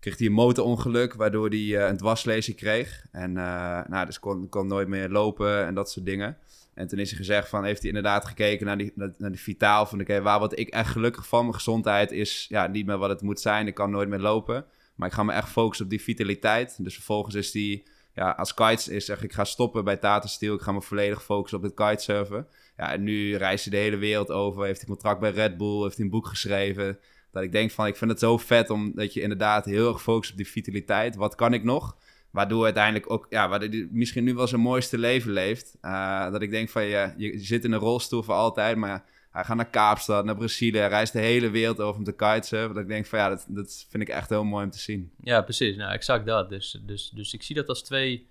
kreeg 0.00 0.18
hij 0.18 0.26
een 0.26 0.32
motorongeluk, 0.32 1.14
waardoor 1.14 1.48
hij 1.48 1.58
uh, 1.58 1.86
een 1.86 1.96
dwarslezing 1.96 2.56
kreeg. 2.56 3.06
En 3.12 3.30
uh, 3.30 3.80
nou, 3.86 4.06
dus 4.06 4.18
kon, 4.18 4.48
kon 4.48 4.66
nooit 4.66 4.88
meer 4.88 5.08
lopen 5.08 5.66
en 5.66 5.74
dat 5.74 5.90
soort 5.90 6.06
dingen. 6.06 6.36
En 6.74 6.86
toen 6.86 6.98
is 6.98 7.08
hij 7.08 7.18
gezegd 7.18 7.48
van, 7.48 7.64
heeft 7.64 7.78
hij 7.78 7.88
inderdaad 7.88 8.24
gekeken 8.24 8.66
naar 8.66 8.78
die, 8.78 8.92
naar, 8.94 9.30
die 9.30 9.40
vitaal. 9.40 9.86
Van, 9.86 10.00
oké, 10.00 10.22
waar 10.22 10.38
word 10.38 10.58
ik 10.58 10.68
echt 10.68 10.90
gelukkig 10.90 11.26
van? 11.26 11.42
Mijn 11.42 11.54
gezondheid 11.54 12.12
is 12.12 12.46
ja, 12.48 12.66
niet 12.66 12.86
meer 12.86 12.98
wat 12.98 13.08
het 13.08 13.22
moet 13.22 13.40
zijn. 13.40 13.66
Ik 13.66 13.74
kan 13.74 13.90
nooit 13.90 14.08
meer 14.08 14.18
lopen. 14.18 14.64
Maar 14.94 15.08
ik 15.08 15.14
ga 15.14 15.22
me 15.22 15.32
echt 15.32 15.48
focussen 15.48 15.84
op 15.84 15.90
die 15.90 16.02
vitaliteit. 16.02 16.84
Dus 16.84 16.94
vervolgens 16.94 17.34
is 17.34 17.52
hij, 17.52 17.82
ja, 18.14 18.30
als 18.30 18.54
kites 18.54 18.88
is, 18.88 19.04
zeg 19.04 19.22
ik 19.22 19.32
ga 19.32 19.44
stoppen 19.44 19.84
bij 19.84 19.96
Tata 19.96 20.26
Steel. 20.26 20.54
Ik 20.54 20.60
ga 20.60 20.72
me 20.72 20.82
volledig 20.82 21.22
focussen 21.22 21.58
op 21.58 21.64
het 21.64 21.74
kitesurfen. 21.74 22.46
Ja, 22.76 22.92
en 22.92 23.02
nu 23.02 23.36
reist 23.36 23.64
hij 23.64 23.74
de 23.74 23.80
hele 23.80 23.96
wereld 23.96 24.30
over. 24.30 24.64
Heeft 24.64 24.78
hij 24.78 24.88
contract 24.88 25.20
bij 25.20 25.30
Red 25.30 25.56
Bull. 25.56 25.82
Heeft 25.82 25.96
hij 25.96 26.04
een 26.04 26.10
boek 26.10 26.26
geschreven. 26.26 26.98
Dat 27.32 27.42
ik 27.42 27.52
denk 27.52 27.70
van, 27.70 27.86
ik 27.86 27.96
vind 27.96 28.10
het 28.10 28.20
zo 28.20 28.38
vet 28.38 28.70
omdat 28.70 29.14
je 29.14 29.20
inderdaad 29.20 29.64
heel 29.64 29.92
erg 29.92 30.02
focust 30.02 30.30
op 30.30 30.36
die 30.36 30.48
vitaliteit. 30.48 31.16
Wat 31.16 31.34
kan 31.34 31.52
ik 31.52 31.64
nog? 31.64 31.96
Waardoor 32.30 32.64
uiteindelijk 32.64 33.10
ook, 33.10 33.26
ja, 33.28 33.58
hij 33.58 33.88
misschien 33.90 34.24
nu 34.24 34.34
wel 34.34 34.46
zijn 34.46 34.60
mooiste 34.60 34.98
leven 34.98 35.30
leeft. 35.30 35.76
Uh, 35.82 36.30
dat 36.30 36.42
ik 36.42 36.50
denk 36.50 36.68
van, 36.68 36.84
je, 36.84 37.14
je 37.16 37.38
zit 37.38 37.64
in 37.64 37.72
een 37.72 37.78
rolstoel 37.78 38.22
voor 38.22 38.34
altijd, 38.34 38.76
maar 38.76 39.04
hij 39.30 39.44
gaat 39.44 39.56
naar 39.56 39.70
Kaapstad, 39.70 40.24
naar 40.24 40.36
Brazilië. 40.36 40.78
Hij 40.78 40.88
reist 40.88 41.12
de 41.12 41.18
hele 41.18 41.50
wereld 41.50 41.80
over 41.80 41.98
om 41.98 42.04
te 42.04 42.12
kitesurfen. 42.12 42.74
Dat 42.74 42.82
ik 42.82 42.88
denk 42.88 43.06
van, 43.06 43.18
ja, 43.18 43.28
dat, 43.28 43.46
dat 43.48 43.86
vind 43.88 44.02
ik 44.02 44.08
echt 44.08 44.28
heel 44.28 44.44
mooi 44.44 44.64
om 44.64 44.70
te 44.70 44.78
zien. 44.78 45.12
Ja, 45.20 45.42
precies. 45.42 45.76
Nou, 45.76 45.92
exact 45.92 46.26
dat. 46.26 46.48
Dus, 46.48 46.80
dus, 46.82 47.10
dus 47.10 47.34
ik 47.34 47.42
zie 47.42 47.54
dat 47.54 47.68
als 47.68 47.82
twee 47.82 48.28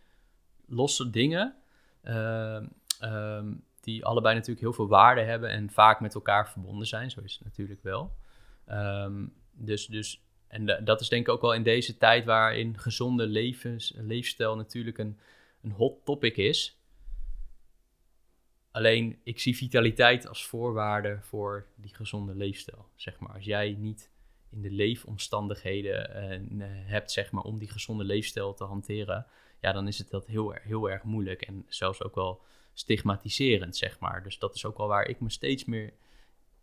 losse 0.68 1.10
dingen. 1.10 1.56
Uh, 2.04 2.60
die 3.82 4.06
allebei 4.06 4.34
natuurlijk 4.34 4.62
heel 4.62 4.74
veel 4.74 4.88
waarde 4.88 5.22
hebben 5.22 5.50
en 5.50 5.70
vaak 5.70 6.00
met 6.00 6.16
elkaar 6.16 6.50
verbonden 6.50 6.88
zijn. 6.88 7.12
Zo 7.12 7.22
is 7.24 7.34
het 7.34 7.44
natuurlijk 7.44 7.84
wel. 7.84 8.16
Um, 8.72 9.34
dus, 9.52 9.86
dus 9.86 10.22
en 10.48 10.84
dat 10.84 11.02
is 11.02 11.10
denk 11.10 11.28
ik 11.28 11.34
ook 11.34 11.42
wel 11.42 11.54
in 11.54 11.64
deze 11.64 11.98
tijd 11.98 12.26
waarin 12.26 12.78
gezonde 12.78 13.28
levens, 13.28 13.94
leefstijl 13.98 14.56
natuurlijk 14.56 14.98
een, 14.98 15.20
een 15.62 15.72
hot 15.72 16.06
topic 16.06 16.38
is. 16.38 16.78
Alleen 18.72 19.20
ik 19.24 19.40
zie 19.40 19.56
vitaliteit 19.56 20.28
als 20.28 20.46
voorwaarde 20.46 21.20
voor 21.22 21.66
die 21.76 21.96
gezonde 21.96 22.36
leefstijl. 22.36 22.90
Zeg 22.96 23.20
maar. 23.20 23.34
Als 23.34 23.46
jij 23.46 23.76
niet 23.80 24.10
in 24.50 24.62
de 24.62 24.72
leefomstandigheden 24.72 26.10
uh, 26.52 26.66
hebt 26.70 27.12
zeg 27.12 27.32
maar, 27.32 27.44
om 27.44 27.60
die 27.60 27.70
gezonde 27.70 28.04
leefstijl 28.04 28.54
te 28.54 28.64
hanteren, 28.64 29.26
ja, 29.62 29.72
dan 29.72 29.88
is 29.88 29.98
het 29.98 30.10
dat 30.10 30.26
heel, 30.26 30.52
heel 30.52 30.90
erg 30.90 31.04
moeilijk 31.04 31.42
en 31.42 31.66
zelfs 31.68 32.04
ook 32.04 32.16
wel 32.16 32.42
stigmatiserend, 32.74 33.78
zeg 33.78 34.00
maar. 34.00 34.24
Dus 34.24 34.40
dat 34.40 34.56
is 34.56 34.66
ook 34.66 34.78
wel 34.78 34.88
waar 34.88 35.08
ik 35.08 35.20
me 35.20 35.30
steeds 35.30 35.66
meer 35.66 35.94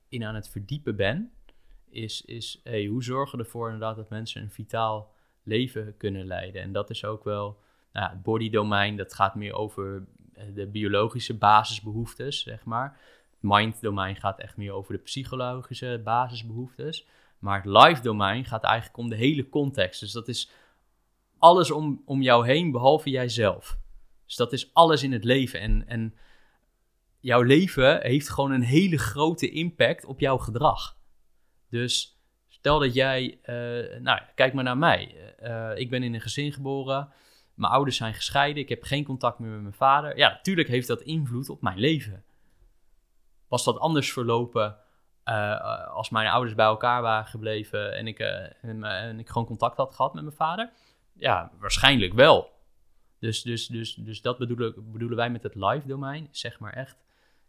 in 0.09 0.25
aan 0.25 0.35
het 0.35 0.49
verdiepen 0.49 0.97
ben. 0.97 1.33
Is, 1.91 2.25
is 2.25 2.61
hey, 2.65 2.87
hoe 2.87 3.05
zorgen 3.05 3.39
we 3.39 3.45
ervoor 3.45 3.67
inderdaad 3.67 3.97
dat 3.97 4.09
mensen 4.09 4.43
een 4.43 4.51
vitaal 4.51 5.13
leven 5.43 5.97
kunnen 5.97 6.27
leiden? 6.27 6.63
En 6.63 6.73
dat 6.73 6.91
is 6.91 7.05
ook 7.05 7.25
wel 7.25 7.59
nou, 7.93 8.11
het 8.11 8.23
body 8.23 8.51
domein, 8.51 8.97
dat 8.97 9.15
gaat 9.15 9.35
meer 9.35 9.53
over 9.53 10.07
eh, 10.33 10.45
de 10.55 10.67
biologische 10.67 11.35
basisbehoeftes, 11.35 12.43
zeg 12.43 12.65
maar. 12.65 12.99
Mind 13.41 13.81
domein 13.81 14.17
gaat 14.17 14.41
echt 14.41 14.57
meer 14.57 14.73
over 14.73 14.93
de 14.93 15.01
psychologische 15.01 16.01
basisbehoeftes. 16.05 17.07
Maar 17.39 17.63
het 17.63 17.67
life 17.67 18.03
domein 18.03 18.45
gaat 18.45 18.65
eigenlijk 18.65 18.99
om 18.99 19.09
de 19.09 19.17
hele 19.17 19.49
context. 19.49 20.01
Dus 20.01 20.13
dat 20.13 20.29
is 20.29 20.51
alles 21.39 21.71
om, 21.71 22.03
om 22.05 22.23
jou 22.23 22.47
heen 22.47 22.71
behalve 22.71 23.11
jijzelf. 23.11 23.79
Dus 24.25 24.37
dat 24.37 24.53
is 24.53 24.75
alles 24.75 25.03
in 25.03 25.13
het 25.13 25.25
leven. 25.25 25.61
En, 25.61 25.89
en 25.89 26.15
jouw 27.21 27.43
leven 27.43 28.03
heeft 28.03 28.29
gewoon 28.29 28.51
een 28.51 28.63
hele 28.63 28.99
grote 28.99 29.51
impact 29.51 30.05
op 30.05 30.21
jouw 30.21 30.39
gedrag. 30.39 30.97
Dus 31.71 32.21
stel 32.49 32.79
dat 32.79 32.95
jij, 32.95 33.39
uh, 33.43 34.01
nou 34.01 34.21
kijk 34.35 34.53
maar 34.53 34.65
naar 34.65 34.79
mij. 34.79 35.35
Uh, 35.43 35.71
ik 35.79 35.91
ben 35.91 36.03
in 36.03 36.15
een 36.15 36.21
gezin 36.21 36.53
geboren. 36.53 37.09
Mijn 37.55 37.73
ouders 37.73 37.97
zijn 37.97 38.15
gescheiden. 38.15 38.63
Ik 38.63 38.69
heb 38.69 38.83
geen 38.83 39.05
contact 39.05 39.39
meer 39.39 39.51
met 39.51 39.63
mijn 39.63 39.75
vader. 39.75 40.17
Ja, 40.17 40.29
natuurlijk 40.29 40.69
heeft 40.69 40.87
dat 40.87 41.01
invloed 41.01 41.49
op 41.49 41.63
mijn 41.63 41.79
leven. 41.79 42.25
Was 43.49 43.65
dat 43.65 43.79
anders 43.79 44.13
verlopen 44.13 44.77
uh, 45.25 45.87
als 45.87 46.11
mijn 46.11 46.29
ouders 46.29 46.55
bij 46.55 46.67
elkaar 46.67 47.03
waren 47.03 47.27
gebleven 47.27 47.97
en 47.97 48.07
ik, 48.07 48.19
en 48.19 49.19
ik 49.19 49.29
gewoon 49.29 49.47
contact 49.47 49.77
had 49.77 49.95
gehad 49.95 50.15
met 50.15 50.23
mijn 50.23 50.37
vader? 50.37 50.71
Ja, 51.13 51.53
waarschijnlijk 51.59 52.13
wel. 52.13 52.55
Dus, 53.19 53.43
dus, 53.43 53.67
dus, 53.67 53.95
dus 53.95 54.23
dat 54.23 54.39
bedoelen, 54.39 54.93
bedoelen 54.93 55.17
wij 55.17 55.31
met 55.31 55.43
het 55.43 55.55
live 55.55 55.87
domein. 55.87 56.29
Zeg 56.31 56.59
maar 56.59 56.73
echt 56.73 56.97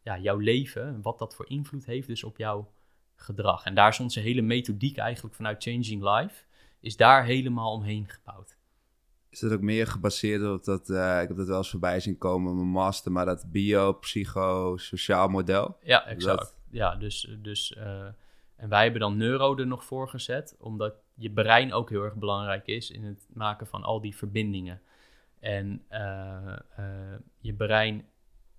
ja, 0.02 0.18
jouw 0.18 0.38
leven, 0.38 1.02
wat 1.02 1.20
dat 1.20 1.36
voor 1.36 1.50
invloed 1.50 1.86
heeft 1.86 2.08
dus 2.08 2.24
op 2.24 2.38
jouw 2.38 2.72
gedrag. 3.18 3.66
En 3.66 3.76
daar 3.76 3.90
is 3.90 4.00
onze 4.00 4.20
hele 4.20 4.42
methodiek 4.42 4.98
eigenlijk 4.98 5.36
vanuit 5.36 5.64
Changing 5.64 6.04
Life, 6.04 6.44
is 6.80 6.98
daar 6.98 7.26
helemaal 7.26 7.74
omheen 7.74 8.08
gebouwd. 8.08 8.56
Is 9.30 9.40
dat 9.40 9.52
ook 9.52 9.62
meer 9.62 9.88
gebaseerd 9.88 10.44
op 10.44 10.64
dat, 10.64 10.90
uh, 10.90 11.22
ik 11.22 11.28
heb 11.28 11.38
dat 11.38 11.48
wel 11.48 11.58
eens 11.58 11.70
voorbij 11.70 12.00
zien 12.00 12.18
komen, 12.18 12.56
mijn 12.56 12.68
master, 12.68 13.12
maar 13.12 13.26
dat 13.26 13.52
bio-psychosociaal 13.52 15.28
model? 15.28 15.78
Ja, 15.84 16.06
exact. 16.06 16.56
Ja, 16.70 16.96
dus, 16.96 17.36
dus 17.42 17.76
uh, 17.78 18.06
en 18.56 18.70
wij 18.70 18.84
hebben 18.84 19.02
dan 19.02 19.18
neuro 19.18 19.58
er 19.58 19.68
nog 19.68 19.84
voor 19.84 20.10
gezet, 20.10 20.56
omdat 20.60 20.96
je 21.14 21.32
brein 21.32 21.74
ook 21.74 21.90
heel 21.90 22.04
erg 22.04 22.16
belangrijk 22.16 22.68
is 22.68 22.92
in 22.92 23.04
het 23.04 23.28
maken 23.34 23.68
van 23.68 23.84
al 23.84 24.02
die 24.02 24.16
verbindingen. 24.16 24.82
En 25.40 25.86
uh, 25.92 26.56
je 27.40 27.54
brein, 27.54 28.06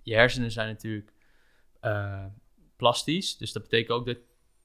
je 0.02 0.14
hersenen 0.14 0.50
zijn 0.50 0.68
natuurlijk 0.68 1.12
plastisch. 2.76 3.36
Dus 3.36 3.52
dat 3.52 3.62
betekent 3.62 3.98
ook 3.98 4.06
dat, 4.06 4.18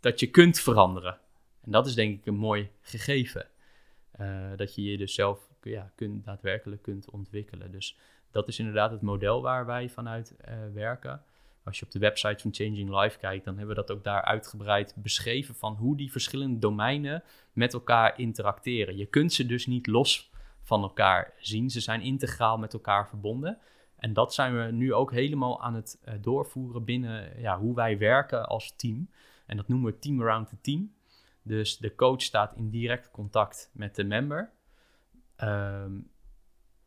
dat 0.03 0.19
je 0.19 0.27
kunt 0.27 0.59
veranderen. 0.59 1.17
En 1.61 1.71
dat 1.71 1.87
is 1.87 1.95
denk 1.95 2.19
ik 2.19 2.25
een 2.25 2.35
mooi 2.35 2.69
gegeven. 2.81 3.47
dat 4.55 4.75
je 4.75 4.83
je 4.83 4.97
dus 4.97 5.13
zelf 5.13 5.49
ja, 5.61 5.91
kunt, 5.95 6.25
daadwerkelijk 6.25 6.81
kunt 6.81 7.09
ontwikkelen. 7.09 7.71
Dus 7.71 7.97
dat 8.31 8.47
is 8.47 8.59
inderdaad 8.59 8.91
het 8.91 9.01
model 9.01 9.41
waar 9.41 9.65
wij 9.65 9.89
vanuit 9.89 10.35
werken. 10.73 11.23
Als 11.63 11.79
je 11.79 11.85
op 11.85 11.91
de 11.91 11.99
website 11.99 12.41
van 12.41 12.53
Changing 12.53 13.01
Life 13.01 13.17
kijkt, 13.17 13.45
dan 13.45 13.57
hebben 13.57 13.75
we 13.75 13.81
dat 13.81 13.97
ook 13.97 14.03
daar 14.03 14.21
uitgebreid 14.21 14.93
beschreven 14.95 15.55
van 15.55 15.75
hoe 15.75 15.97
die 15.97 16.11
verschillende 16.11 16.59
domeinen 16.59 17.23
met 17.53 17.73
elkaar 17.73 18.19
interacteren. 18.19 18.97
Je 18.97 19.05
kunt 19.05 19.33
ze 19.33 19.45
dus 19.45 19.65
niet 19.65 19.87
los 19.87 20.31
van 20.61 20.81
elkaar 20.81 21.33
zien. 21.39 21.69
Ze 21.69 21.79
zijn 21.79 22.01
integraal 22.01 22.57
met 22.57 22.73
elkaar 22.73 23.07
verbonden. 23.07 23.57
En 23.95 24.13
dat 24.13 24.33
zijn 24.33 24.57
we 24.57 24.71
nu 24.71 24.93
ook 24.93 25.11
helemaal 25.11 25.61
aan 25.61 25.73
het 25.73 26.01
uh, 26.05 26.13
doorvoeren 26.21 26.83
binnen 26.83 27.41
ja, 27.41 27.59
hoe 27.59 27.75
wij 27.75 27.97
werken 27.97 28.47
als 28.47 28.73
team. 28.75 29.09
En 29.45 29.57
dat 29.57 29.67
noemen 29.67 29.91
we 29.91 29.99
Team 29.99 30.21
Around 30.21 30.49
the 30.49 30.61
Team. 30.61 30.93
Dus 31.41 31.77
de 31.77 31.95
coach 31.95 32.21
staat 32.21 32.55
in 32.55 32.69
direct 32.69 33.11
contact 33.11 33.69
met 33.73 33.95
de 33.95 34.03
member. 34.03 34.51
Um, 35.37 36.11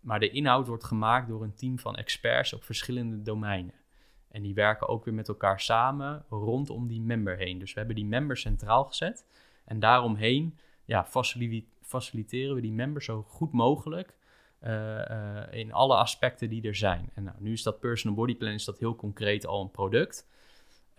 maar 0.00 0.20
de 0.20 0.30
inhoud 0.30 0.66
wordt 0.66 0.84
gemaakt 0.84 1.28
door 1.28 1.42
een 1.42 1.54
team 1.54 1.78
van 1.78 1.96
experts 1.96 2.52
op 2.52 2.64
verschillende 2.64 3.22
domeinen. 3.22 3.74
En 4.28 4.42
die 4.42 4.54
werken 4.54 4.88
ook 4.88 5.04
weer 5.04 5.14
met 5.14 5.28
elkaar 5.28 5.60
samen 5.60 6.24
rondom 6.28 6.86
die 6.86 7.00
member 7.00 7.36
heen. 7.36 7.58
Dus 7.58 7.72
we 7.72 7.78
hebben 7.78 7.96
die 7.96 8.06
member 8.06 8.36
centraal 8.36 8.84
gezet. 8.84 9.26
En 9.64 9.80
daaromheen 9.80 10.58
ja, 10.84 11.06
faciliteren 11.80 12.54
we 12.54 12.60
die 12.60 12.72
member 12.72 13.02
zo 13.02 13.22
goed 13.22 13.52
mogelijk 13.52 14.16
uh, 14.62 14.70
uh, 14.70 15.42
in 15.50 15.72
alle 15.72 15.94
aspecten 15.94 16.48
die 16.48 16.62
er 16.62 16.74
zijn. 16.74 17.10
En 17.14 17.22
nou, 17.22 17.36
nu 17.40 17.52
is 17.52 17.62
dat 17.62 17.80
personal 17.80 18.16
body 18.16 18.36
plan 18.36 18.52
is 18.52 18.64
dat 18.64 18.78
heel 18.78 18.96
concreet 18.96 19.46
al 19.46 19.62
een 19.62 19.70
product. 19.70 20.28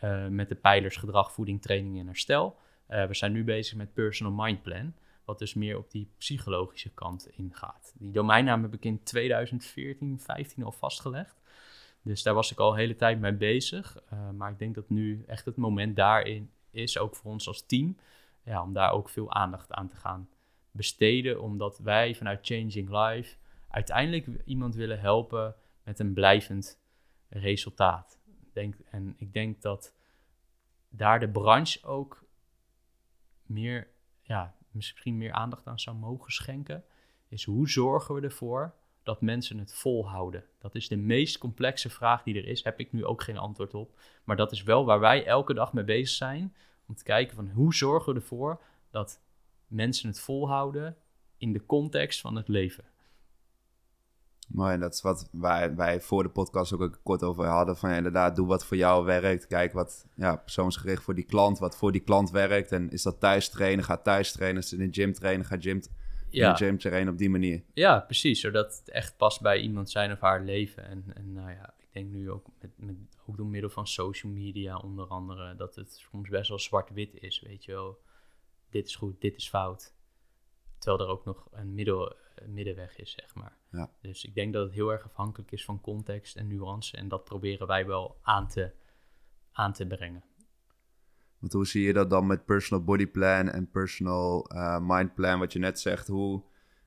Uh, 0.04 0.28
met 0.28 0.50
de 0.50 0.56
pijlers 0.56 0.95
gedrag, 0.95 1.32
voeding, 1.32 1.62
training 1.62 2.00
en 2.00 2.06
herstel. 2.06 2.58
we 2.88 3.14
zijn 3.14 3.32
nu 3.32 3.43
bezig 3.43 3.78
met 3.78 3.93
personal 3.93 4.34
mind 4.34 4.62
plan. 4.62 4.93
Wat 5.26 5.39
dus 5.39 5.54
meer 5.54 5.78
op 5.78 5.91
die 5.91 6.10
psychologische 6.18 6.89
kant 6.89 7.30
ingaat. 7.30 7.93
Die 7.98 8.12
domeinnaam 8.12 8.62
heb 8.62 8.74
ik 8.74 8.86
in 8.86 9.04
2014, 9.04 10.20
15 10.20 10.64
al 10.64 10.72
vastgelegd. 10.72 11.41
Dus 12.02 12.24
daar 12.24 12.34
was 12.34 12.52
ik 12.52 12.58
al 12.58 12.72
een 12.72 12.78
hele 12.78 12.95
tijd 12.95 13.20
mee 13.20 13.34
bezig. 13.34 13.98
maar 14.36 14.52
ik 14.52 14.60
denk 14.60 14.76
dat 14.76 14.89
nu 14.89 15.24
echt 15.28 15.45
het 15.45 15.56
moment 15.56 15.95
daarin 15.95 16.50
is, 16.72 16.98
ook 16.98 17.16
voor 17.16 17.32
ons 17.32 17.48
als 17.48 17.66
team, 17.66 17.98
ja, 18.43 18.64
om 18.64 18.74
daar 18.74 18.91
ook 18.91 19.10
veel 19.10 19.32
aandacht 19.32 19.72
aan 19.72 19.88
te 19.88 19.95
gaan 19.95 20.30
besteden. 20.72 21.41
Omdat 21.41 21.78
wij 21.78 22.16
vanuit 22.16 22.45
Changing 22.45 22.89
Life 22.89 23.36
uiteindelijk 23.70 24.28
iemand 24.45 24.76
willen 24.76 25.00
helpen 25.00 25.56
met 25.84 26.00
een 26.00 26.14
blijvend 26.14 26.80
resultaat. 27.30 28.20
Denk, 28.58 28.76
en 28.89 29.14
ik 29.18 29.34
denk 29.34 29.62
dat 29.62 29.93
daar 30.89 31.20
de 31.20 31.30
branche 31.30 31.86
ook 31.86 32.24
meer, 33.43 33.88
ja, 34.22 34.55
misschien 34.72 35.18
meer 35.18 35.32
aandacht 35.32 35.68
aan 35.68 35.80
zou 35.80 35.95
mogen 35.95 36.32
schenken. 36.32 36.84
Is 37.28 37.43
hoe 37.43 37.70
zorgen 37.70 38.16
we 38.16 38.22
ervoor 38.22 38.74
dat 39.03 39.22
mensen 39.22 39.58
het 39.58 39.74
volhouden? 39.74 40.43
Dat 40.60 40.76
is 40.76 40.88
de 40.88 40.95
meest 40.95 41.38
complexe 41.38 41.89
vraag 41.89 42.24
die 42.24 42.36
er 42.36 42.47
is. 42.47 42.64
Heb 42.64 42.80
ik 42.80 42.91
nu 42.91 43.05
ook 43.05 43.24
geen 43.24 43.38
antwoord 43.38 43.74
op. 43.74 43.99
Maar 44.24 44.36
dat 44.36 44.51
is 44.51 44.64
wel 44.64 44.86
waar 44.86 44.99
wij 44.99 45.26
elke 45.26 45.53
dag 45.53 45.74
mee 45.74 45.84
bezig 45.84 46.16
zijn. 46.16 46.55
Om 46.88 46.95
te 46.95 47.03
kijken 47.03 47.36
van 47.36 47.49
hoe 47.49 47.74
zorgen 47.74 48.14
we 48.14 48.20
ervoor 48.20 48.62
dat 48.89 49.22
mensen 49.68 50.10
het 50.10 50.20
volhouden 50.20 50.97
in 51.38 51.53
de 51.53 51.66
context 51.66 52.22
van 52.22 52.36
het 52.36 52.47
leven. 52.47 52.84
Mooi, 54.48 54.74
en 54.74 54.80
dat 54.80 54.93
is 54.93 55.02
wat 55.02 55.30
wij, 55.32 55.76
wij 55.76 56.02
voor 56.02 56.24
de 56.24 56.30
podcast 56.30 56.74
ook, 56.74 57.00
kort 57.04 57.24
over 57.24 57.45
hadden. 57.45 57.78
Van 57.78 57.89
ja, 57.89 57.95
inderdaad, 57.95 58.36
doe 58.36 58.48
wat 58.48 58.66
voor 58.66 58.78
jou 58.78 59.06
werkt. 59.06 59.48
Kijk 59.48 59.74
wat 59.74 60.06
ja, 60.16 60.36
persoonsgericht 60.36 61.04
voor 61.04 61.16
die 61.16 61.24
klant, 61.24 61.60
wat 61.60 61.78
voor 61.78 61.91
die 61.91 62.02
klant 62.02 62.32
werkt. 62.32 62.72
En 62.72 62.89
is 62.89 63.04
dat 63.04 63.20
thuis 63.20 63.50
trainen, 63.50 63.84
ga 63.86 63.98
thuis 63.98 64.32
trainen. 64.32 64.62
Is 64.62 64.72
het 64.72 64.80
in 64.80 64.88
de 64.88 64.93
gym 64.93 65.14
trainen, 65.14 65.45
ga 65.45 65.58
gym, 65.60 65.82
ja. 66.30 66.52
de 66.52 66.66
gym 66.66 66.78
trainen 66.78 67.14
op 67.14 67.20
die 67.20 67.30
manier. 67.30 67.64
Ja, 67.74 68.00
precies. 68.00 68.39
Zodat 68.39 68.78
het 68.80 68.89
echt 68.89 69.18
past 69.18 69.41
bij 69.41 69.60
iemand 69.60 69.89
zijn 69.89 70.12
of 70.12 70.20
haar 70.20 70.41
leven. 70.41 70.86
En, 70.86 71.06
en 71.14 71.34
nou 71.34 71.50
ja, 71.50 71.74
ik 71.78 71.88
denk 71.91 72.12
nu 72.12 72.32
ook, 72.32 72.45
met, 72.60 72.72
met, 72.76 72.95
ook 73.26 73.38
door 73.38 73.48
middel 73.48 73.70
van 73.70 73.88
social 73.88 74.32
media 74.32 74.78
onder 74.78 75.06
andere, 75.06 75.56
dat 75.56 75.76
het 75.76 76.08
soms 76.12 76.30
best 76.30 76.50
wel 76.50 76.60
zwart-wit 76.60 77.14
is, 77.14 77.43
weet 77.48 77.66
je 77.66 77.72
wel. 77.72 78.00
Dit 78.70 78.88
is 78.88 78.95
goed, 78.95 79.22
dit 79.22 79.36
is 79.36 79.50
fout. 79.50 79.93
Terwijl 80.80 81.08
er 81.08 81.14
ook 81.14 81.26
nog 81.26 81.48
een 81.52 81.74
middel 81.74 82.16
middenweg 82.48 82.98
is, 82.98 83.12
zeg 83.12 83.36
maar. 83.36 83.58
Ja. 83.72 83.90
Dus 84.02 84.26
ik 84.26 84.36
denk 84.36 84.54
dat 84.54 84.66
het 84.66 84.74
heel 84.74 84.92
erg 84.92 85.06
afhankelijk 85.06 85.52
is 85.52 85.66
van 85.66 85.82
context 85.82 86.36
en 86.36 86.48
nuance. 86.48 86.98
En 86.98 87.08
dat 87.08 87.24
proberen 87.24 87.68
wij 87.68 87.86
wel 87.86 88.18
aan 88.22 88.48
te, 88.48 88.72
aan 89.52 89.74
te 89.74 89.88
brengen. 89.88 90.24
Want 91.40 91.54
hoe 91.54 91.68
zie 91.68 91.84
je 91.84 91.94
dat 91.94 92.10
dan 92.10 92.28
met 92.28 92.46
personal 92.46 92.84
body 92.84 93.08
plan 93.08 93.50
en 93.50 93.70
personal 93.70 94.52
uh, 94.54 94.78
mind 94.82 95.14
plan, 95.14 95.40
wat 95.40 95.54
je 95.54 95.60
net 95.60 95.80
zegt? 95.80 96.08
Hoe, 96.08 96.44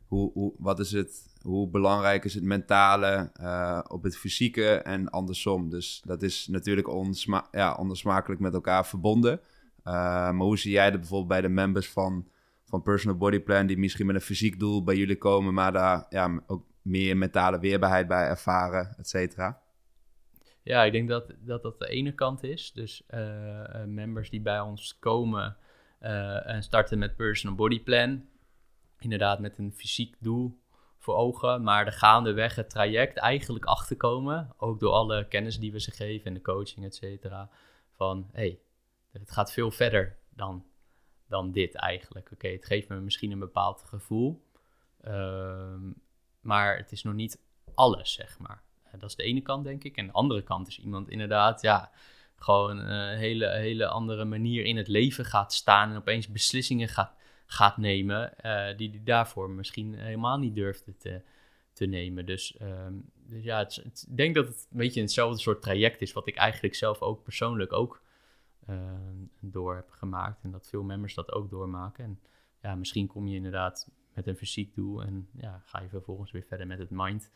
hoe, 0.06 0.32
hoe, 0.32 0.54
wat 0.58 0.78
is 0.78 0.92
het, 0.92 1.34
hoe 1.42 1.68
belangrijk 1.68 2.24
is 2.24 2.34
het 2.34 2.42
mentale 2.42 3.32
uh, 3.40 3.80
op 3.88 4.02
het 4.02 4.16
fysieke 4.16 4.74
en 4.74 5.08
andersom? 5.08 5.70
Dus 5.70 6.02
dat 6.04 6.22
is 6.22 6.46
natuurlijk 6.46 6.88
onsma 6.88 7.48
ja, 7.52 7.74
onlosmakelijk 7.74 8.40
met 8.40 8.54
elkaar 8.54 8.86
verbonden. 8.86 9.40
Uh, 9.84 9.92
maar 9.94 10.34
hoe 10.34 10.58
zie 10.58 10.72
jij 10.72 10.90
dat 10.90 11.00
bijvoorbeeld 11.00 11.28
bij 11.28 11.40
de 11.40 11.48
members 11.48 11.90
van 11.90 12.28
van 12.70 12.82
personal 12.82 13.16
body 13.16 13.40
plan 13.40 13.66
die 13.66 13.78
misschien 13.78 14.06
met 14.06 14.14
een 14.14 14.20
fysiek 14.20 14.58
doel 14.58 14.84
bij 14.84 14.96
jullie 14.96 15.18
komen, 15.18 15.54
maar 15.54 15.72
daar 15.72 16.06
ja, 16.08 16.42
ook 16.46 16.64
meer 16.82 17.16
mentale 17.16 17.58
weerbaarheid 17.58 18.08
bij 18.08 18.26
ervaren, 18.26 18.94
et 18.98 19.08
cetera? 19.08 19.60
Ja, 20.62 20.84
ik 20.84 20.92
denk 20.92 21.08
dat, 21.08 21.32
dat 21.40 21.62
dat 21.62 21.78
de 21.78 21.88
ene 21.88 22.12
kant 22.12 22.42
is. 22.42 22.72
Dus 22.72 23.02
uh, 23.10 23.84
members 23.86 24.30
die 24.30 24.40
bij 24.40 24.60
ons 24.60 24.98
komen 24.98 25.56
uh, 26.02 26.48
en 26.48 26.62
starten 26.62 26.98
met 26.98 27.16
personal 27.16 27.56
body 27.56 27.82
plan, 27.82 28.24
inderdaad 28.98 29.40
met 29.40 29.58
een 29.58 29.72
fysiek 29.72 30.16
doel 30.18 30.58
voor 30.98 31.14
ogen, 31.14 31.62
maar 31.62 31.84
de 31.84 31.92
gaandeweg 31.92 32.54
het 32.54 32.70
traject 32.70 33.16
eigenlijk 33.16 33.64
achterkomen, 33.64 34.54
ook 34.56 34.80
door 34.80 34.92
alle 34.92 35.28
kennis 35.28 35.58
die 35.58 35.72
we 35.72 35.80
ze 35.80 35.90
geven 35.90 36.26
en 36.26 36.34
de 36.34 36.40
coaching, 36.40 36.86
et 36.86 36.94
cetera, 36.94 37.50
van 37.96 38.28
hey, 38.32 38.58
het 39.12 39.30
gaat 39.30 39.52
veel 39.52 39.70
verder 39.70 40.16
dan, 40.34 40.64
dan 41.30 41.52
dit 41.52 41.74
eigenlijk. 41.74 42.30
Oké, 42.32 42.48
het 42.48 42.64
geeft 42.64 42.88
me 42.88 43.00
misschien 43.00 43.30
een 43.30 43.38
bepaald 43.38 43.82
gevoel, 43.82 44.42
ehm, 45.00 45.90
maar 46.40 46.76
het 46.76 46.92
is 46.92 47.02
nog 47.02 47.14
niet 47.14 47.40
alles, 47.74 48.12
zeg 48.12 48.38
maar. 48.38 48.62
Eh, 48.82 48.92
dat 49.00 49.08
is 49.08 49.16
de 49.16 49.22
ene 49.22 49.40
kant, 49.40 49.64
denk 49.64 49.84
ik. 49.84 49.96
En 49.96 50.06
de 50.06 50.12
andere 50.12 50.42
kant 50.42 50.68
is 50.68 50.80
iemand 50.80 51.08
inderdaad, 51.08 51.62
ja, 51.62 51.90
gewoon 52.36 52.78
een 52.78 53.18
hele, 53.18 53.50
hele 53.50 53.86
andere 53.86 54.24
manier 54.24 54.64
in 54.64 54.76
het 54.76 54.88
leven 54.88 55.24
gaat 55.24 55.52
staan 55.52 55.90
en 55.90 55.96
opeens 55.96 56.28
beslissingen 56.28 56.88
gaat, 56.88 57.14
gaat 57.46 57.76
nemen 57.76 58.32
uh, 58.44 58.76
die 58.76 58.90
hij 58.90 59.00
daarvoor 59.04 59.50
misschien 59.50 59.94
helemaal 59.94 60.38
niet 60.38 60.54
durfde 60.54 60.96
te, 60.96 61.22
te 61.72 61.86
nemen. 61.86 62.26
Dus, 62.26 62.56
ehm, 62.56 62.94
dus 63.14 63.44
ja, 63.44 63.60
ik 63.60 64.16
denk 64.16 64.34
dat 64.34 64.46
het 64.46 64.66
een 64.70 64.78
beetje 64.78 65.00
hetzelfde 65.00 65.40
soort 65.40 65.62
traject 65.62 66.02
is 66.02 66.12
wat 66.12 66.26
ik 66.26 66.36
eigenlijk 66.36 66.74
zelf 66.74 67.00
ook 67.00 67.22
persoonlijk 67.22 67.72
ook 67.72 68.02
door 69.40 69.74
heb 69.74 69.90
gemaakt 69.90 70.42
en 70.42 70.50
dat 70.50 70.68
veel 70.68 70.82
members 70.82 71.14
dat 71.14 71.32
ook 71.32 71.50
doormaken. 71.50 72.04
En 72.04 72.20
ja, 72.62 72.74
misschien 72.74 73.06
kom 73.06 73.26
je 73.26 73.36
inderdaad 73.36 73.90
met 74.14 74.26
een 74.26 74.36
fysiek 74.36 74.74
doel 74.74 75.02
en 75.02 75.28
ja, 75.32 75.62
ga 75.64 75.80
je 75.80 75.88
vervolgens 75.88 76.30
weer 76.30 76.44
verder 76.44 76.66
met 76.66 76.78
het 76.78 76.90
mind 76.90 77.30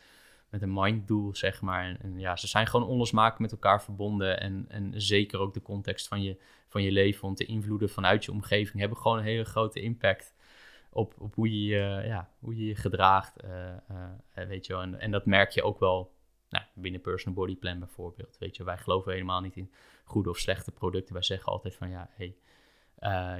met 0.54 0.62
een 0.62 0.72
minddoel, 0.72 1.34
zeg 1.34 1.60
maar. 1.60 1.96
En, 2.00 2.18
ja, 2.18 2.36
ze 2.36 2.46
zijn 2.46 2.66
gewoon 2.66 2.86
onlosmakelijk 2.86 3.40
met 3.40 3.52
elkaar 3.52 3.82
verbonden. 3.82 4.40
En, 4.40 4.64
en 4.68 5.00
zeker 5.00 5.38
ook 5.38 5.54
de 5.54 5.62
context 5.62 6.08
van 6.08 6.22
je, 6.22 6.40
van 6.68 6.82
je 6.82 6.92
leven, 6.92 7.22
want 7.22 7.38
de 7.38 7.44
invloeden 7.44 7.90
vanuit 7.90 8.24
je 8.24 8.32
omgeving 8.32 8.78
hebben 8.78 8.98
gewoon 8.98 9.18
een 9.18 9.24
hele 9.24 9.44
grote 9.44 9.80
impact 9.80 10.34
op, 10.90 11.14
op 11.18 11.34
hoe, 11.34 11.64
je, 11.64 12.02
ja, 12.04 12.30
hoe 12.38 12.56
je 12.56 12.64
je 12.64 12.74
gedraagt. 12.74 13.44
Uh, 13.44 13.50
uh, 13.90 14.46
weet 14.46 14.66
je 14.66 14.72
wel. 14.72 14.82
En, 14.82 15.00
en 15.00 15.10
dat 15.10 15.26
merk 15.26 15.50
je 15.50 15.62
ook 15.62 15.78
wel 15.78 16.14
nou, 16.48 16.64
binnen 16.74 17.00
Personal 17.00 17.34
Body 17.34 17.56
Plan 17.56 17.78
bijvoorbeeld. 17.78 18.38
Weet 18.38 18.56
je, 18.56 18.64
wij 18.64 18.78
geloven 18.78 19.12
helemaal 19.12 19.40
niet 19.40 19.56
in 19.56 19.72
goede 20.04 20.30
of 20.30 20.38
slechte 20.38 20.70
producten. 20.70 21.14
Wij 21.14 21.22
zeggen 21.22 21.52
altijd 21.52 21.74
van 21.74 21.90
ja, 21.90 22.10
hey, 22.10 22.36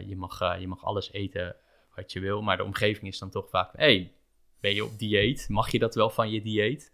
je, 0.06 0.16
mag, 0.16 0.60
je 0.60 0.68
mag 0.68 0.84
alles 0.84 1.12
eten 1.12 1.56
wat 1.94 2.12
je 2.12 2.20
wil, 2.20 2.42
maar 2.42 2.56
de 2.56 2.64
omgeving 2.64 3.06
is 3.06 3.18
dan 3.18 3.30
toch 3.30 3.48
vaak, 3.48 3.76
hey, 3.76 4.12
ben 4.60 4.74
je 4.74 4.84
op 4.84 4.98
dieet? 4.98 5.46
Mag 5.48 5.70
je 5.70 5.78
dat 5.78 5.94
wel 5.94 6.10
van 6.10 6.30
je 6.30 6.42
dieet? 6.42 6.92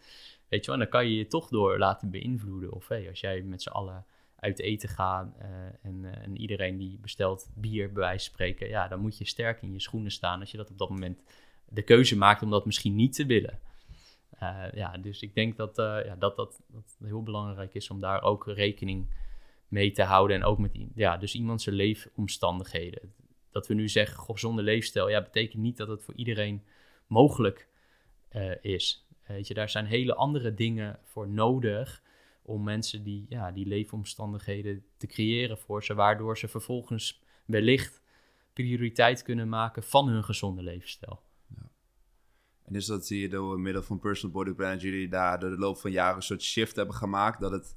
Weet 0.48 0.64
je 0.64 0.70
wel, 0.70 0.74
en 0.74 0.80
dan 0.80 1.00
kan 1.00 1.08
je 1.08 1.16
je 1.16 1.26
toch 1.26 1.48
door 1.48 1.78
laten 1.78 2.10
beïnvloeden. 2.10 2.72
Of 2.72 2.88
hey, 2.88 3.08
als 3.08 3.20
jij 3.20 3.42
met 3.42 3.62
z'n 3.62 3.68
allen 3.68 4.06
uit 4.36 4.58
eten 4.58 4.88
gaat 4.88 5.36
uh, 5.38 5.46
en, 5.82 6.04
en, 6.22 6.36
iedereen 6.36 6.76
die 6.76 6.98
bestelt 6.98 7.50
bier, 7.54 7.92
bij 7.92 8.02
wijze 8.02 8.24
van 8.24 8.34
spreken, 8.34 8.68
ja, 8.68 8.88
dan 8.88 9.00
moet 9.00 9.18
je 9.18 9.24
sterk 9.24 9.62
in 9.62 9.72
je 9.72 9.80
schoenen 9.80 10.10
staan 10.10 10.40
als 10.40 10.50
je 10.50 10.56
dat 10.56 10.70
op 10.70 10.78
dat 10.78 10.88
moment 10.88 11.22
de 11.68 11.82
keuze 11.82 12.16
maakt 12.16 12.42
om 12.42 12.50
dat 12.50 12.66
misschien 12.66 12.94
niet 12.94 13.12
te 13.14 13.26
willen. 13.26 13.60
Ja, 14.72 14.96
dus 14.98 15.22
ik 15.22 15.34
denk 15.34 15.56
dat, 15.56 15.76
ja, 15.76 16.16
dat, 16.18 16.36
dat 16.36 16.62
dat 16.66 16.96
heel 17.04 17.22
belangrijk 17.22 17.74
is 17.74 17.90
om 17.90 18.00
daar 18.00 18.22
ook 18.22 18.46
rekening 18.46 19.06
mee 19.70 19.90
te 19.90 20.02
houden. 20.02 20.36
En 20.36 20.44
ook 20.44 20.58
met 20.58 20.78
ja, 20.94 21.16
dus 21.16 21.34
iemand 21.34 21.62
zijn 21.62 21.74
leefomstandigheden. 21.74 23.12
Dat 23.50 23.66
we 23.66 23.74
nu 23.74 23.88
zeggen, 23.88 24.24
gezonde 24.24 24.62
leefstijl, 24.62 25.08
ja, 25.08 25.22
betekent 25.22 25.62
niet 25.62 25.76
dat 25.76 25.88
het 25.88 26.02
voor 26.02 26.14
iedereen 26.14 26.64
mogelijk 27.06 27.68
uh, 28.32 28.52
is. 28.60 29.06
Weet 29.26 29.46
je, 29.46 29.54
daar 29.54 29.68
zijn 29.68 29.86
hele 29.86 30.14
andere 30.14 30.54
dingen 30.54 30.98
voor 31.04 31.28
nodig 31.28 32.02
om 32.42 32.62
mensen 32.62 33.02
die, 33.02 33.26
ja, 33.28 33.50
die 33.50 33.66
leefomstandigheden 33.66 34.84
te 34.96 35.06
creëren 35.06 35.58
voor 35.58 35.84
ze, 35.84 35.94
waardoor 35.94 36.38
ze 36.38 36.48
vervolgens 36.48 37.22
wellicht 37.44 38.02
prioriteit 38.52 39.22
kunnen 39.22 39.48
maken 39.48 39.82
van 39.82 40.08
hun 40.08 40.24
gezonde 40.24 40.62
levensstijl. 40.62 41.22
Ja. 41.46 41.70
En 42.64 42.74
is 42.74 42.86
dat 42.86 43.06
zie 43.06 43.20
je 43.20 43.28
door 43.28 43.60
middel 43.60 43.82
van 43.82 43.98
personal 43.98 44.34
body 44.34 44.54
dat 44.54 44.80
jullie 44.80 45.08
daar 45.08 45.40
door 45.40 45.50
de 45.50 45.58
loop 45.58 45.78
van 45.78 45.90
jaren 45.90 46.16
een 46.16 46.22
soort 46.22 46.42
shift 46.42 46.76
hebben 46.76 46.94
gemaakt, 46.94 47.40
dat 47.40 47.50
het 47.50 47.76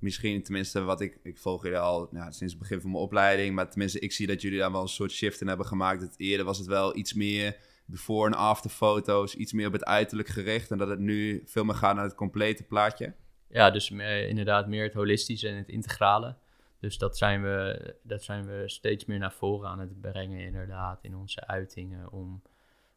misschien, 0.00 0.42
tenminste 0.42 0.80
wat 0.80 1.00
ik, 1.00 1.18
ik 1.22 1.38
volg 1.38 1.62
jullie 1.62 1.78
al 1.78 2.08
nou, 2.10 2.32
sinds 2.32 2.52
het 2.52 2.62
begin 2.62 2.80
van 2.80 2.90
mijn 2.90 3.02
opleiding, 3.02 3.54
maar 3.54 3.70
tenminste 3.70 3.98
ik 3.98 4.12
zie 4.12 4.26
dat 4.26 4.42
jullie 4.42 4.58
daar 4.58 4.72
wel 4.72 4.82
een 4.82 4.88
soort 4.88 5.12
shift 5.12 5.40
in 5.40 5.48
hebben 5.48 5.66
gemaakt. 5.66 6.00
Dat 6.00 6.14
eerder 6.16 6.46
was 6.46 6.58
het 6.58 6.66
wel 6.66 6.96
iets 6.96 7.14
meer 7.14 7.56
before- 7.84 8.30
en 8.30 8.36
after 8.36 8.70
foto's 8.70 9.34
iets 9.34 9.52
meer 9.52 9.66
op 9.66 9.72
het 9.72 9.84
uiterlijk 9.84 10.28
gericht. 10.28 10.70
En 10.70 10.78
dat 10.78 10.88
het 10.88 10.98
nu 10.98 11.42
veel 11.46 11.64
meer 11.64 11.74
gaat 11.74 11.94
naar 11.94 12.04
het 12.04 12.14
complete 12.14 12.62
plaatje. 12.62 13.14
Ja, 13.48 13.70
dus 13.70 13.90
meer, 13.90 14.28
inderdaad 14.28 14.68
meer 14.68 14.84
het 14.84 14.94
holistische 14.94 15.48
en 15.48 15.56
het 15.56 15.68
integrale. 15.68 16.36
Dus 16.80 16.98
dat 16.98 17.18
zijn, 17.18 17.42
we, 17.42 17.94
dat 18.02 18.22
zijn 18.22 18.46
we 18.46 18.62
steeds 18.66 19.04
meer 19.04 19.18
naar 19.18 19.32
voren 19.32 19.68
aan 19.68 19.78
het 19.78 20.00
brengen, 20.00 20.40
inderdaad, 20.40 21.04
in 21.04 21.16
onze 21.16 21.46
uitingen. 21.46 22.12
Om 22.12 22.42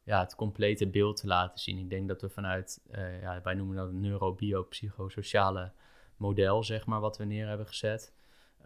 ja, 0.03 0.19
het 0.19 0.35
complete 0.35 0.87
beeld 0.87 1.17
te 1.17 1.27
laten 1.27 1.59
zien. 1.59 1.77
Ik 1.77 1.89
denk 1.89 2.07
dat 2.07 2.21
we 2.21 2.29
vanuit, 2.29 2.81
uh, 2.91 3.21
ja, 3.21 3.41
wij 3.43 3.53
noemen 3.53 3.75
dat 3.75 3.91
neurobiopsychosociale 3.91 5.71
model, 6.17 6.63
zeg 6.63 6.85
maar, 6.85 6.99
wat 6.99 7.17
we 7.17 7.25
neer 7.25 7.47
hebben 7.47 7.67
gezet. 7.67 8.13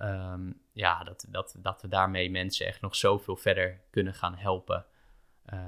Um, 0.02 0.62
ja, 0.72 1.04
dat, 1.04 1.26
dat, 1.30 1.56
dat 1.58 1.82
we 1.82 1.88
daarmee 1.88 2.32
mensen 2.32 2.66
echt 2.66 2.82
nog 2.82 2.96
zoveel 2.96 3.36
verder 3.36 3.82
kunnen 3.90 4.14
gaan 4.14 4.36
helpen. 4.36 4.86
Uh, 5.54 5.60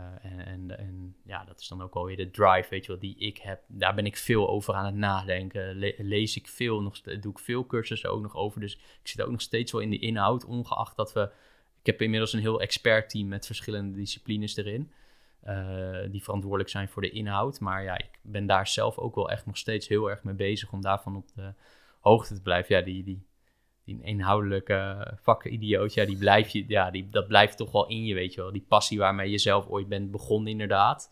en, 0.47 0.77
en, 0.77 1.15
ja, 1.23 1.43
dat 1.43 1.59
is 1.59 1.67
dan 1.67 1.82
ook 1.82 1.95
alweer 1.95 2.17
de 2.17 2.32
drive, 2.32 2.69
weet 2.69 2.86
je 2.86 2.91
wel, 2.91 3.01
die 3.01 3.17
ik 3.17 3.38
heb. 3.38 3.63
Daar 3.67 3.95
ben 3.95 4.05
ik 4.05 4.17
veel 4.17 4.49
over 4.49 4.73
aan 4.73 4.86
het 4.86 4.95
nadenken. 4.95 5.75
lees 5.97 6.36
ik 6.36 6.47
veel, 6.47 6.82
nog, 6.82 7.01
doe 7.01 7.32
ik 7.32 7.39
veel 7.39 7.65
cursussen 7.65 8.11
ook 8.11 8.21
nog 8.21 8.36
over. 8.36 8.59
Dus 8.59 8.75
ik 8.75 9.07
zit 9.07 9.21
ook 9.21 9.32
nog 9.32 9.41
steeds 9.41 9.71
wel 9.71 9.82
in 9.82 9.89
de 9.89 9.99
inhoud, 9.99 10.45
ongeacht 10.45 10.95
dat 10.95 11.13
we... 11.13 11.32
Ik 11.80 11.86
heb 11.86 12.01
inmiddels 12.01 12.34
een 12.34 12.39
heel 12.39 12.61
expert 12.61 13.09
team 13.09 13.27
met 13.27 13.45
verschillende 13.45 13.97
disciplines 13.97 14.55
erin. 14.55 14.91
Uh, 15.47 15.97
die 16.11 16.23
verantwoordelijk 16.23 16.69
zijn 16.69 16.89
voor 16.89 17.01
de 17.01 17.09
inhoud. 17.09 17.59
Maar 17.59 17.83
ja, 17.83 17.97
ik 17.97 18.19
ben 18.21 18.45
daar 18.45 18.67
zelf 18.67 18.97
ook 18.97 19.15
wel 19.15 19.29
echt 19.29 19.45
nog 19.45 19.57
steeds 19.57 19.87
heel 19.87 20.09
erg 20.09 20.23
mee 20.23 20.35
bezig 20.35 20.71
om 20.71 20.81
daarvan 20.81 21.15
op 21.15 21.27
de 21.35 21.53
hoogte 21.99 22.33
te 22.33 22.41
blijven. 22.41 22.75
Ja, 22.75 22.81
die, 22.81 23.03
die 23.03 23.27
die 23.95 24.03
inhoudelijke 24.03 25.07
vakidioot, 25.21 25.93
ja, 25.93 26.05
die 26.05 26.17
blijf 26.17 26.49
je, 26.49 26.65
ja, 26.67 26.91
die, 26.91 27.09
dat 27.09 27.27
blijft 27.27 27.57
toch 27.57 27.71
wel 27.71 27.87
in 27.87 28.05
je, 28.05 28.13
weet 28.13 28.33
je 28.33 28.41
wel. 28.41 28.51
Die 28.51 28.65
passie 28.67 28.97
waarmee 28.97 29.29
je 29.29 29.37
zelf 29.37 29.67
ooit 29.67 29.87
bent 29.87 30.11
begonnen, 30.11 30.51
inderdaad. 30.51 31.09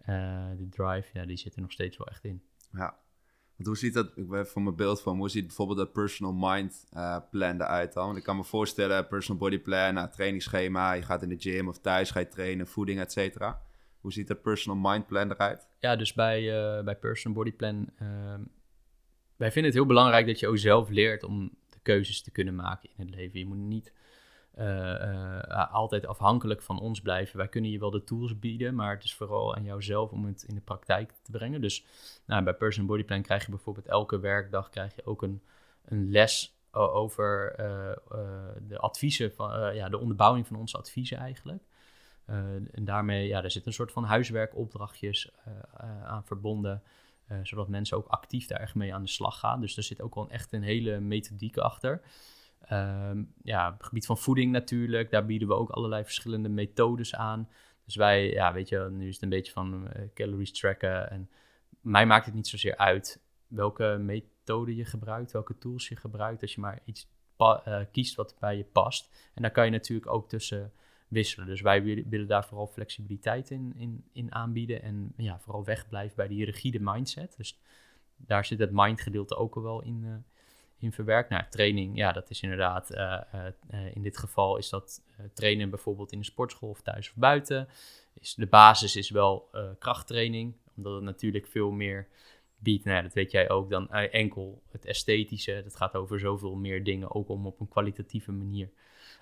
Uh, 0.00 0.50
de 0.56 0.68
drive, 0.68 1.18
ja, 1.18 1.24
die 1.24 1.36
zit 1.36 1.54
er 1.54 1.60
nog 1.60 1.72
steeds 1.72 1.96
wel 1.96 2.06
echt 2.06 2.24
in. 2.24 2.42
Ja. 2.72 2.96
Hoe 3.62 3.76
ziet 3.76 3.94
dat, 3.94 4.12
ik 4.14 4.28
ben 4.28 4.46
van 4.46 4.62
mijn 4.62 4.76
beeld 4.76 5.02
van, 5.02 5.16
hoe 5.16 5.28
ziet 5.28 5.46
bijvoorbeeld 5.46 5.78
dat 5.78 5.92
personal 5.92 6.32
mind 6.32 6.86
uh, 6.94 7.16
plan 7.30 7.60
eruit 7.60 7.92
dan? 7.92 8.06
Want 8.06 8.18
ik 8.18 8.24
kan 8.24 8.36
me 8.36 8.44
voorstellen, 8.44 9.06
personal 9.06 9.40
body 9.40 9.58
plan, 9.58 9.94
nou, 9.94 10.10
trainingsschema, 10.10 10.92
je 10.92 11.02
gaat 11.02 11.22
in 11.22 11.28
de 11.28 11.38
gym 11.38 11.68
of 11.68 11.78
thuis, 11.78 12.10
ga 12.10 12.20
je 12.20 12.28
trainen, 12.28 12.66
voeding, 12.66 13.00
et 13.00 13.12
cetera. 13.12 13.62
Hoe 14.00 14.12
ziet 14.12 14.28
dat 14.28 14.42
personal 14.42 14.90
mind 14.90 15.06
plan 15.06 15.30
eruit? 15.30 15.68
Ja, 15.78 15.96
dus 15.96 16.12
bij, 16.12 16.42
uh, 16.42 16.84
bij 16.84 16.96
personal 16.96 17.36
body 17.36 17.52
plan, 17.52 17.90
ehm, 17.98 18.42
wij 19.36 19.52
vinden 19.52 19.70
het 19.70 19.74
heel 19.74 19.86
belangrijk 19.86 20.26
dat 20.26 20.40
je 20.40 20.48
ook 20.48 20.58
zelf 20.58 20.88
leert 20.88 21.24
om 21.24 21.58
keuzes 21.82 22.22
te 22.22 22.30
kunnen 22.30 22.54
maken 22.54 22.90
in 22.96 23.06
het 23.06 23.14
leven. 23.14 23.38
Je 23.38 23.46
moet 23.46 23.58
niet 23.58 23.92
altijd 25.70 26.06
afhankelijk 26.06 26.62
van 26.62 26.80
ons 26.80 27.00
blijven. 27.00 27.36
Wij 27.36 27.48
kunnen 27.48 27.70
je 27.70 27.78
wel 27.78 27.90
de 27.90 28.04
tools 28.04 28.38
bieden, 28.38 28.74
maar 28.74 28.94
het 28.94 29.04
is 29.04 29.14
vooral 29.14 29.54
aan 29.54 29.64
jouzelf 29.64 30.10
om 30.10 30.24
het 30.24 30.42
in 30.42 30.54
de 30.54 30.60
praktijk 30.60 31.12
te 31.22 31.30
brengen. 31.30 31.60
Dus 31.60 31.84
nou, 32.24 32.42
bij 32.44 32.54
Person 32.54 32.86
Body 32.86 33.04
Plan 33.04 33.22
krijg 33.22 33.44
je 33.44 33.50
bijvoorbeeld 33.50 33.86
elke 33.86 34.18
werkdag 34.18 34.70
krijg 34.70 34.94
je 34.96 35.06
ook 35.06 35.22
een, 35.22 35.42
een 35.84 36.10
les 36.10 36.54
over 36.70 37.54
uh, 37.60 37.92
de 38.68 38.78
adviezen, 38.78 39.32
van, 39.32 39.74
ja, 39.74 39.88
de 39.88 39.98
onderbouwing 39.98 40.46
van 40.46 40.56
onze 40.56 40.78
adviezen 40.78 41.18
eigenlijk. 41.18 41.62
en 42.72 42.84
daarmee, 42.84 43.26
ja, 43.26 43.42
er 43.42 43.50
zit 43.50 43.66
een 43.66 43.72
soort 43.72 43.92
van 43.92 44.04
huiswerkopdrachtjes 44.04 45.30
aan 46.04 46.24
verbonden. 46.24 46.82
Zodat 47.42 47.68
mensen 47.68 47.96
ook 47.96 48.06
actief 48.06 48.46
daar 48.46 48.60
echt 48.60 48.74
mee 48.74 48.94
aan 48.94 49.02
de 49.02 49.08
slag 49.08 49.38
gaan. 49.38 49.60
Dus 49.60 49.76
er 49.76 49.82
zit 49.82 50.00
ook 50.00 50.14
wel 50.14 50.30
echt 50.30 50.52
een 50.52 50.62
hele 50.62 51.00
methodiek 51.00 51.56
achter. 51.56 52.00
Um, 52.72 53.32
ja, 53.42 53.68
op 53.68 53.78
het 53.78 53.86
gebied 53.86 54.06
van 54.06 54.18
voeding 54.18 54.52
natuurlijk, 54.52 55.10
daar 55.10 55.26
bieden 55.26 55.48
we 55.48 55.54
ook 55.54 55.70
allerlei 55.70 56.04
verschillende 56.04 56.48
methodes 56.48 57.14
aan. 57.14 57.48
Dus 57.84 57.96
wij, 57.96 58.30
ja, 58.30 58.52
weet 58.52 58.68
je, 58.68 58.88
nu 58.90 59.08
is 59.08 59.14
het 59.14 59.22
een 59.22 59.28
beetje 59.28 59.52
van 59.52 59.84
uh, 59.84 60.02
calories 60.14 60.52
tracken. 60.52 61.10
En 61.10 61.30
mij 61.80 62.06
maakt 62.06 62.24
het 62.24 62.34
niet 62.34 62.48
zozeer 62.48 62.76
uit 62.76 63.22
welke 63.46 63.96
methode 64.00 64.76
je 64.76 64.84
gebruikt, 64.84 65.32
welke 65.32 65.58
tools 65.58 65.88
je 65.88 65.96
gebruikt, 65.96 66.42
als 66.42 66.54
je 66.54 66.60
maar 66.60 66.80
iets 66.84 67.08
uh, 67.38 67.80
kiest 67.92 68.14
wat 68.14 68.36
bij 68.38 68.56
je 68.56 68.64
past. 68.64 69.30
En 69.34 69.42
daar 69.42 69.50
kan 69.50 69.64
je 69.64 69.70
natuurlijk 69.70 70.10
ook 70.10 70.28
tussen 70.28 70.72
wisselen. 71.08 71.46
Dus 71.46 71.60
wij 71.60 71.82
willen 72.08 72.26
daar 72.26 72.46
vooral 72.46 72.66
flexibiliteit 72.66 73.50
in, 73.50 73.72
in, 73.76 74.04
in 74.12 74.34
aanbieden 74.34 74.82
en 74.82 75.12
ja, 75.16 75.38
vooral 75.38 75.64
wegblijven 75.64 76.16
bij 76.16 76.28
die 76.28 76.44
rigide 76.44 76.78
mindset. 76.80 77.36
Dus 77.36 77.60
daar 78.16 78.44
zit 78.44 78.58
het 78.58 78.70
mindgedeelte 78.72 79.36
ook 79.36 79.56
al 79.56 79.62
wel 79.62 79.82
in, 79.82 80.02
uh, 80.04 80.14
in 80.80 80.92
verwerkt. 80.92 81.30
Nou, 81.30 81.44
training, 81.50 81.96
ja, 81.96 82.12
dat 82.12 82.30
is 82.30 82.42
inderdaad, 82.42 82.90
uh, 82.94 83.20
uh, 83.34 83.94
in 83.94 84.02
dit 84.02 84.18
geval 84.18 84.56
is 84.56 84.68
dat 84.68 85.02
trainen 85.34 85.70
bijvoorbeeld 85.70 86.12
in 86.12 86.18
de 86.18 86.24
sportschool 86.24 86.68
of 86.68 86.80
thuis 86.80 87.10
of 87.10 87.16
buiten. 87.16 87.68
Is, 88.14 88.34
de 88.34 88.46
basis 88.46 88.96
is 88.96 89.10
wel 89.10 89.50
krachttraining, 89.78 90.54
omdat 90.76 90.94
het 90.94 91.02
natuurlijk 91.02 91.46
veel 91.46 91.70
meer 91.70 92.08
biedt, 92.58 92.84
nou 92.84 93.02
dat 93.02 93.12
weet 93.12 93.30
jij 93.30 93.50
ook, 93.50 93.70
dan 93.70 93.90
enkel 93.90 94.62
het 94.70 94.84
esthetische. 94.84 95.60
Dat 95.64 95.76
gaat 95.76 95.94
over 95.94 96.20
zoveel 96.20 96.54
meer 96.54 96.84
dingen, 96.84 97.14
ook 97.14 97.28
om 97.28 97.46
op 97.46 97.60
een 97.60 97.68
kwalitatieve 97.68 98.32
manier 98.32 98.70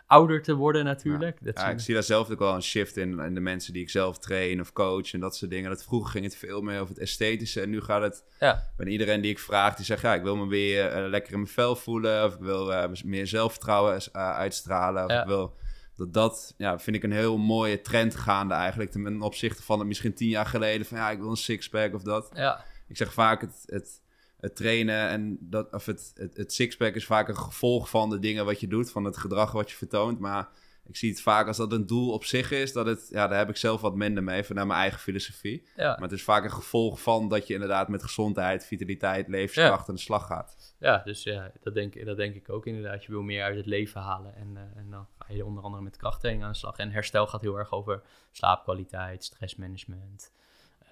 ouder 0.08 0.42
te 0.42 0.54
worden 0.54 0.84
natuurlijk. 0.84 1.38
Ja, 1.42 1.68
ik 1.68 1.80
zie 1.80 1.94
daar 1.94 2.02
zelf 2.02 2.30
ook 2.30 2.38
wel 2.38 2.54
een 2.54 2.62
shift 2.62 2.96
in, 2.96 3.18
in 3.18 3.34
de 3.34 3.40
mensen 3.40 3.72
die 3.72 3.82
ik 3.82 3.90
zelf 3.90 4.18
train 4.18 4.60
of 4.60 4.72
coach 4.72 5.12
en 5.12 5.20
dat 5.20 5.36
soort 5.36 5.50
dingen. 5.50 5.70
Dat 5.70 5.84
vroeger 5.84 6.10
ging 6.10 6.24
het 6.24 6.36
veel 6.36 6.62
meer 6.62 6.80
over 6.80 6.94
het 6.94 7.02
esthetische 7.02 7.60
en 7.60 7.70
nu 7.70 7.80
gaat 7.80 8.02
het 8.02 8.24
ja, 8.40 8.64
bij 8.76 8.86
iedereen 8.86 9.20
die 9.20 9.30
ik 9.30 9.38
vraag, 9.38 9.74
die 9.76 9.84
zegt 9.84 10.02
ja, 10.02 10.14
ik 10.14 10.22
wil 10.22 10.36
me 10.36 10.46
weer 10.46 10.86
eh, 10.86 11.08
lekker 11.08 11.32
in 11.32 11.38
mijn 11.38 11.52
vel 11.52 11.76
voelen 11.76 12.24
of 12.24 12.34
ik 12.34 12.40
wil 12.40 12.72
eh, 12.72 12.90
meer 13.04 13.26
zelfvertrouwen 13.26 13.96
eh, 14.12 14.30
uitstralen 14.30 15.04
of 15.04 15.10
Ja. 15.10 15.20
ik 15.20 15.26
wil 15.26 15.56
dat 15.96 16.12
dat, 16.12 16.54
ja, 16.56 16.78
vind 16.78 16.96
ik 16.96 17.02
een 17.02 17.12
heel 17.12 17.38
mooie 17.38 17.80
trend 17.80 18.14
gaande 18.14 18.54
eigenlijk 18.54 18.90
ten 18.90 19.22
opzichte 19.22 19.62
van 19.62 19.78
het 19.78 19.88
misschien 19.88 20.14
tien 20.14 20.28
jaar 20.28 20.46
geleden 20.46 20.86
van 20.86 20.98
ja, 20.98 21.10
ik 21.10 21.18
wil 21.18 21.30
een 21.30 21.36
sixpack 21.36 21.94
of 21.94 22.02
dat. 22.02 22.30
ja, 22.34 22.64
Ik 22.88 22.96
zeg 22.96 23.12
vaak 23.12 23.40
het, 23.40 23.62
het, 23.66 24.02
het 24.40 24.56
trainen 24.56 25.08
en 25.08 25.38
dat, 25.40 25.72
of 25.72 25.86
het, 25.86 26.12
het, 26.14 26.36
het 26.36 26.52
sixpack 26.52 26.94
is 26.94 27.06
vaak 27.06 27.28
een 27.28 27.36
gevolg 27.36 27.90
van 27.90 28.10
de 28.10 28.18
dingen 28.18 28.44
wat 28.44 28.60
je 28.60 28.68
doet, 28.68 28.90
van 28.90 29.04
het 29.04 29.16
gedrag 29.16 29.52
wat 29.52 29.70
je 29.70 29.76
vertoont. 29.76 30.18
Maar 30.18 30.48
ik 30.88 30.96
zie 30.96 31.10
het 31.10 31.20
vaak 31.20 31.46
als 31.46 31.56
dat 31.56 31.72
een 31.72 31.86
doel 31.86 32.12
op 32.12 32.24
zich 32.24 32.50
is, 32.50 32.72
dat 32.72 32.86
het, 32.86 33.08
ja, 33.10 33.26
daar 33.26 33.38
heb 33.38 33.48
ik 33.48 33.56
zelf 33.56 33.80
wat 33.80 33.94
minder 33.94 34.22
mee, 34.22 34.44
vanuit 34.44 34.66
mijn 34.66 34.80
eigen 34.80 35.00
filosofie. 35.00 35.66
ja. 35.76 35.90
Maar 35.90 36.08
het 36.08 36.12
is 36.12 36.22
vaak 36.22 36.44
een 36.44 36.52
gevolg 36.52 37.02
van 37.02 37.28
dat 37.28 37.46
je 37.46 37.54
inderdaad 37.54 37.88
met 37.88 38.02
gezondheid, 38.02 38.66
vitaliteit, 38.66 39.28
levenskracht 39.28 39.88
aan 39.88 39.94
de 39.94 40.00
slag 40.00 40.26
gaat. 40.26 40.74
Ja, 40.78 41.02
dus 41.04 41.22
ja, 41.22 41.52
dat 41.60 41.74
denk, 41.74 42.04
dat 42.04 42.16
denk 42.16 42.34
ik 42.34 42.50
ook 42.50 42.66
inderdaad. 42.66 43.04
Je 43.04 43.12
wil 43.12 43.22
meer 43.22 43.42
uit 43.42 43.56
het 43.56 43.66
leven 43.66 44.00
halen. 44.00 44.34
En, 44.34 44.56
eh, 44.56 44.80
en 44.80 44.90
dan 44.90 45.06
ga 45.18 45.32
je 45.32 45.44
onder 45.44 45.62
andere 45.62 45.82
met 45.82 45.96
krachttraining 45.96 46.44
aan 46.46 46.52
de 46.52 46.58
slag. 46.58 46.76
En 46.76 46.90
herstel 46.90 47.26
gaat 47.26 47.40
heel 47.40 47.58
erg 47.58 47.72
over 47.72 48.02
slaapkwaliteit, 48.30 49.24
stressmanagement, 49.24 50.32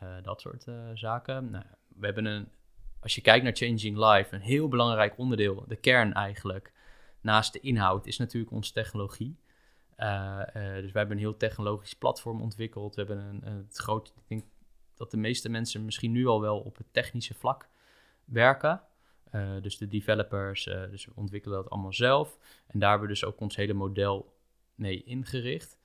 eh, 0.01 0.09
dat 0.23 0.41
soort 0.41 0.67
eh, 0.67 0.75
zaken. 0.95 1.51
Nou, 1.51 1.65
we 1.89 2.07
hebben 2.07 2.25
een, 2.25 2.49
als 3.07 3.15
je 3.15 3.21
kijkt 3.21 3.45
naar 3.45 3.57
Changing 3.57 3.97
Life, 3.97 4.35
een 4.35 4.41
heel 4.41 4.69
belangrijk 4.69 5.19
onderdeel, 5.19 5.65
de 5.69 5.77
kern 5.77 6.13
eigenlijk, 6.13 6.73
naast 7.21 7.53
de 7.53 7.61
inhoud, 7.61 8.07
is 8.07 8.19
natuurlijk 8.19 8.53
onze 8.53 8.73
technologie. 8.73 9.37
Eh, 9.97 10.41
eh, 10.41 10.83
dus 10.83 10.93
we 10.93 10.99
hebben 10.99 11.17
een 11.17 11.23
heel 11.23 11.37
technologisch 11.37 11.95
platform 11.95 12.43
ontwikkeld. 12.43 12.95
We 12.95 13.03
hebben 13.03 13.25
een, 13.25 13.47
een 13.47 13.67
groot, 13.71 14.09
ik 14.09 14.23
denk 14.27 14.45
dat 14.95 15.11
de 15.11 15.17
meeste 15.17 15.49
mensen 15.49 15.85
misschien 15.85 16.13
nu 16.13 16.27
al 16.27 16.41
wel 16.41 16.59
op 16.59 16.77
het 16.77 16.87
technische 16.93 17.35
vlak 17.35 17.69
werken. 18.25 18.83
Eh, 19.31 19.51
dus 19.63 19.79
de 19.79 19.89
developers, 19.89 20.65
dus 20.65 21.05
we 21.05 21.13
ontwikkelen 21.15 21.63
dat 21.63 21.71
allemaal 21.71 21.93
zelf. 21.93 22.39
En 22.67 22.79
daar 22.79 22.91
hebben 22.91 23.09
we 23.09 23.15
dus 23.15 23.25
ook 23.25 23.41
ons 23.41 23.57
hele 23.57 23.73
model 23.73 24.35
mee 24.75 25.03
ingericht. 25.03 25.79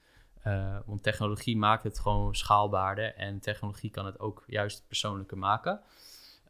Want 0.85 1.03
technologie 1.03 1.57
maakt 1.57 1.83
het 1.83 1.99
gewoon 1.99 2.35
schaalbaarder 2.35 3.15
en 3.15 3.39
technologie 3.39 3.89
kan 3.89 4.05
het 4.05 4.19
ook 4.19 4.43
juist 4.47 4.87
persoonlijker 4.87 5.37
maken. 5.37 5.81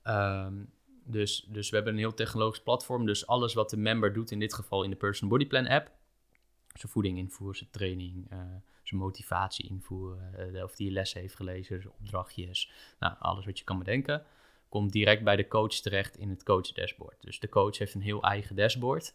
Ehm, 0.03 0.63
dus, 1.03 1.45
dus 1.49 1.69
we 1.69 1.75
hebben 1.75 1.93
een 1.93 1.99
heel 1.99 2.13
technologisch 2.13 2.61
platform. 2.61 3.05
Dus 3.05 3.27
alles 3.27 3.53
wat 3.53 3.69
de 3.69 3.77
member 3.77 4.13
doet, 4.13 4.31
in 4.31 4.39
dit 4.39 4.53
geval 4.53 4.83
in 4.83 4.89
de 4.89 4.95
Personal 4.95 5.37
Body 5.37 5.47
Plan 5.47 5.67
app, 5.67 5.91
zijn 6.73 6.91
voeding 6.91 7.17
invoeren, 7.17 7.57
zijn 7.57 7.69
training, 7.69 8.29
eh, 8.29 8.39
zijn 8.83 9.01
motivatie 9.01 9.69
invoeren, 9.69 10.53
eh, 10.55 10.63
of 10.63 10.75
die 10.75 10.91
les 10.91 11.13
heeft 11.13 11.35
gelezen, 11.35 11.81
zijn 11.81 11.93
opdrachtjes, 11.99 12.71
nou, 12.99 13.15
alles 13.19 13.45
wat 13.45 13.59
je 13.59 13.63
kan 13.63 13.77
bedenken, 13.77 14.23
komt 14.69 14.91
direct 14.91 15.23
bij 15.23 15.35
de 15.35 15.47
coach 15.47 15.73
terecht 15.73 16.17
in 16.17 16.29
het 16.29 16.43
coach 16.43 16.71
dashboard. 16.71 17.21
Dus 17.21 17.39
de 17.39 17.49
coach 17.49 17.77
heeft 17.77 17.93
een 17.93 18.01
heel 18.01 18.23
eigen 18.23 18.55
dashboard. 18.55 19.13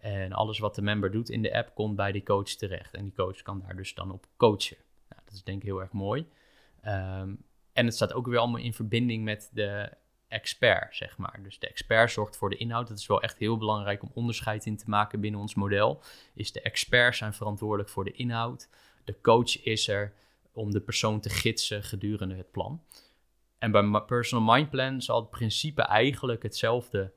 En 0.00 0.32
alles 0.32 0.58
wat 0.58 0.74
de 0.74 0.82
member 0.82 1.10
doet 1.10 1.30
in 1.30 1.42
de 1.42 1.54
app 1.54 1.74
komt 1.74 1.96
bij 1.96 2.12
die 2.12 2.22
coach 2.22 2.48
terecht. 2.48 2.94
En 2.94 3.02
die 3.02 3.12
coach 3.12 3.42
kan 3.42 3.60
daar 3.60 3.76
dus 3.76 3.94
dan 3.94 4.10
op 4.10 4.26
coachen. 4.36 4.76
Nou, 5.08 5.22
dat 5.24 5.34
is 5.34 5.42
denk 5.42 5.58
ik 5.58 5.68
heel 5.68 5.80
erg 5.80 5.92
mooi. 5.92 6.26
Ehm, 6.80 7.34
en 7.72 7.84
het 7.84 7.94
staat 7.94 8.12
ook 8.12 8.26
weer 8.26 8.38
allemaal 8.38 8.60
in 8.60 8.74
verbinding 8.74 9.24
met 9.24 9.50
de 9.52 9.90
expert, 10.34 10.96
zeg 10.96 11.18
maar. 11.18 11.40
Dus 11.42 11.58
de 11.58 11.68
expert 11.68 12.10
zorgt 12.10 12.36
voor 12.36 12.50
de 12.50 12.56
inhoud. 12.56 12.88
Dat 12.88 12.98
is 12.98 13.06
wel 13.06 13.22
echt 13.22 13.38
heel 13.38 13.56
belangrijk 13.56 14.02
om 14.02 14.10
onderscheid 14.14 14.66
in 14.66 14.76
te 14.76 14.84
maken 14.86 15.20
binnen 15.20 15.40
ons 15.40 15.54
model. 15.54 16.02
Is 16.34 16.52
de 16.52 16.60
experts 16.60 17.18
zijn 17.18 17.34
verantwoordelijk 17.34 17.88
voor 17.88 18.04
de 18.04 18.12
inhoud. 18.12 18.68
De 19.04 19.20
coach 19.20 19.62
is 19.62 19.88
er 19.88 20.12
om 20.52 20.70
de 20.70 20.80
persoon 20.80 21.20
te 21.20 21.30
gidsen 21.30 21.82
gedurende 21.82 22.34
het 22.34 22.50
plan. 22.50 22.82
En 23.58 23.70
bij 23.70 24.02
Personal 24.06 24.54
Mind 24.54 24.70
Plan 24.70 25.02
zal 25.02 25.20
het 25.20 25.30
principe 25.30 25.82
eigenlijk 25.82 26.42
hetzelfde 26.42 27.12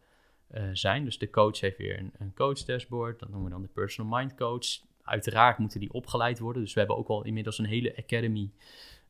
eh, 0.47 0.63
zijn. 0.73 1.03
Dus 1.03 1.17
de 1.17 1.29
coach 1.29 1.59
heeft 1.59 1.77
weer 1.77 1.99
een, 1.99 2.11
een 2.17 2.33
coach 2.33 2.63
dashboard. 2.63 3.19
Dat 3.19 3.29
noemen 3.29 3.47
we 3.47 3.53
dan 3.53 3.61
de 3.61 3.67
Personal 3.67 4.17
Mind 4.17 4.35
Coach. 4.35 4.65
Uiteraard 5.03 5.57
moeten 5.57 5.79
die 5.79 5.93
opgeleid 5.93 6.39
worden. 6.39 6.61
Dus 6.61 6.73
we 6.73 6.79
hebben 6.79 6.97
ook 6.97 7.07
al 7.07 7.23
inmiddels 7.23 7.57
een 7.57 7.65
hele 7.65 7.97
academy. 7.97 8.51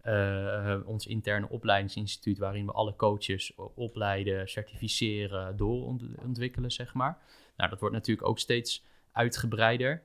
Eh, 0.07 0.71
eh, 0.71 0.87
ons 0.87 1.07
interne 1.07 1.49
opleidingsinstituut, 1.49 2.37
waarin 2.37 2.65
we 2.65 2.71
alle 2.71 2.95
coaches 2.95 3.55
opleiden, 3.75 4.49
certificeren, 4.49 5.57
doorontwikkelen, 5.57 6.71
zeg 6.71 6.93
maar. 6.93 7.17
Nou, 7.57 7.69
dat 7.69 7.79
wordt 7.79 7.95
natuurlijk 7.95 8.27
ook 8.27 8.39
steeds 8.39 8.83
uitgebreider. 9.11 10.03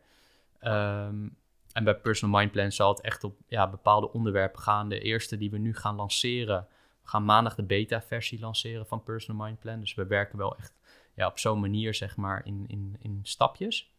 Ehm, 0.58 1.28
en 1.72 1.84
bij 1.84 1.94
Personal 1.94 2.38
Mind 2.38 2.52
Plan 2.52 2.72
zal 2.72 2.88
het 2.88 3.00
echt 3.00 3.24
op 3.24 3.36
ja, 3.46 3.70
bepaalde 3.70 4.12
onderwerpen 4.12 4.60
gaan. 4.60 4.88
De 4.88 5.00
eerste 5.00 5.36
die 5.36 5.50
we 5.50 5.58
nu 5.58 5.74
gaan 5.74 5.96
lanceren, 5.96 6.66
we 7.02 7.08
gaan 7.08 7.24
maandag 7.24 7.54
de 7.54 7.62
beta-versie 7.62 8.40
lanceren 8.40 8.86
van 8.86 9.02
Personal 9.02 9.46
Mind 9.46 9.58
Plan. 9.58 9.80
Dus 9.80 9.94
we 9.94 10.06
werken 10.06 10.38
wel 10.38 10.56
echt 10.56 10.74
ja, 11.14 11.26
op 11.26 11.38
zo'n 11.38 11.60
manier, 11.60 11.94
zeg 11.94 12.16
maar, 12.16 12.46
in, 12.46 12.64
in, 12.68 12.96
in 12.98 13.20
stapjes. 13.22 13.92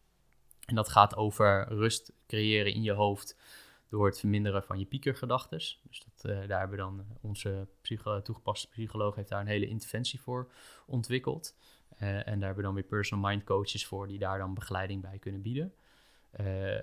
En 0.66 0.74
dat 0.74 0.88
gaat 0.88 1.16
over 1.16 1.68
rust 1.68 2.12
creëren 2.26 2.72
in 2.72 2.82
je 2.82 2.92
hoofd 2.92 3.36
door 3.88 4.06
het 4.06 4.18
verminderen 4.18 4.64
van 4.64 4.78
je 4.78 4.84
piekergedachtes. 4.84 5.80
Dus 5.88 6.04
dat, 6.04 6.30
eh, 6.30 6.48
daar 6.48 6.58
hebben 6.58 6.76
we 6.78 6.84
dan 6.84 7.00
eh, 7.00 7.06
onze 7.20 7.68
psycho 7.80 8.22
toegepaste 8.22 8.68
psycholoog 8.68 9.14
heeft 9.14 9.28
daar 9.28 9.40
een 9.40 9.46
hele 9.46 9.68
interventie 9.68 10.20
voor 10.20 10.52
ontwikkeld. 10.86 11.56
Eh, 11.88 12.08
en 12.08 12.24
daar 12.24 12.24
hebben 12.24 12.56
we 12.56 12.62
dan 12.62 12.74
weer 12.74 12.82
personal 12.82 13.30
mind 13.30 13.44
coaches 13.44 13.86
voor 13.86 14.08
die 14.08 14.18
daar 14.18 14.38
dan 14.38 14.54
begeleiding 14.54 15.02
bij 15.02 15.18
kunnen 15.18 15.42
bieden. 15.42 15.74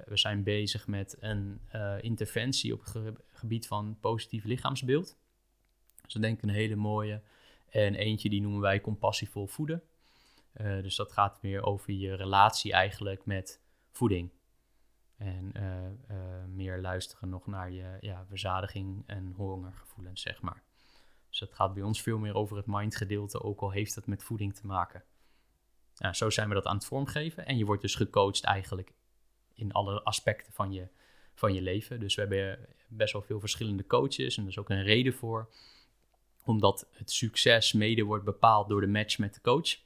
We 0.06 0.12
zijn 0.14 0.44
bezig 0.44 0.88
met 0.88 1.18
een 1.20 1.62
interventie 2.02 2.74
op 2.74 2.80
het 2.80 2.90
ge- 2.90 3.14
gebied 3.32 3.68
van 3.68 3.98
positief 4.00 4.44
lichaamsbeeld. 4.44 5.18
Dus 6.04 6.14
dat 6.14 6.22
denk 6.22 6.38
ik 6.38 6.44
een 6.44 6.50
hele 6.50 6.76
mooie. 6.76 7.22
En 7.70 7.96
eentje 7.96 8.30
die 8.30 8.42
noemen 8.42 8.62
wij 8.62 8.82
compassievol 8.82 9.48
voeden. 9.48 9.84
Dus 10.82 10.96
dat 10.96 11.12
gaat 11.12 11.40
weer 11.42 11.64
over 11.64 11.94
je 11.94 12.16
relatie 12.16 12.72
eigenlijk 12.74 13.26
met 13.26 13.62
voeding. 13.92 14.30
En 15.22 15.52
eh, 15.54 15.86
eh, 15.86 16.46
meer 16.48 16.82
luisteren 16.82 17.30
nog 17.30 17.48
naar 17.48 17.72
je 17.72 17.98
ja, 18.00 18.26
verzadiging 18.26 19.04
en 19.06 19.34
hongergevoelens, 19.36 20.22
zeg 20.22 20.42
maar. 20.42 20.64
Dus 21.30 21.40
dat 21.40 21.54
gaat 21.54 21.74
bij 21.74 21.84
ons 21.84 22.02
veel 22.02 22.18
meer 22.18 22.36
over 22.36 22.58
het 22.58 22.66
mindgedeelte, 22.66 23.42
ook 23.42 23.62
al 23.62 23.72
heeft 23.72 23.96
dat 23.96 24.08
met 24.08 24.24
voeding 24.24 24.56
te 24.56 24.66
maken. 24.66 25.04
Nou, 25.98 26.14
zo 26.14 26.30
zijn 26.30 26.48
we 26.48 26.54
dat 26.54 26.66
aan 26.66 26.76
het 26.76 26.86
vormgeven. 26.86 27.46
En 27.46 27.58
je 27.58 27.66
wordt 27.66 27.82
dus 27.82 27.96
gecoacht 27.96 28.44
eigenlijk 28.44 28.94
in 29.54 29.72
alle 29.72 30.04
aspecten 30.04 30.54
van 30.54 30.72
je, 30.72 30.88
van 31.34 31.54
je 31.54 31.62
leven. 31.62 32.00
Dus 32.00 32.16
we 32.16 32.22
hebben 32.22 32.68
best 32.88 33.14
wel 33.14 33.22
veel 33.22 33.40
verschillende 33.40 33.86
coaches 33.86 34.38
en 34.38 34.44
er 34.44 34.50
is 34.50 34.60
ook 34.60 34.70
een 34.70 34.84
reden 34.84 35.14
voor. 35.14 35.50
Omdat 36.44 36.88
het 36.92 37.12
succes 37.12 37.74
mede 37.74 38.04
wordt 38.04 38.26
bepaald 38.26 38.70
door 38.70 38.82
de 38.82 38.88
match 38.88 39.18
met 39.18 39.34
de 39.34 39.42
coach. 39.42 39.78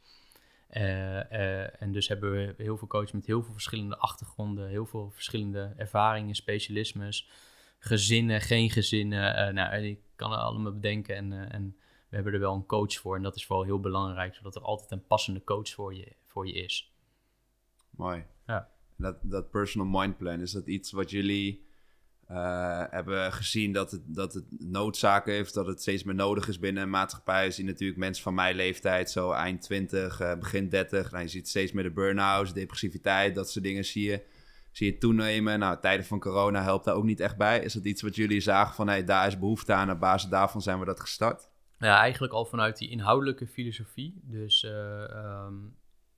Eh, 0.68 1.32
eh, 1.32 1.82
en 1.82 1.92
dus 1.92 2.08
hebben 2.08 2.32
we 2.32 2.54
heel 2.58 2.78
veel 2.78 2.88
coaches 2.88 3.12
met 3.12 3.26
heel 3.26 3.44
veel 3.44 3.54
verschillende 3.54 3.98
achtergronden, 3.98 4.68
heel 4.68 4.86
veel 4.86 5.10
verschillende 5.12 5.74
ervaringen, 5.78 6.36
specialismes, 6.36 7.30
gezinnen, 7.80 8.42
geen 8.42 8.70
gezinnen. 8.70 9.36
eh, 9.36 9.54
nou, 9.54 9.84
ik 9.84 10.00
kan 10.16 10.32
er 10.32 10.38
allemaal 10.38 10.74
bedenken 10.74 11.16
en, 11.16 11.52
en 11.52 11.76
we 12.10 12.16
hebben 12.16 12.34
er 12.34 12.40
wel 12.40 12.56
een 12.56 12.66
coach 12.66 12.94
voor. 12.94 13.16
En 13.16 13.24
dat 13.24 13.36
is 13.36 13.46
vooral 13.46 13.66
heel 13.66 13.80
belangrijk, 13.80 14.36
zodat 14.36 14.56
er 14.56 14.62
altijd 14.62 14.92
een 14.92 15.06
passende 15.06 15.44
coach 15.44 15.70
voor 15.70 15.96
je, 15.96 16.16
voor 16.26 16.48
je 16.48 16.54
is. 16.54 16.94
Mooi. 17.90 18.26
Ja. 18.48 18.70
Dat, 18.96 19.18
dat 19.22 19.50
personal 19.50 20.02
mind 20.02 20.18
plan, 20.18 20.42
is 20.42 20.52
dat 20.52 20.68
iets 20.68 20.92
wat 20.92 21.10
jullie 21.10 21.65
eh, 22.28 22.84
hebben 22.90 23.34
gezien 23.34 23.72
dat 23.72 23.92
het, 23.92 24.02
dat 24.06 24.34
het 24.34 24.46
noodzaak 24.58 25.26
heeft, 25.26 25.54
dat 25.54 25.66
het 25.66 25.82
steeds 25.82 26.04
meer 26.04 26.16
nodig 26.16 26.48
is 26.48 26.60
binnen 26.60 26.84
een 26.84 26.90
maatschappij? 26.90 27.46
Je 27.46 27.52
ziet 27.52 27.66
natuurlijk 27.66 28.00
mensen 28.00 28.24
van 28.24 28.34
mijn 28.34 28.56
leeftijd, 28.56 29.12
zo 29.12 29.32
eind 29.32 29.62
20, 29.62 30.20
eh, 30.20 30.36
begin 30.38 30.70
30. 30.70 31.12
Nou, 31.12 31.24
je 31.24 31.30
ziet 31.30 31.50
steeds 31.50 31.72
meer 31.72 31.84
de 31.84 31.92
burn-outs, 31.92 32.54
depressiviteit, 32.54 33.36
dat 33.36 33.52
soort 33.52 33.66
dingen 33.66 33.86
zie 33.86 34.10
je, 34.10 34.24
zie 34.72 34.92
je 34.92 34.98
toenemen. 34.98 35.60
Nou, 35.60 35.80
tijden 35.80 36.06
van 36.06 36.20
corona 36.20 36.64
helpt 36.64 36.86
daar 36.86 36.96
ook 36.96 37.04
niet 37.04 37.20
echt 37.20 37.38
bij. 37.38 37.60
Is 37.60 37.74
dat 37.74 37.86
iets 37.86 38.02
wat 38.02 38.16
jullie 38.16 38.42
zagen 38.42 38.76
van, 38.76 38.88
hey, 38.88 39.04
daar 39.04 39.28
is 39.28 39.40
behoefte 39.40 39.74
aan, 39.74 39.92
op 39.92 40.00
basis 40.00 40.30
daarvan 40.30 40.62
zijn 40.62 40.80
we 40.80 40.86
dat 40.86 41.00
gestart? 41.00 41.50
Ja, 41.80 42.00
eigenlijk 42.00 42.34
al 42.34 42.46
vanuit 42.46 42.78
die 42.78 42.90
inhoudelijke 42.90 43.48
filosofie. 43.48 44.22
Dus 44.24 44.64
ehm, 44.64 45.54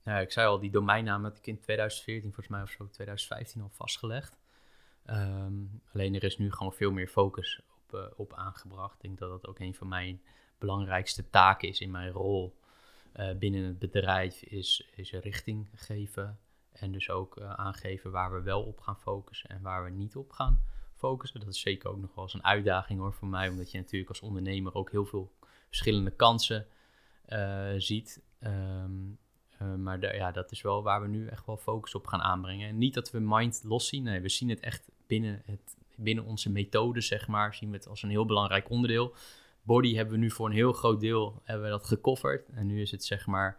nou, 0.04 0.20
ik 0.20 0.32
zei 0.32 0.46
al, 0.46 0.58
die 0.58 0.70
domeinnaam 0.70 1.24
had 1.24 1.36
ik 1.36 1.46
in 1.46 1.60
2014 1.60 2.22
volgens 2.22 2.48
mij 2.48 2.62
of 2.62 2.70
zo, 2.70 2.88
2015 2.90 3.62
al 3.62 3.70
vastgelegd. 3.72 4.38
Ehm, 5.08 5.64
alleen 5.92 6.14
er 6.14 6.24
is 6.24 6.38
nu 6.38 6.52
gewoon 6.52 6.72
veel 6.72 6.92
meer 6.92 7.08
focus 7.08 7.60
op, 7.68 7.94
eh, 7.94 8.06
op 8.16 8.34
aangebracht. 8.34 8.94
Ik 8.94 9.00
denk 9.00 9.18
dat 9.18 9.30
dat 9.30 9.46
ook 9.46 9.58
een 9.58 9.74
van 9.74 9.88
mijn 9.88 10.22
belangrijkste 10.58 11.30
taken 11.30 11.68
is 11.68 11.80
in 11.80 11.90
mijn 11.90 12.10
rol 12.10 12.56
eh, 13.12 13.36
binnen 13.36 13.64
het 13.64 13.78
bedrijf, 13.78 14.42
is, 14.42 14.88
is 14.94 15.12
richting 15.12 15.68
geven. 15.74 16.38
En 16.72 16.92
dus 16.92 17.10
ook 17.10 17.36
eh, 17.36 17.50
aangeven 17.50 18.10
waar 18.10 18.32
we 18.32 18.42
wel 18.42 18.62
op 18.62 18.80
gaan 18.80 18.98
focussen 18.98 19.50
en 19.50 19.62
waar 19.62 19.84
we 19.84 19.90
niet 19.90 20.16
op 20.16 20.32
gaan 20.32 20.62
focussen. 20.94 21.40
Dat 21.40 21.48
is 21.48 21.60
zeker 21.60 21.90
ook 21.90 22.00
nog 22.00 22.14
wel 22.14 22.24
eens 22.24 22.34
een 22.34 22.44
uitdaging 22.44 23.00
hoor 23.00 23.12
voor 23.12 23.28
mij, 23.28 23.48
omdat 23.48 23.70
je 23.70 23.78
natuurlijk 23.78 24.10
als 24.10 24.20
ondernemer 24.20 24.74
ook 24.74 24.90
heel 24.90 25.06
veel 25.06 25.32
verschillende 25.66 26.10
kansen 26.10 26.66
ziet. 27.76 28.22
Ehm, 28.38 29.12
Uh, 29.62 29.74
maar 29.74 30.14
ja, 30.14 30.32
dat 30.32 30.50
is 30.50 30.62
wel 30.62 30.82
waar 30.82 31.02
we 31.02 31.08
nu 31.08 31.26
echt 31.26 31.46
wel 31.46 31.56
focus 31.56 31.94
op 31.94 32.06
gaan 32.06 32.22
aanbrengen. 32.22 32.68
En 32.68 32.78
niet 32.78 32.94
dat 32.94 33.10
we 33.10 33.18
mind 33.20 33.60
los 33.64 33.88
zien. 33.88 34.02
Nee, 34.02 34.20
we 34.20 34.28
zien 34.28 34.48
het 34.48 34.60
echt 34.60 34.90
binnen, 35.06 35.42
het, 35.44 35.76
binnen 35.96 36.24
onze 36.24 36.50
methode, 36.50 37.00
zeg 37.00 37.28
maar. 37.28 37.54
Zien 37.54 37.70
we 37.70 37.76
het 37.76 37.88
als 37.88 38.02
een 38.02 38.10
heel 38.10 38.26
belangrijk 38.26 38.70
onderdeel. 38.70 39.14
Body 39.62 39.94
hebben 39.94 40.14
we 40.14 40.20
nu 40.20 40.30
voor 40.30 40.46
een 40.46 40.54
heel 40.54 40.72
groot 40.72 41.00
deel 41.00 41.42
hebben 41.44 41.64
we 41.64 41.70
dat 41.72 41.86
gecoverd. 41.86 42.48
En 42.48 42.66
nu 42.66 42.80
is 42.80 42.90
het 42.90 43.04
zeg 43.04 43.26
maar 43.26 43.56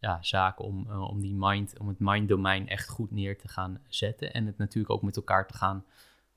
ja, 0.00 0.18
zaak 0.22 0.62
om, 0.62 0.86
uh, 0.88 1.08
om, 1.08 1.20
die 1.20 1.34
mind, 1.34 1.78
om 1.78 1.88
het 1.88 1.98
mind 1.98 2.28
domein 2.28 2.68
echt 2.68 2.88
goed 2.88 3.10
neer 3.10 3.38
te 3.38 3.48
gaan 3.48 3.80
zetten. 3.88 4.32
En 4.32 4.46
het 4.46 4.58
natuurlijk 4.58 4.94
ook 4.94 5.02
met 5.02 5.16
elkaar 5.16 5.46
te 5.46 5.54
gaan 5.54 5.84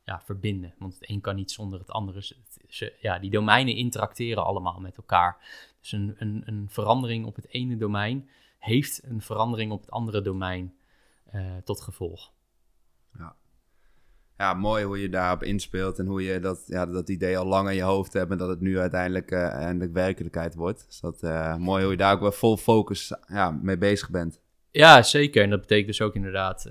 ja, 0.04 0.22
verbinden. 0.22 0.74
Want 0.78 0.94
het 0.94 1.10
een 1.10 1.22
kan 1.22 1.36
niet 1.36 1.52
zonder 1.52 1.80
het 1.80 1.92
andere. 1.92 2.34
Ze, 2.68 2.94
ja, 3.00 3.20
die 3.20 3.30
domeinen 3.30 3.76
interacteren 3.76 4.46
allemaal 4.46 4.80
met 4.80 4.98
elkaar. 4.98 5.38
Dus 5.80 5.92
een, 5.92 6.16
een, 6.18 6.42
een 6.46 6.66
verandering 6.70 7.26
op 7.26 7.36
het 7.36 7.48
ene 7.48 7.78
domein 7.78 8.30
heeft 8.66 9.02
een 9.04 9.22
verandering 9.22 9.72
op 9.72 9.82
het 9.82 9.92
andere 9.92 10.22
domein 10.22 10.76
uh, 11.36 11.42
tot 11.64 11.82
gevolg. 11.82 12.34
Ja. 13.18 13.36
ja, 14.38 14.54
mooi 14.54 14.86
hoe 14.86 15.02
je 15.02 15.10
daarop 15.10 15.44
inspeelt 15.44 16.00
en 16.00 16.06
hoe 16.06 16.24
je 16.24 16.40
dat, 16.40 16.64
ja, 16.68 16.86
dat 16.86 17.10
idee 17.10 17.38
al 17.38 17.46
lang 17.46 17.70
in 17.70 17.76
je 17.76 17.82
hoofd 17.82 18.14
hebt 18.14 18.32
en 18.32 18.38
dat 18.38 18.50
het 18.50 18.62
nu 18.62 18.80
uiteindelijk, 18.80 19.32
uh, 19.32 19.48
eindelijk 19.48 19.94
werkelijkheid 19.94 20.56
wordt. 20.56 20.86
Dus 20.86 21.00
dat 21.00 21.24
uh, 21.24 21.56
mooi 21.56 21.82
hoe 21.82 21.92
je 21.92 21.98
daar 21.98 22.14
ook 22.14 22.20
wel 22.20 22.32
vol 22.32 22.58
focus 22.58 23.14
ja, 23.28 23.52
mee 23.52 23.78
bezig 23.78 24.10
bent. 24.10 24.40
Ja, 24.72 25.04
zeker. 25.04 25.44
En 25.44 25.50
dat 25.50 25.62
betekent 25.62 25.88
dus 25.88 26.02
ook 26.02 26.16
inderdaad 26.16 26.70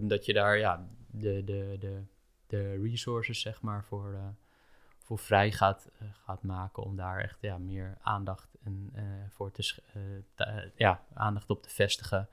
dat 0.00 0.26
je 0.26 0.32
daar 0.32 0.58
ja, 0.58 0.88
de, 1.10 1.44
de, 1.44 1.76
de, 1.80 2.02
de 2.46 2.80
resources 2.82 3.40
zeg 3.40 3.62
maar 3.62 3.84
voor 3.84 4.14
voor 5.04 5.18
vrij 5.18 5.52
gaat, 5.52 5.90
uh, 6.02 6.08
gaat 6.24 6.42
maken 6.42 6.82
om 6.82 6.96
daar 6.96 7.20
echt 7.20 7.40
ja, 7.40 7.58
meer 7.58 7.98
aandacht 8.00 8.56
en, 8.62 8.92
uh, 8.96 9.02
voor 9.28 9.50
te, 9.50 9.74
uh, 9.96 10.70
ja, 10.76 11.04
aandacht 11.14 11.50
op 11.50 11.62
te 11.62 11.70
vestigen. 11.70 12.28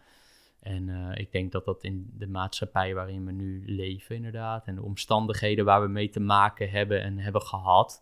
En 0.59 1.11
ik 1.17 1.31
denk 1.31 1.51
dat 1.51 1.65
dat 1.65 1.83
in 1.83 2.09
de 2.13 2.27
maatschappij 2.27 2.93
waarin 2.93 3.25
we 3.25 3.31
nu 3.31 3.63
leven, 3.65 4.15
inderdaad, 4.15 4.67
en 4.67 4.75
de 4.75 4.81
omstandigheden 4.81 5.65
waar 5.65 5.81
we 5.81 5.87
mee 5.87 6.09
te 6.09 6.19
maken 6.19 6.69
hebben 6.69 7.01
en 7.01 7.17
hebben 7.17 7.41
gehad, 7.41 8.01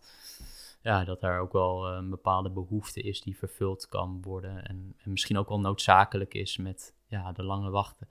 ja, 0.82 1.04
dat 1.04 1.24
er 1.24 1.40
ook 1.40 1.52
wel 1.52 1.88
een 1.88 2.10
bepaalde 2.10 2.50
behoefte 2.50 3.02
is 3.02 3.22
die 3.22 3.38
vervuld 3.38 3.88
kan 3.88 4.22
worden. 4.22 4.66
En, 4.66 4.96
en 4.98 5.12
misschien 5.12 5.38
ook 5.38 5.50
wel 5.50 5.60
noodzakelijk 5.60 6.34
is 6.34 6.58
met 6.58 6.96
ja, 7.08 7.32
de 7.32 7.44
lange 7.44 7.70
wachten 7.70 8.08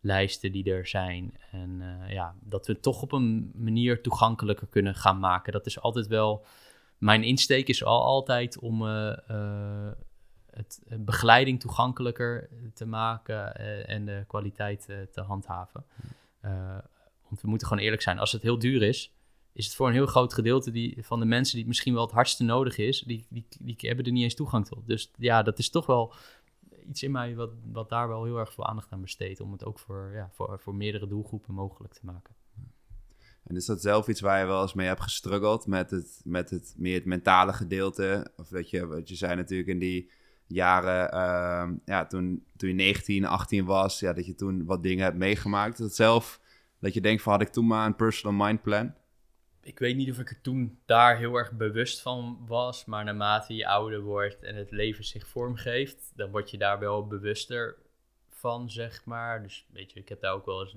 lijsten 0.00 0.52
die 0.52 0.72
er 0.72 0.86
zijn. 0.86 1.38
En 1.50 1.80
uh, 1.80 2.12
ja, 2.12 2.34
dat 2.40 2.66
we 2.66 2.72
het 2.72 2.82
toch 2.82 3.02
op 3.02 3.12
een 3.12 3.52
manier 3.54 4.02
toegankelijker 4.02 4.66
kunnen 4.66 4.94
gaan 4.94 5.18
maken. 5.18 5.52
Dat 5.52 5.66
is 5.66 5.80
altijd 5.80 6.06
wel. 6.06 6.44
Mijn 6.98 7.22
insteek 7.22 7.68
is 7.68 7.84
al 7.84 8.02
altijd 8.02 8.58
om 8.58 8.82
uh, 8.82 9.16
uh, 9.30 9.90
het 10.50 10.82
begeleiding 10.98 11.60
toegankelijker 11.60 12.48
te 12.74 12.86
maken 12.86 13.56
en 13.86 14.04
de 14.04 14.24
kwaliteit 14.26 14.84
te 15.12 15.20
handhaven. 15.20 15.84
want 17.28 17.40
we 17.40 17.48
moeten 17.48 17.66
gewoon 17.66 17.82
eerlijk 17.82 18.02
zijn. 18.02 18.18
Als 18.18 18.32
het 18.32 18.42
heel 18.42 18.58
duur 18.58 18.82
is, 18.82 19.16
is 19.56 19.64
het 19.64 19.74
voor 19.74 19.86
een 19.86 19.92
heel 19.92 20.06
groot 20.06 20.34
gedeelte 20.34 20.70
die, 20.70 20.96
van 21.00 21.20
de 21.20 21.26
mensen 21.26 21.50
die 21.50 21.60
het 21.60 21.68
misschien 21.68 21.94
wel 21.94 22.02
het 22.02 22.12
hardste 22.12 22.44
nodig 22.44 22.78
is, 22.78 23.00
die, 23.00 23.26
die, 23.28 23.46
die 23.60 23.76
hebben 23.78 24.04
er 24.04 24.12
niet 24.12 24.22
eens 24.22 24.34
toegang 24.34 24.66
tot. 24.66 24.86
Dus 24.86 25.10
ja, 25.18 25.42
dat 25.42 25.58
is 25.58 25.70
toch 25.70 25.86
wel 25.86 26.14
iets 26.88 27.02
in 27.02 27.10
mij 27.10 27.34
wat, 27.34 27.50
wat 27.72 27.88
daar 27.88 28.08
wel 28.08 28.24
heel 28.24 28.38
erg 28.38 28.52
veel 28.52 28.66
aandacht 28.66 28.92
aan 28.92 29.00
besteedt. 29.00 29.40
Om 29.40 29.52
het 29.52 29.64
ook 29.64 29.78
voor, 29.78 30.10
ja, 30.14 30.30
voor, 30.32 30.60
voor 30.60 30.74
meerdere 30.74 31.06
doelgroepen 31.06 31.54
mogelijk 31.54 31.94
te 31.94 32.04
maken. 32.04 32.34
En 33.42 33.56
is 33.56 33.66
dat 33.66 33.82
zelf 33.82 34.08
iets 34.08 34.20
waar 34.20 34.40
je 34.40 34.46
wel 34.46 34.62
eens 34.62 34.74
mee 34.74 34.86
hebt 34.86 35.02
gestruggeld 35.02 35.66
met 35.66 35.90
het, 35.90 36.20
met 36.24 36.50
het 36.50 36.74
meer 36.76 36.94
het 36.94 37.04
mentale 37.04 37.52
gedeelte? 37.52 38.32
Of 38.36 38.48
dat 38.48 38.70
je, 38.70 38.86
wat 38.86 39.08
je 39.08 39.14
zei 39.14 39.34
natuurlijk 39.34 39.68
in 39.68 39.78
die 39.78 40.10
jaren, 40.46 41.14
uh, 41.14 41.76
ja, 41.84 42.06
toen, 42.06 42.44
toen 42.56 42.68
je 42.68 42.74
19, 42.74 43.24
18 43.24 43.64
was, 43.64 44.00
ja, 44.00 44.12
dat 44.12 44.26
je 44.26 44.34
toen 44.34 44.64
wat 44.64 44.82
dingen 44.82 45.04
hebt 45.04 45.16
meegemaakt. 45.16 45.78
Dat 45.78 45.94
zelf, 45.94 46.40
dat 46.78 46.94
je 46.94 47.00
denkt 47.00 47.22
van 47.22 47.32
had 47.32 47.42
ik 47.42 47.48
toen 47.48 47.66
maar 47.66 47.86
een 47.86 47.96
personal 47.96 48.46
mind 48.46 48.62
plan? 48.62 48.94
Ik 49.66 49.78
weet 49.78 49.96
niet 49.96 50.10
of 50.10 50.18
ik 50.18 50.30
er 50.30 50.40
toen 50.40 50.78
daar 50.84 51.16
heel 51.16 51.34
erg 51.34 51.52
bewust 51.52 52.00
van 52.00 52.44
was, 52.46 52.84
maar 52.84 53.04
naarmate 53.04 53.54
je 53.54 53.66
ouder 53.66 54.00
wordt 54.00 54.42
en 54.42 54.56
het 54.56 54.70
leven 54.70 55.04
zich 55.04 55.26
vormgeeft, 55.26 56.12
dan 56.14 56.30
word 56.30 56.50
je 56.50 56.58
daar 56.58 56.78
wel 56.78 57.06
bewuster 57.06 57.76
van, 58.28 58.70
zeg 58.70 59.04
maar. 59.04 59.42
Dus 59.42 59.66
weet 59.72 59.92
je, 59.92 60.00
ik 60.00 60.08
heb 60.08 60.20
daar 60.20 60.32
ook 60.32 60.46
wel 60.46 60.60
eens. 60.60 60.76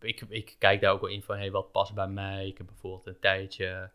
Ik, 0.00 0.20
ik 0.28 0.56
kijk 0.58 0.80
daar 0.80 0.92
ook 0.92 1.00
wel 1.00 1.10
in 1.10 1.22
van, 1.22 1.36
hey, 1.36 1.50
wat 1.50 1.72
past 1.72 1.94
bij 1.94 2.08
mij? 2.08 2.46
Ik 2.46 2.58
heb 2.58 2.66
bijvoorbeeld 2.66 3.06
een 3.06 3.20
tijdje 3.20 3.90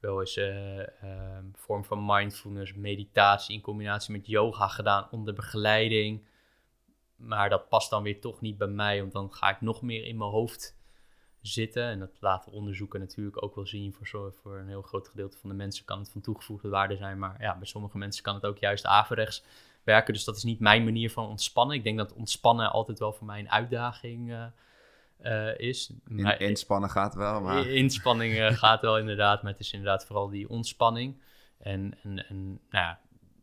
wel 0.00 0.20
eens 0.20 0.36
een 0.36 0.76
uh, 0.76 1.10
uh, 1.10 1.38
vorm 1.54 1.84
van 1.84 2.06
mindfulness, 2.06 2.74
meditatie 2.74 3.54
in 3.54 3.60
combinatie 3.60 4.12
met 4.12 4.26
yoga 4.26 4.68
gedaan 4.68 5.08
onder 5.10 5.34
begeleiding. 5.34 6.26
Maar 7.16 7.50
dat 7.50 7.68
past 7.68 7.90
dan 7.90 8.02
weer 8.02 8.20
toch 8.20 8.40
niet 8.40 8.58
bij 8.58 8.68
mij, 8.68 9.00
want 9.00 9.12
dan 9.12 9.32
ga 9.32 9.50
ik 9.50 9.60
nog 9.60 9.82
meer 9.82 10.04
in 10.04 10.16
mijn 10.16 10.30
hoofd 10.30 10.76
zitten. 11.46 11.82
En 11.82 11.98
dat 11.98 12.10
laten 12.20 12.52
onderzoeken 12.52 13.00
natuurlijk 13.00 13.42
ook 13.42 13.54
wel 13.54 13.66
zien. 13.66 13.92
Voor, 13.92 14.32
voor 14.42 14.58
een 14.58 14.68
heel 14.68 14.82
groot 14.82 15.08
gedeelte 15.08 15.38
van 15.38 15.50
de 15.50 15.56
mensen 15.56 15.84
kan 15.84 15.98
het 15.98 16.10
van 16.10 16.20
toegevoegde 16.20 16.68
waarde 16.68 16.96
zijn. 16.96 17.18
Maar 17.18 17.36
ja, 17.40 17.56
bij 17.56 17.66
sommige 17.66 17.98
mensen 17.98 18.22
kan 18.22 18.34
het 18.34 18.46
ook 18.46 18.58
juist 18.58 18.86
averechts 18.86 19.44
werken. 19.82 20.14
Dus 20.14 20.24
dat 20.24 20.36
is 20.36 20.42
niet 20.42 20.60
mijn 20.60 20.84
manier 20.84 21.10
van 21.10 21.28
ontspannen. 21.28 21.76
Ik 21.76 21.84
denk 21.84 21.98
dat 21.98 22.12
ontspannen 22.12 22.72
altijd 22.72 22.98
wel 22.98 23.12
voor 23.12 23.26
mij 23.26 23.38
een 23.38 23.50
uitdaging 23.50 24.30
uh, 25.20 25.58
is. 25.58 25.92
In, 26.06 26.38
inspannen 26.38 26.90
gaat 26.90 27.14
wel, 27.14 27.40
maar... 27.40 27.66
Inspanning 27.66 28.34
uh, 28.34 28.52
gaat 28.52 28.80
wel 28.80 28.98
inderdaad, 28.98 29.42
maar 29.42 29.52
het 29.52 29.60
is 29.60 29.72
inderdaad 29.72 30.06
vooral 30.06 30.28
die 30.28 30.48
ontspanning. 30.48 31.22
En, 31.58 31.98
en, 32.02 32.28
en 32.28 32.46
nou 32.46 32.84
ja, 32.84 33.00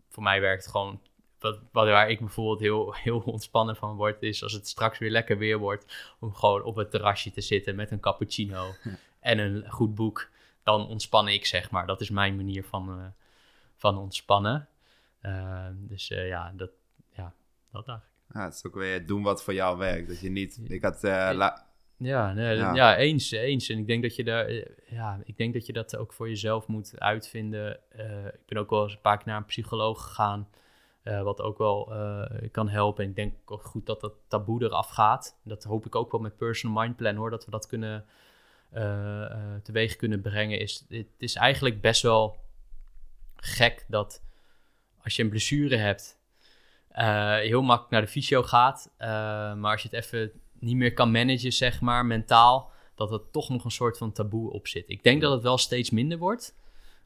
voor 0.10 0.24
mij 0.24 0.42
werkt 0.42 0.68
gewoon 0.68 1.02
wat, 1.42 1.60
waar 1.72 2.10
ik 2.10 2.20
bijvoorbeeld 2.20 2.60
heel, 2.60 2.94
heel 2.94 3.20
ontspannen 3.20 3.76
van 3.76 3.96
word, 3.96 4.22
is 4.22 4.44
als 4.44 4.54
het 4.54 4.68
straks 4.68 4.98
weer 4.98 5.10
lekker 5.10 5.38
weer 5.38 5.58
wordt, 5.58 6.14
om 6.20 6.34
gewoon 6.34 6.64
op 6.64 6.76
het 6.76 6.92
terrasje 6.92 7.32
te 7.32 7.42
zitten 7.42 7.76
met 7.76 7.92
een 7.92 8.00
cappuccino 8.00 8.74
en 9.20 9.40
een 9.40 9.70
goed 9.70 9.96
boek. 9.96 10.30
Dan 10.64 10.88
ontspan 10.88 11.28
ik, 11.28 11.46
zeg 11.46 11.72
maar. 11.72 11.88
Dat 11.88 12.02
is 12.02 12.10
mijn 12.10 12.36
manier 12.36 12.64
van, 12.64 13.00
uh, 13.00 13.06
van 13.76 13.98
ontspannen. 13.98 14.68
Uh, 15.22 15.68
dus 15.74 16.10
uh, 16.10 16.28
ja, 16.28 16.54
dat, 16.56 16.70
ja, 17.10 17.34
dat 17.72 17.88
eigenlijk. 17.88 18.10
Ja, 18.34 18.44
het 18.44 18.54
is 18.54 18.66
ook 18.66 18.76
weer 18.76 19.06
doen 19.06 19.24
wat 19.24 19.44
voor 19.44 19.54
jou 19.54 19.78
werkt. 19.78 20.08
Dat 20.08 20.20
je 20.20 20.30
niet. 20.30 20.60
Ik 20.68 20.82
had. 20.82 21.00
ja, 21.02 22.34
nee, 22.34 22.56
ja. 22.56 22.74
ja. 22.74 22.98
eens, 22.98 23.32
eens. 23.32 23.70
En 23.70 23.78
ik 23.78 23.88
denk 23.88 24.02
dat 24.02 24.16
je 24.16 24.24
daar, 24.24 24.52
ja, 24.86 25.20
ik 25.24 25.38
denk 25.38 25.54
dat 25.54 25.66
je 25.66 25.74
dat 25.74 25.96
ook 25.96 26.14
voor 26.14 26.30
jezelf 26.30 26.68
moet 26.68 27.00
uitvinden. 27.00 27.80
ik 28.34 28.46
ben 28.46 28.58
ook 28.58 28.70
wel 28.70 28.84
eens 28.84 28.94
een 28.94 29.02
paar 29.02 29.18
keer 29.18 29.28
naar 29.28 29.38
een 29.38 29.46
psycholoog 29.46 30.04
gegaan. 30.04 30.48
Uh, 31.04 31.22
wat 31.22 31.42
ook 31.42 31.58
wel 31.58 31.94
uh, 31.94 32.50
kan 32.52 32.70
helpen. 32.70 33.04
En 33.04 33.10
ik 33.10 33.16
denk 33.16 33.34
ook 33.46 33.64
goed 33.64 33.86
dat 33.86 34.02
dat 34.02 34.14
taboe 34.28 34.64
eraf 34.64 34.90
gaat. 34.90 35.40
Dat 35.44 35.64
hoop 35.64 35.86
ik 35.86 35.96
ook 35.96 36.12
wel 36.12 36.22
met 36.22 36.38
Personal 36.38 36.84
Mind 36.84 36.96
Plan 36.96 37.16
hoor. 37.16 37.30
Dat 37.30 37.46
we 37.46 37.52
dat 37.52 37.68
kunnen 37.68 38.06
uh, 38.74 39.56
teweeg 39.64 39.96
kunnen 39.96 40.22
brengen. 40.22 40.60
Is, 40.60 40.86
het 40.90 41.08
is 41.18 41.36
eigenlijk 41.36 41.82
best 41.82 42.02
wel 42.02 42.40
gek 43.36 43.86
dat 43.88 44.24
als 45.04 45.16
je 45.16 45.24
een 45.24 45.30
blessure 45.30 45.76
hebt, 45.76 46.20
heel 47.42 47.62
makkelijk 47.62 47.92
naar 47.92 48.02
de 48.02 48.08
fysio 48.08 48.44
gaat. 48.44 48.92
maar 49.58 49.72
als 49.72 49.82
je 49.82 49.90
het 49.92 50.04
even 50.04 50.32
niet 50.60 50.76
meer 50.76 50.94
kan 50.94 51.12
managen, 51.12 51.52
zeg 51.52 51.82
maar, 51.82 52.06
mentaal, 52.06 52.72
dat 52.96 53.12
er 53.12 53.22
toch 53.32 53.50
nog 53.50 53.64
een 53.64 53.72
soort 53.72 53.98
van 53.98 54.12
taboe 54.12 54.52
op 54.52 54.68
zit. 54.68 54.90
Ik 54.90 55.04
denk 55.04 55.22
dat 55.22 55.32
het 55.32 55.44
wel 55.44 55.58
steeds 55.58 55.90
minder 55.90 56.18
wordt. 56.18 56.56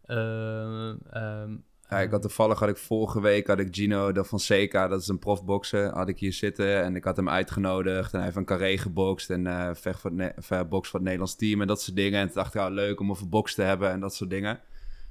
Um, 0.08 1.64
ja, 1.90 2.00
ik 2.00 2.12
had 2.12 2.22
toevallig 2.22 2.60
had 2.60 2.70
ik 2.70 2.78
vorige 2.78 3.22
week 3.22 3.48
had 3.48 3.60
ik 3.60 3.68
Gino 3.72 4.12
de 4.12 4.26
Fonseca, 4.26 4.88
dat 4.88 5.02
is 5.02 5.08
een 5.08 5.20
profbokser, 5.20 5.94
had 5.94 6.08
ik 6.08 6.20
hier 6.20 6.34
zitten 6.34 6.84
en 6.84 6.96
ik 6.96 7.04
had 7.04 7.16
hem 7.16 7.30
uitgenodigd 7.30 8.12
en 8.12 8.18
hij 8.18 8.24
heeft 8.24 8.38
een 8.38 8.46
carré 8.46 8.78
gebokst 8.78 9.30
en 9.30 9.46
uh, 9.46 9.70
vecht 9.74 10.02
voor 10.02 10.12
het, 10.18 10.70
box 10.70 10.90
voor 10.90 11.00
het 11.00 11.04
Nederlands 11.04 11.36
team 11.36 11.62
en 11.62 11.68
dat 11.68 11.82
soort 11.82 11.96
dingen. 11.96 12.20
En 12.20 12.26
toen 12.26 12.36
dacht 12.36 12.54
ik, 12.54 12.62
ja, 12.62 12.70
leuk 12.70 13.00
om 13.00 13.10
over 13.12 13.30
box 13.30 13.56
te 13.56 13.62
hebben 13.62 13.92
en 13.92 14.00
dat 14.00 14.16
soort 14.16 14.30
dingen. 14.30 14.60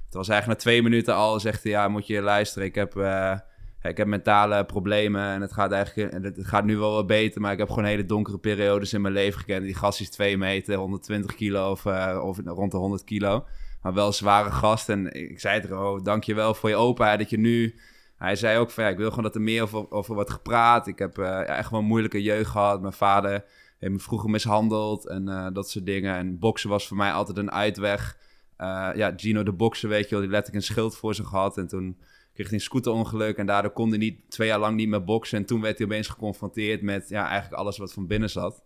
Het 0.05 0.13
was 0.13 0.29
eigenlijk 0.29 0.59
na 0.59 0.65
twee 0.69 0.83
minuten 0.83 1.15
al, 1.15 1.39
zegt 1.39 1.63
hij, 1.63 1.71
ja, 1.71 1.87
moet 1.87 2.07
je 2.07 2.21
luisteren, 2.21 2.67
ik 2.67 2.75
heb, 2.75 2.95
uh, 2.95 3.37
ik 3.81 3.97
heb 3.97 4.07
mentale 4.07 4.65
problemen 4.65 5.23
en 5.23 5.41
het 5.41 5.53
gaat 5.53 5.71
eigenlijk, 5.71 6.23
het 6.23 6.47
gaat 6.47 6.65
nu 6.65 6.77
wel 6.77 6.93
wat 6.93 7.07
beter, 7.07 7.41
maar 7.41 7.51
ik 7.51 7.59
heb 7.59 7.69
gewoon 7.69 7.85
hele 7.85 8.05
donkere 8.05 8.37
periodes 8.37 8.93
in 8.93 9.01
mijn 9.01 9.13
leven 9.13 9.39
gekend. 9.39 9.63
Die 9.63 9.75
gast 9.75 10.01
is 10.01 10.09
2 10.09 10.37
meter, 10.37 10.75
120 10.75 11.35
kilo 11.35 11.71
of, 11.71 11.85
of 12.21 12.39
rond 12.45 12.71
de 12.71 12.77
100 12.77 13.03
kilo 13.03 13.45
maar 13.85 13.93
wel 13.93 14.07
een 14.07 14.13
zware 14.13 14.51
gast. 14.51 14.89
En 14.89 15.13
ik 15.13 15.39
zei 15.39 15.59
het 15.59 15.69
er, 15.69 15.79
oh, 15.79 16.03
dankjewel 16.03 16.53
voor 16.53 16.69
je 16.69 16.75
openheid 16.75 17.19
dat 17.19 17.29
je 17.29 17.37
nu... 17.37 17.75
Hij 18.15 18.35
zei 18.35 18.57
ook 18.57 18.71
ja, 18.71 18.87
ik 18.87 18.97
wil 18.97 19.09
gewoon 19.09 19.23
dat 19.23 19.35
er 19.35 19.41
meer 19.41 19.61
over, 19.61 19.91
over 19.91 20.13
wordt 20.13 20.29
gepraat. 20.29 20.87
Ik 20.87 20.99
heb 20.99 21.15
ja, 21.17 21.43
echt 21.43 21.69
wel 21.69 21.79
een 21.79 21.85
moeilijke 21.85 22.21
jeugd 22.21 22.49
gehad. 22.49 22.81
Mijn 22.81 22.93
vader 22.93 23.45
heeft 23.79 23.93
me 23.93 23.99
vroeger 23.99 24.29
mishandeld 24.29 25.07
en 25.07 25.27
uh, 25.29 25.47
dat 25.53 25.69
soort 25.69 25.85
dingen. 25.85 26.15
En 26.15 26.39
boksen 26.39 26.69
was 26.69 26.87
voor 26.87 26.97
mij 26.97 27.11
altijd 27.11 27.37
een 27.37 27.51
uitweg. 27.51 28.17
Uh, 28.57 28.89
ja, 28.95 29.13
Gino 29.15 29.43
de 29.43 29.51
boksen, 29.51 29.89
weet 29.89 30.03
je 30.03 30.09
wel, 30.09 30.19
die 30.19 30.29
letterlijk 30.29 30.65
een 30.65 30.71
schild 30.71 30.97
voor 30.97 31.15
zich 31.15 31.29
had. 31.29 31.57
En 31.57 31.67
toen 31.67 31.97
kreeg 32.33 32.45
hij 32.45 32.55
een 32.55 32.63
scooterongeluk 32.63 33.37
en 33.37 33.45
daardoor 33.45 33.71
kon 33.71 33.89
hij 33.89 33.97
niet, 33.97 34.19
twee 34.29 34.47
jaar 34.47 34.59
lang 34.59 34.75
niet 34.75 34.89
meer 34.89 35.03
boksen. 35.03 35.37
En 35.37 35.45
toen 35.45 35.61
werd 35.61 35.77
hij 35.77 35.87
opeens 35.87 36.07
geconfronteerd 36.07 36.81
met 36.81 37.09
ja, 37.09 37.27
eigenlijk 37.27 37.61
alles 37.61 37.77
wat 37.77 37.93
van 37.93 38.07
binnen 38.07 38.29
zat. 38.29 38.63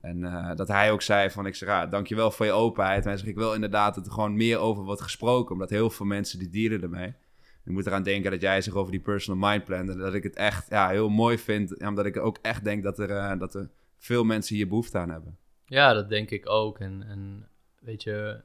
En 0.00 0.18
uh, 0.18 0.54
dat 0.54 0.68
hij 0.68 0.92
ook 0.92 1.02
zei 1.02 1.30
van, 1.30 1.46
ik 1.46 1.54
zeg, 1.54 1.68
ja, 1.68 1.86
dankjewel 1.86 2.30
voor 2.30 2.46
je 2.46 2.52
openheid. 2.52 3.02
En 3.02 3.08
hij 3.08 3.16
zegt, 3.16 3.28
ik 3.28 3.36
wil 3.36 3.54
inderdaad 3.54 3.94
dat 3.94 4.06
er 4.06 4.12
gewoon 4.12 4.36
meer 4.36 4.58
over 4.58 4.82
wordt 4.84 5.00
gesproken. 5.00 5.52
Omdat 5.52 5.70
heel 5.70 5.90
veel 5.90 6.06
mensen 6.06 6.38
die 6.38 6.48
dieren 6.48 6.82
ermee. 6.82 7.14
Ik 7.64 7.72
moet 7.72 7.86
eraan 7.86 8.02
denken 8.02 8.30
dat 8.30 8.40
jij 8.40 8.60
zegt 8.60 8.76
over 8.76 8.90
die 8.90 9.00
personal 9.00 9.50
mind 9.50 9.64
plan. 9.64 9.86
Dat 9.86 10.14
ik 10.14 10.22
het 10.22 10.36
echt 10.36 10.68
ja, 10.68 10.88
heel 10.88 11.08
mooi 11.08 11.38
vind. 11.38 11.80
Omdat 11.80 12.06
ik 12.06 12.16
ook 12.16 12.38
echt 12.42 12.64
denk 12.64 12.82
dat 12.82 12.98
er, 12.98 13.10
uh, 13.10 13.38
dat 13.38 13.54
er 13.54 13.70
veel 13.98 14.24
mensen 14.24 14.56
hier 14.56 14.68
behoefte 14.68 14.98
aan 14.98 15.10
hebben. 15.10 15.38
Ja, 15.64 15.92
dat 15.92 16.08
denk 16.08 16.30
ik 16.30 16.48
ook. 16.48 16.78
En, 16.78 17.02
en 17.08 17.48
weet 17.80 18.02
je, 18.02 18.40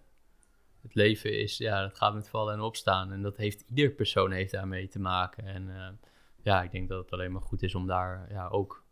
het 0.81 0.95
leven 0.95 1.39
is, 1.39 1.57
ja, 1.57 1.81
dat 1.81 1.97
gaat 1.97 2.13
met 2.13 2.29
vallen 2.29 2.53
en 2.53 2.59
opstaan. 2.59 3.11
En 3.11 3.21
dat 3.21 3.37
heeft, 3.37 3.63
ieder 3.69 3.91
persoon 3.91 4.31
heeft 4.31 4.51
daarmee 4.51 4.87
te 4.87 4.99
maken. 4.99 5.45
En 5.45 5.67
uh, 5.67 5.87
ja, 6.41 6.63
ik 6.63 6.71
denk 6.71 6.89
dat 6.89 7.03
het 7.03 7.11
alleen 7.11 7.31
maar 7.31 7.41
goed 7.41 7.63
is 7.63 7.75
om 7.75 7.87
daar 7.87 8.27
ja, 8.29 8.47
ook 8.47 8.83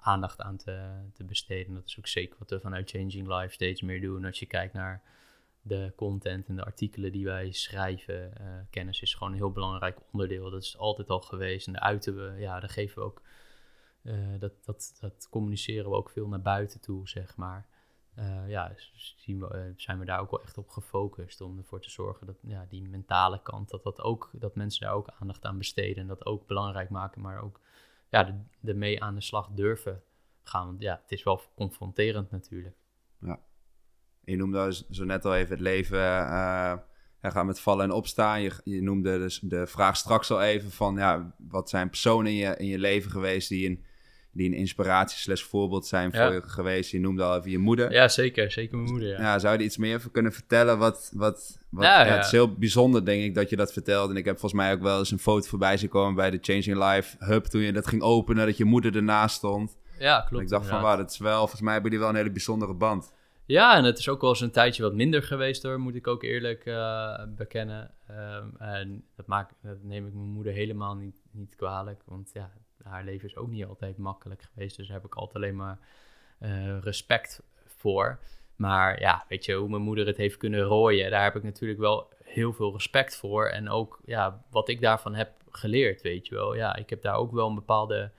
aandacht 0.00 0.40
aan 0.40 0.56
te, 0.56 0.90
te 1.12 1.24
besteden. 1.24 1.74
Dat 1.74 1.86
is 1.86 1.98
ook 1.98 2.06
zeker 2.06 2.36
wat 2.38 2.50
we 2.50 2.60
vanuit 2.60 2.90
Changing 2.90 3.28
Life 3.28 3.54
steeds 3.54 3.82
meer 3.82 4.00
doen. 4.00 4.24
Als 4.24 4.38
je 4.38 4.46
kijkt 4.46 4.72
naar 4.72 5.02
de 5.62 5.92
content 5.96 6.48
en 6.48 6.56
de 6.56 6.64
artikelen 6.64 7.12
die 7.12 7.24
wij 7.24 7.52
schrijven. 7.52 8.32
Uh, 8.40 8.46
kennis 8.70 9.00
is 9.00 9.14
gewoon 9.14 9.32
een 9.32 9.38
heel 9.38 9.52
belangrijk 9.52 9.98
onderdeel. 10.12 10.50
Dat 10.50 10.62
is 10.62 10.78
altijd 10.78 11.08
al 11.08 11.20
geweest. 11.20 11.66
En 11.66 11.72
daar 11.72 11.82
uiten 11.82 12.16
we, 12.16 12.40
ja, 12.40 12.60
daar 12.60 12.70
geven 12.70 12.98
we 12.98 13.04
ook, 13.04 13.22
uh, 14.02 14.38
dat, 14.38 14.52
dat, 14.64 14.96
dat 15.00 15.28
communiceren 15.30 15.90
we 15.90 15.96
ook 15.96 16.10
veel 16.10 16.28
naar 16.28 16.42
buiten 16.42 16.80
toe, 16.80 17.08
zeg 17.08 17.36
maar. 17.36 17.66
Uh, 18.18 18.48
ja, 18.48 18.72
zien 19.16 19.40
we, 19.40 19.72
zijn 19.76 19.98
we 19.98 20.04
daar 20.04 20.20
ook 20.20 20.30
wel 20.30 20.42
echt 20.42 20.58
op 20.58 20.68
gefocust 20.68 21.40
om 21.40 21.58
ervoor 21.58 21.80
te 21.80 21.90
zorgen 21.90 22.26
dat 22.26 22.36
ja, 22.42 22.66
die 22.68 22.88
mentale 22.88 23.42
kant, 23.42 23.70
dat, 23.70 23.82
dat, 23.82 24.00
ook, 24.00 24.30
dat 24.32 24.54
mensen 24.54 24.86
daar 24.86 24.94
ook 24.94 25.08
aandacht 25.20 25.44
aan 25.44 25.58
besteden 25.58 25.96
en 25.96 26.06
dat 26.06 26.26
ook 26.26 26.46
belangrijk 26.46 26.90
maken, 26.90 27.20
maar 27.20 27.42
ook 27.42 27.60
ja, 28.10 28.44
ermee 28.64 29.02
aan 29.02 29.14
de 29.14 29.20
slag 29.20 29.48
durven 29.50 30.02
gaan. 30.42 30.66
Want 30.66 30.82
ja, 30.82 31.00
het 31.02 31.12
is 31.12 31.22
wel 31.22 31.42
confronterend 31.54 32.30
natuurlijk. 32.30 32.76
Ja. 33.20 33.40
Je 34.24 34.36
noemde 34.36 34.84
zo 34.90 35.04
net 35.04 35.24
al 35.24 35.34
even 35.34 35.50
het 35.50 35.60
leven 35.60 35.98
uh, 35.98 36.74
gaat 37.20 37.46
met 37.46 37.60
vallen 37.60 37.84
en 37.84 37.92
opstaan. 37.92 38.42
Je, 38.42 38.60
je 38.64 38.82
noemde 38.82 39.18
dus 39.18 39.38
de 39.38 39.66
vraag 39.66 39.96
straks 39.96 40.30
al 40.30 40.42
even 40.42 40.70
van 40.70 40.96
ja, 40.96 41.34
wat 41.38 41.68
zijn 41.70 41.88
personen 41.88 42.32
in 42.32 42.38
je, 42.38 42.56
in 42.56 42.66
je 42.66 42.78
leven 42.78 43.10
geweest 43.10 43.48
die 43.48 43.68
een, 43.68 43.84
die 44.32 44.46
een 44.46 44.56
inspiratie 44.56 45.18
slash 45.18 45.42
voorbeeld 45.42 45.86
zijn 45.86 46.12
voor 46.12 46.32
je 46.32 46.42
geweest. 46.42 46.90
Je 46.90 47.00
noemde 47.00 47.22
al 47.22 47.36
even 47.38 47.50
je 47.50 47.58
moeder. 47.58 47.92
Ja, 47.92 48.08
zeker. 48.08 48.50
Zeker 48.50 48.76
mijn 48.76 48.90
moeder, 48.90 49.08
ja. 49.08 49.20
ja 49.20 49.38
zou 49.38 49.58
je 49.58 49.64
iets 49.64 49.76
meer 49.76 49.96
over 49.96 50.10
kunnen 50.10 50.32
vertellen? 50.32 50.78
Wat, 50.78 51.10
wat, 51.14 51.58
wat, 51.70 51.84
ja, 51.84 52.04
Het 52.04 52.24
is 52.24 52.30
heel 52.30 52.54
bijzonder, 52.54 53.04
denk 53.04 53.22
ik, 53.22 53.34
dat 53.34 53.50
je 53.50 53.56
dat 53.56 53.72
vertelt. 53.72 54.10
En 54.10 54.16
ik 54.16 54.24
heb 54.24 54.38
volgens 54.38 54.60
mij 54.60 54.72
ook 54.72 54.82
wel 54.82 54.98
eens 54.98 55.10
een 55.10 55.18
foto 55.18 55.48
voorbij 55.48 55.76
zien 55.76 55.88
komen 55.88 56.14
bij 56.14 56.30
de 56.30 56.38
Changing 56.40 56.92
Life 56.92 57.16
Hub 57.18 57.44
toen 57.44 57.60
je 57.60 57.72
dat 57.72 57.86
ging 57.86 58.02
openen, 58.02 58.46
dat 58.46 58.56
je 58.56 58.64
moeder 58.64 58.96
ernaast 58.96 59.36
stond. 59.36 59.78
Ja, 59.98 60.20
klopt. 60.28 60.42
ik 60.42 60.48
dacht 60.48 60.66
van, 60.66 60.82
wauw, 60.82 60.96
dat 60.96 61.10
is 61.10 61.18
wel, 61.18 61.38
volgens 61.38 61.60
mij 61.60 61.72
hebben 61.72 61.90
die 61.90 62.00
wel 62.00 62.08
een 62.08 62.14
hele 62.14 62.30
bijzondere 62.30 62.74
band. 62.74 63.12
Ja, 63.46 63.76
en 63.76 63.84
het 63.84 63.98
is 63.98 64.08
ook 64.08 64.20
wel 64.20 64.30
eens 64.30 64.40
een 64.40 64.50
tijdje 64.50 64.82
wat 64.82 64.94
minder 64.94 65.22
geweest 65.22 65.62
hoor, 65.62 65.80
moet 65.80 65.94
ik 65.94 66.06
ook 66.06 66.22
eerlijk 66.22 66.66
uh, 66.66 67.22
bekennen. 67.36 67.90
Um, 68.10 68.56
en 68.58 69.04
dat, 69.16 69.26
maak, 69.26 69.50
dat 69.62 69.82
neem 69.82 70.06
ik 70.06 70.14
mijn 70.14 70.28
moeder 70.28 70.52
helemaal 70.52 70.94
niet, 70.94 71.22
niet 71.30 71.56
kwalijk, 71.56 72.02
want 72.04 72.30
ja, 72.32 72.52
haar 72.82 73.04
leven 73.04 73.28
is 73.28 73.36
ook 73.36 73.48
niet 73.48 73.64
altijd 73.64 73.96
makkelijk 73.96 74.42
geweest. 74.42 74.76
Dus 74.76 74.86
daar 74.86 74.96
heb 74.96 75.06
ik 75.06 75.14
altijd 75.14 75.36
alleen 75.36 75.56
maar 75.56 75.78
uh, 76.40 76.78
respect 76.78 77.42
voor. 77.66 78.18
Maar 78.56 79.00
ja, 79.00 79.24
weet 79.28 79.44
je, 79.44 79.54
hoe 79.54 79.68
mijn 79.68 79.82
moeder 79.82 80.06
het 80.06 80.16
heeft 80.16 80.36
kunnen 80.36 80.62
rooien, 80.62 81.10
daar 81.10 81.22
heb 81.22 81.36
ik 81.36 81.42
natuurlijk 81.42 81.80
wel 81.80 82.12
heel 82.24 82.52
veel 82.52 82.72
respect 82.72 83.16
voor. 83.16 83.46
En 83.46 83.68
ook 83.68 84.00
ja, 84.04 84.44
wat 84.50 84.68
ik 84.68 84.80
daarvan 84.80 85.14
heb 85.14 85.32
geleerd, 85.50 86.02
weet 86.02 86.26
je 86.26 86.34
wel. 86.34 86.54
Ja, 86.54 86.76
ik 86.76 86.90
heb 86.90 87.02
daar 87.02 87.14
ook 87.14 87.32
wel 87.32 87.48
een 87.48 87.54
bepaalde 87.54 88.10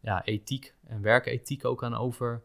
ja, 0.00 0.24
ethiek 0.24 0.74
en 0.86 1.02
werkethiek 1.02 1.64
ook 1.64 1.84
aan 1.84 1.94
over 1.94 2.42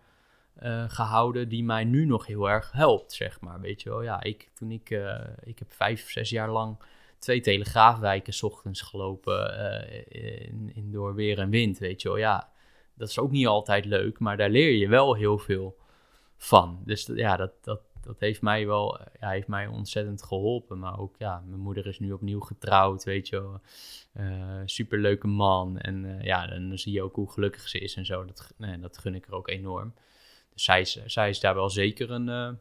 uh, 0.64 0.84
gehouden, 0.88 1.50
die 1.50 1.64
mij 1.64 1.84
nu 1.84 2.06
nog 2.06 2.26
heel 2.26 2.50
erg 2.50 2.72
helpt, 2.72 3.14
zeg 3.14 3.42
maar. 3.42 3.60
Weet 3.60 3.82
je 3.82 3.90
wel, 3.90 4.02
ja, 4.02 4.22
ik, 4.22 4.50
toen 4.54 4.72
ik, 4.72 4.90
uh, 4.90 5.20
ik 5.44 5.60
heb 5.60 5.74
vijf, 5.74 6.12
zes 6.12 6.30
jaar 6.30 6.50
lang 6.50 6.78
twee 7.24 7.42
telegraafwijken 7.42 8.44
ochtends 8.44 8.82
gelopen 8.82 9.54
uh, 9.60 10.48
in, 10.48 10.72
in, 10.74 10.92
door 10.92 11.16
weer 11.16 11.40
en 11.40 11.50
wind, 11.50 11.78
weet 11.78 12.02
je 12.02 12.08
wel. 12.08 12.18
Ja, 12.18 12.52
dat 12.94 13.10
is 13.10 13.20
ook 13.20 13.32
niet 13.32 13.48
altijd 13.48 13.86
leuk, 13.86 14.20
maar 14.20 14.38
daar 14.38 14.50
leer 14.50 14.72
je 14.72 14.88
wel 14.88 15.14
heel 15.16 15.38
veel 15.38 15.78
van. 16.38 16.82
Dus 16.86 17.10
ja, 17.16 17.38
dat, 17.38 17.52
dat, 17.62 17.82
dat 18.02 18.20
heeft 18.20 18.42
mij 18.42 18.68
wel, 18.68 19.00
ja, 19.20 19.30
heeft 19.30 19.48
mij 19.48 19.68
ontzettend 19.68 20.24
geholpen. 20.24 20.80
Maar 20.80 21.00
ook, 21.00 21.16
ja, 21.18 21.44
mijn 21.48 21.62
moeder 21.62 21.88
is 21.88 22.00
nu 22.00 22.12
opnieuw 22.12 22.40
getrouwd, 22.40 23.04
weet 23.04 23.28
je 23.28 23.42
wel. 23.42 23.62
Superleuke 24.66 25.28
man. 25.28 25.78
En 25.78 26.20
ja, 26.22 26.48
dan 26.48 26.78
zie 26.78 26.94
je 26.94 27.04
ook 27.04 27.16
hoe 27.16 27.32
gelukkig 27.32 27.68
ze 27.68 27.80
is 27.80 27.96
en 27.96 28.06
zo. 28.06 28.26
Dat, 28.26 28.54
nee, 28.58 28.80
dat 28.80 28.98
gun 28.98 29.16
ik 29.16 29.28
er 29.28 29.34
ook 29.34 29.50
enorm. 29.50 29.94
Dus 30.54 30.64
zij 30.64 30.82
is, 30.82 31.04
zij 31.06 31.30
is 31.30 31.40
daar 31.40 31.56
wel 31.56 31.70
zeker 31.70 32.12
een, 32.12 32.60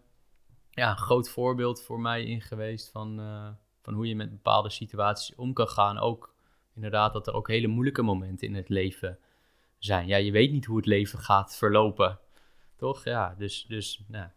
ja, 0.70 0.94
groot 0.94 1.30
voorbeeld 1.30 1.82
voor 1.82 2.00
mij 2.00 2.24
in 2.24 2.40
geweest 2.40 2.90
van, 2.90 3.20
van 3.82 3.94
hoe 3.94 4.08
je 4.08 4.16
met 4.16 4.30
bepaalde 4.30 4.70
situaties 4.70 5.34
om 5.34 5.52
kan 5.52 5.68
gaan. 5.68 5.98
Ook 5.98 6.34
inderdaad 6.74 7.12
dat 7.12 7.26
er 7.26 7.34
ook 7.34 7.48
hele 7.48 7.66
moeilijke 7.66 8.02
momenten 8.02 8.48
in 8.48 8.54
het 8.54 8.68
leven 8.68 9.18
zijn. 9.78 10.06
Ja, 10.06 10.16
je 10.16 10.32
weet 10.32 10.52
niet 10.52 10.64
hoe 10.64 10.76
het 10.76 10.86
leven 10.86 11.18
gaat 11.18 11.56
verlopen, 11.56 12.18
toch? 12.76 13.04
Ja, 13.04 13.34
dus, 13.38 13.64
dus, 13.68 14.04
nou, 14.08 14.28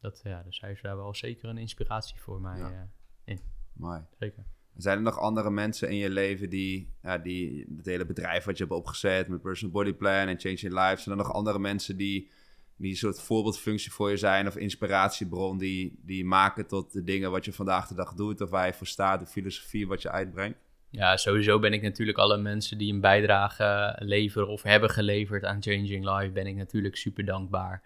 dat, 0.00 0.20
ja, 0.24 0.42
dus 0.42 0.56
zij 0.56 0.72
is 0.72 0.82
daar 0.82 0.96
wel 0.96 1.14
zeker 1.14 1.48
een 1.48 1.58
inspiratie 1.58 2.20
voor 2.20 2.40
mij 2.40 2.58
ja. 2.58 2.70
uh, 2.70 2.80
in. 3.24 3.40
Mooi. 3.72 4.00
Zeker. 4.18 4.44
Zijn 4.76 4.96
er 4.96 5.02
nog 5.02 5.18
andere 5.18 5.50
mensen 5.50 5.88
in 5.88 5.96
je 5.96 6.10
leven 6.10 6.50
die, 6.50 6.94
ja, 7.02 7.18
die 7.18 7.66
het 7.76 7.86
hele 7.86 8.06
bedrijf 8.06 8.44
wat 8.44 8.56
je 8.56 8.64
hebt 8.64 8.76
opgezet 8.76 9.28
met 9.28 9.42
Personal 9.42 9.72
Body 9.72 9.92
Plan 9.92 10.28
en 10.28 10.40
Change 10.40 10.54
Your 10.54 10.80
Life, 10.80 11.02
zijn 11.02 11.18
er 11.18 11.24
nog 11.24 11.32
andere 11.32 11.58
mensen 11.58 11.96
die 11.96 12.30
die 12.76 12.96
soort 12.96 13.20
voorbeeldfunctie 13.20 13.92
voor 13.92 14.10
je 14.10 14.16
zijn 14.16 14.46
of 14.46 14.56
inspiratiebron 14.56 15.58
die, 15.58 15.98
die 16.02 16.24
maken 16.24 16.66
tot 16.66 16.92
de 16.92 17.04
dingen 17.04 17.30
wat 17.30 17.44
je 17.44 17.52
vandaag 17.52 17.88
de 17.88 17.94
dag 17.94 18.14
doet 18.14 18.40
of 18.40 18.50
waar 18.50 18.66
je 18.66 18.72
voor 18.72 18.86
staat, 18.86 19.20
de 19.20 19.26
filosofie 19.26 19.86
wat 19.86 20.02
je 20.02 20.10
uitbrengt? 20.10 20.58
Ja, 20.90 21.16
sowieso 21.16 21.58
ben 21.58 21.72
ik 21.72 21.82
natuurlijk 21.82 22.18
alle 22.18 22.36
mensen 22.36 22.78
die 22.78 22.92
een 22.92 23.00
bijdrage 23.00 23.96
leveren 23.98 24.48
of 24.48 24.62
hebben 24.62 24.90
geleverd 24.90 25.44
aan 25.44 25.62
Changing 25.62 26.04
Life, 26.04 26.32
ben 26.32 26.46
ik 26.46 26.56
natuurlijk 26.56 26.96
super 26.96 27.24
dankbaar. 27.24 27.82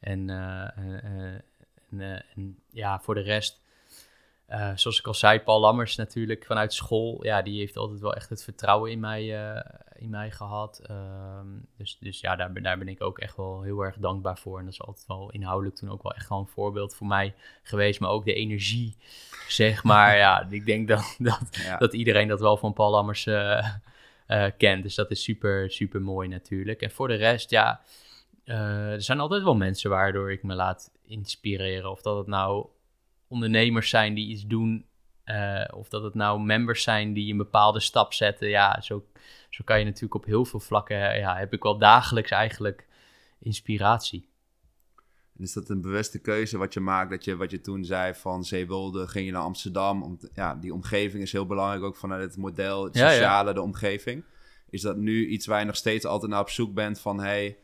En, 0.00 0.28
uh, 0.28 0.78
en, 0.78 1.40
uh, 1.90 2.12
en 2.34 2.58
ja, 2.70 3.00
voor 3.00 3.14
de 3.14 3.20
rest 3.20 3.61
uh, 4.52 4.70
zoals 4.74 4.98
ik 4.98 5.06
al 5.06 5.14
zei, 5.14 5.40
Paul 5.40 5.60
Lammers 5.60 5.96
natuurlijk 5.96 6.44
vanuit 6.44 6.72
school. 6.72 7.24
Ja, 7.24 7.42
die 7.42 7.58
heeft 7.58 7.76
altijd 7.76 8.00
wel 8.00 8.14
echt 8.14 8.28
het 8.28 8.42
vertrouwen 8.42 8.90
in 8.90 9.00
mij, 9.00 9.54
uh, 9.54 9.60
in 9.94 10.10
mij 10.10 10.30
gehad. 10.30 10.82
Uh, 10.90 10.96
dus, 11.76 11.98
dus 12.00 12.20
ja, 12.20 12.36
daar, 12.36 12.62
daar 12.62 12.78
ben 12.78 12.88
ik 12.88 13.02
ook 13.02 13.18
echt 13.18 13.36
wel 13.36 13.62
heel 13.62 13.80
erg 13.80 13.96
dankbaar 13.96 14.38
voor. 14.38 14.58
En 14.58 14.64
dat 14.64 14.72
is 14.72 14.82
altijd 14.82 15.06
wel 15.06 15.30
inhoudelijk 15.30 15.76
toen 15.76 15.90
ook 15.90 16.02
wel 16.02 16.14
echt 16.14 16.26
gewoon 16.26 16.42
een 16.42 16.48
voorbeeld 16.48 16.94
voor 16.94 17.06
mij 17.06 17.34
geweest. 17.62 18.00
Maar 18.00 18.10
ook 18.10 18.24
de 18.24 18.34
energie, 18.34 18.96
zeg 19.48 19.84
maar. 19.84 20.16
ja, 20.26 20.46
ik 20.50 20.66
denk 20.66 20.88
dat, 20.88 21.16
dat, 21.18 21.48
ja. 21.50 21.76
dat 21.76 21.94
iedereen 21.94 22.28
dat 22.28 22.40
wel 22.40 22.56
van 22.56 22.72
Paul 22.72 22.90
Lammers 22.90 23.26
uh, 23.26 23.66
kent. 24.56 24.82
Dus 24.82 24.94
dat 24.94 25.10
is 25.10 25.22
super, 25.22 25.70
super 25.70 26.02
mooi 26.02 26.28
natuurlijk. 26.28 26.80
En 26.80 26.90
voor 26.90 27.08
de 27.08 27.14
rest, 27.14 27.50
ja, 27.50 27.80
er 28.44 29.02
zijn 29.02 29.20
altijd 29.20 29.42
wel 29.42 29.56
mensen 29.56 29.90
waardoor 29.90 30.32
ik 30.32 30.42
me 30.42 30.54
laat 30.54 30.90
inspireren. 31.06 31.90
Of 31.90 32.02
dat 32.02 32.16
het 32.16 32.26
nou 32.26 32.66
ondernemers 33.32 33.88
zijn 33.88 34.14
die 34.14 34.28
iets 34.28 34.46
doen. 34.46 34.86
Uh, 35.24 35.64
of 35.74 35.88
dat 35.88 36.02
het 36.02 36.14
nou 36.14 36.40
members 36.40 36.82
zijn 36.82 37.12
die 37.12 37.30
een 37.30 37.36
bepaalde 37.36 37.80
stap 37.80 38.12
zetten. 38.12 38.48
Ja, 38.48 38.80
zo, 38.80 39.04
zo 39.50 39.64
kan 39.64 39.78
je 39.78 39.84
natuurlijk 39.84 40.14
op 40.14 40.24
heel 40.24 40.44
veel 40.44 40.60
vlakken. 40.60 41.18
Ja, 41.18 41.36
heb 41.36 41.52
ik 41.52 41.62
wel 41.62 41.78
dagelijks 41.78 42.30
eigenlijk 42.30 42.86
inspiratie. 43.38 44.28
En 45.36 45.42
is 45.42 45.52
dat 45.52 45.68
een 45.68 45.80
bewuste 45.80 46.18
keuze 46.18 46.58
wat 46.58 46.74
je 46.74 46.80
maakt? 46.80 47.10
Dat 47.10 47.24
je 47.24 47.36
wat 47.36 47.50
je 47.50 47.60
toen 47.60 47.84
zei 47.84 48.14
van 48.14 48.44
Zeewolde 48.44 49.08
ging 49.08 49.26
je 49.26 49.32
naar 49.32 49.42
Amsterdam. 49.42 50.02
Om 50.02 50.18
ja, 50.34 50.54
die 50.54 50.74
omgeving 50.74 51.22
is 51.22 51.32
heel 51.32 51.46
belangrijk 51.46 51.82
ook 51.82 51.96
vanuit 51.96 52.22
het 52.22 52.36
model, 52.36 52.84
het 52.84 52.96
sociale, 52.96 53.20
ja, 53.20 53.44
ja. 53.44 53.52
de 53.52 53.62
omgeving. 53.62 54.24
Is 54.70 54.80
dat 54.80 54.96
nu 54.96 55.26
iets 55.26 55.46
waar 55.46 55.58
je 55.58 55.66
nog 55.66 55.76
steeds 55.76 56.04
altijd 56.04 56.30
naar 56.30 56.40
op 56.40 56.50
zoek 56.50 56.74
bent 56.74 57.00
van 57.00 57.20
hey, 57.20 57.56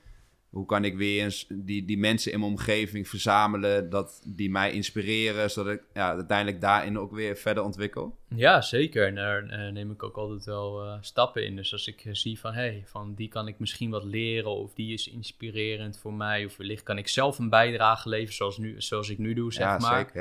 hoe 0.51 0.67
kan 0.67 0.85
ik 0.85 0.97
weer 0.97 1.25
eens 1.25 1.47
die, 1.49 1.85
die 1.85 1.99
mensen 1.99 2.33
in 2.33 2.41
mijn 2.41 2.51
omgeving 2.51 3.09
verzamelen, 3.09 3.91
dat 3.91 4.23
die 4.27 4.51
mij 4.51 4.73
inspireren, 4.73 5.51
zodat 5.51 5.73
ik 5.73 5.83
ja, 5.95 6.15
uiteindelijk 6.15 6.61
daarin 6.61 6.99
ook 6.99 7.13
weer 7.13 7.37
verder 7.37 7.63
ontwikkel? 7.63 8.17
Ja, 8.35 8.61
zeker. 8.61 9.07
En 9.07 9.15
daar 9.15 9.45
uh, 9.45 9.73
neem 9.73 9.91
ik 9.91 10.03
ook 10.03 10.17
altijd 10.17 10.45
wel 10.45 10.85
uh, 10.85 10.97
stappen 11.01 11.45
in. 11.45 11.57
Dus 11.57 11.73
als 11.73 11.87
ik 11.87 12.05
uh, 12.05 12.15
zie 12.15 12.39
van, 12.39 12.53
hey, 12.53 12.83
van 12.87 13.15
die 13.15 13.29
kan 13.29 13.49
ik 13.49 13.59
misschien 13.59 13.91
wat 13.91 14.05
leren, 14.05 14.51
of 14.51 14.75
die 14.75 14.93
is 14.93 15.09
inspirerend 15.09 15.99
voor 15.99 16.15
mij, 16.15 16.45
of 16.45 16.57
wellicht 16.57 16.83
kan 16.83 16.99
ik 16.99 17.09
zelf 17.09 17.39
een 17.39 17.51
bijdrage 17.51 18.09
leveren 18.09 18.35
zoals, 18.35 18.59
nu, 18.59 18.81
zoals 18.81 19.09
ik 19.09 19.19
nu 19.19 19.35
doe, 19.35 19.53
zeg 19.53 19.65
ja, 19.65 19.79
maar. 19.79 19.99
Zeker, 19.99 20.17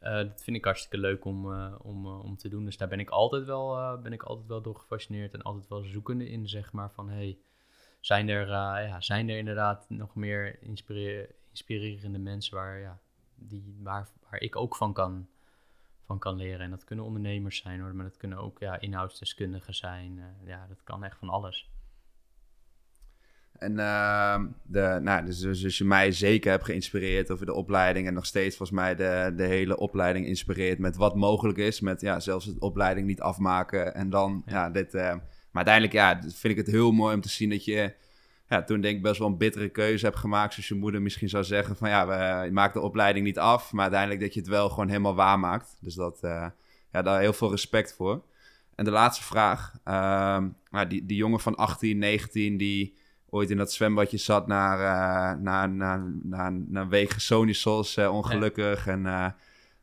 ja. 0.00 0.22
dat 0.24 0.42
vind 0.42 0.56
ik 0.56 0.64
hartstikke 0.64 0.98
leuk 0.98 1.24
om, 1.24 1.52
om, 1.82 2.06
om 2.06 2.36
te 2.36 2.48
doen. 2.48 2.64
Dus 2.64 2.76
daar 2.76 2.88
ben 2.88 3.00
ik 3.00 3.10
altijd 3.10 3.44
wel, 3.44 3.98
ben 4.02 4.12
ik 4.12 4.22
altijd 4.22 4.48
wel 4.48 4.62
door 4.62 4.76
gefascineerd 4.76 5.34
en 5.34 5.42
altijd 5.42 5.68
wel 5.68 5.82
zoekende 5.82 6.28
in, 6.28 6.48
zeg 6.48 6.72
maar, 6.72 6.90
van, 6.90 7.08
hé, 7.08 7.16
hey, 7.16 7.38
zijn 8.00 8.28
er, 8.28 8.42
uh, 8.42 8.88
ja, 8.88 9.00
zijn 9.00 9.28
er 9.28 9.38
inderdaad 9.38 9.86
nog 9.88 10.14
meer 10.14 10.62
inspirer 10.62 11.36
inspirerende 11.50 12.18
mensen 12.18 12.54
waar, 12.54 12.78
ja, 12.78 12.98
die, 13.34 13.76
waar, 13.82 14.08
waar 14.30 14.40
ik 14.40 14.56
ook 14.56 14.76
van 14.76 14.92
kan, 14.92 15.28
van 16.04 16.18
kan 16.18 16.36
leren. 16.36 16.60
En 16.60 16.70
dat 16.70 16.84
kunnen 16.84 17.04
ondernemers 17.04 17.56
zijn 17.56 17.80
hoor, 17.80 17.94
maar 17.94 18.04
dat 18.04 18.16
kunnen 18.16 18.38
ook 18.38 18.58
ja, 18.58 18.80
inhoudsdeskundigen 18.80 19.74
zijn. 19.74 20.16
Uh, 20.16 20.48
ja, 20.48 20.66
dat 20.68 20.82
kan 20.84 21.04
echt 21.04 21.18
van 21.18 21.28
alles. 21.28 21.70
En 23.58 23.78
ehm, 23.78 24.46
de, 24.62 24.98
nou, 25.02 25.24
dus, 25.24 25.38
dus 25.38 25.78
je 25.78 25.84
mij 25.84 26.12
zeker 26.12 26.50
hebt 26.50 26.64
geïnspireerd 26.64 27.30
over 27.30 27.46
de 27.46 27.54
opleiding 27.54 28.06
en 28.06 28.14
nog 28.14 28.26
steeds 28.26 28.56
volgens 28.56 28.78
mij 28.78 28.94
de, 28.94 29.32
de 29.36 29.46
hele 29.46 29.76
opleiding 29.76 30.26
inspireert 30.26 30.78
met 30.78 30.96
wat 30.96 31.16
mogelijk 31.16 31.58
is. 31.58 31.80
Met 31.80 32.00
ja, 32.00 32.20
zelfs 32.20 32.44
de 32.44 32.60
opleiding 32.60 33.06
niet 33.06 33.20
afmaken 33.20 33.94
en 33.94 34.10
dan 34.10 34.42
ja, 34.46 34.70
dit. 34.70 34.94
eh, 34.94 35.16
maar 35.50 35.66
uiteindelijk 35.66 35.94
ja, 35.94 36.20
vind 36.20 36.52
ik 36.52 36.56
het 36.56 36.66
heel 36.66 36.92
mooi 36.92 37.14
om 37.14 37.20
te 37.20 37.28
zien 37.28 37.50
dat 37.50 37.64
je 37.64 37.94
ja, 38.48 38.62
toen 38.62 38.80
denk 38.80 38.96
ik 38.96 39.02
best 39.02 39.18
wel 39.18 39.28
een 39.28 39.36
bittere 39.36 39.68
keuze 39.68 40.04
hebt 40.04 40.18
gemaakt. 40.18 40.52
Zoals 40.52 40.68
je 40.68 40.74
moeder 40.74 41.02
misschien 41.02 41.28
zou 41.28 41.44
zeggen 41.44 41.76
van 41.76 41.88
ja, 41.88 42.06
we, 42.06 42.44
je 42.44 42.52
maakt 42.52 42.74
de 42.74 42.80
opleiding 42.80 43.24
niet 43.24 43.38
af. 43.38 43.72
Maar 43.72 43.82
uiteindelijk 43.82 44.20
dat 44.20 44.34
je 44.34 44.40
het 44.40 44.48
wel 44.48 44.68
gewoon 44.68 44.88
helemaal 44.88 45.14
waarmaakt. 45.14 45.76
Dus 45.80 45.94
dat, 45.94 46.22
eh, 46.22 46.46
ja, 46.92 47.02
daar 47.02 47.20
heel 47.20 47.32
veel 47.32 47.50
respect 47.50 47.94
voor. 47.94 48.22
En 48.74 48.84
de 48.84 48.90
laatste 48.90 49.24
vraag. 49.24 49.72
ehm, 49.84 50.48
nou, 50.70 50.86
die, 50.86 51.06
die 51.06 51.16
jongen 51.16 51.40
van 51.40 51.54
18, 51.54 51.98
19 51.98 52.56
die 52.56 52.96
ooit 53.30 53.50
in 53.50 53.56
dat 53.56 53.72
zwembadje 53.72 54.16
zat 54.16 54.46
naar, 54.46 54.78
eh 54.78 55.40
na, 55.40 55.66
na, 55.66 55.96
na, 56.22 56.50
na 56.50 56.80
een 56.80 56.88
week 56.88 57.14
Sonisos, 57.16 57.96
eh 57.96 58.14
ongelukkig. 58.14 58.86
En 58.86 59.34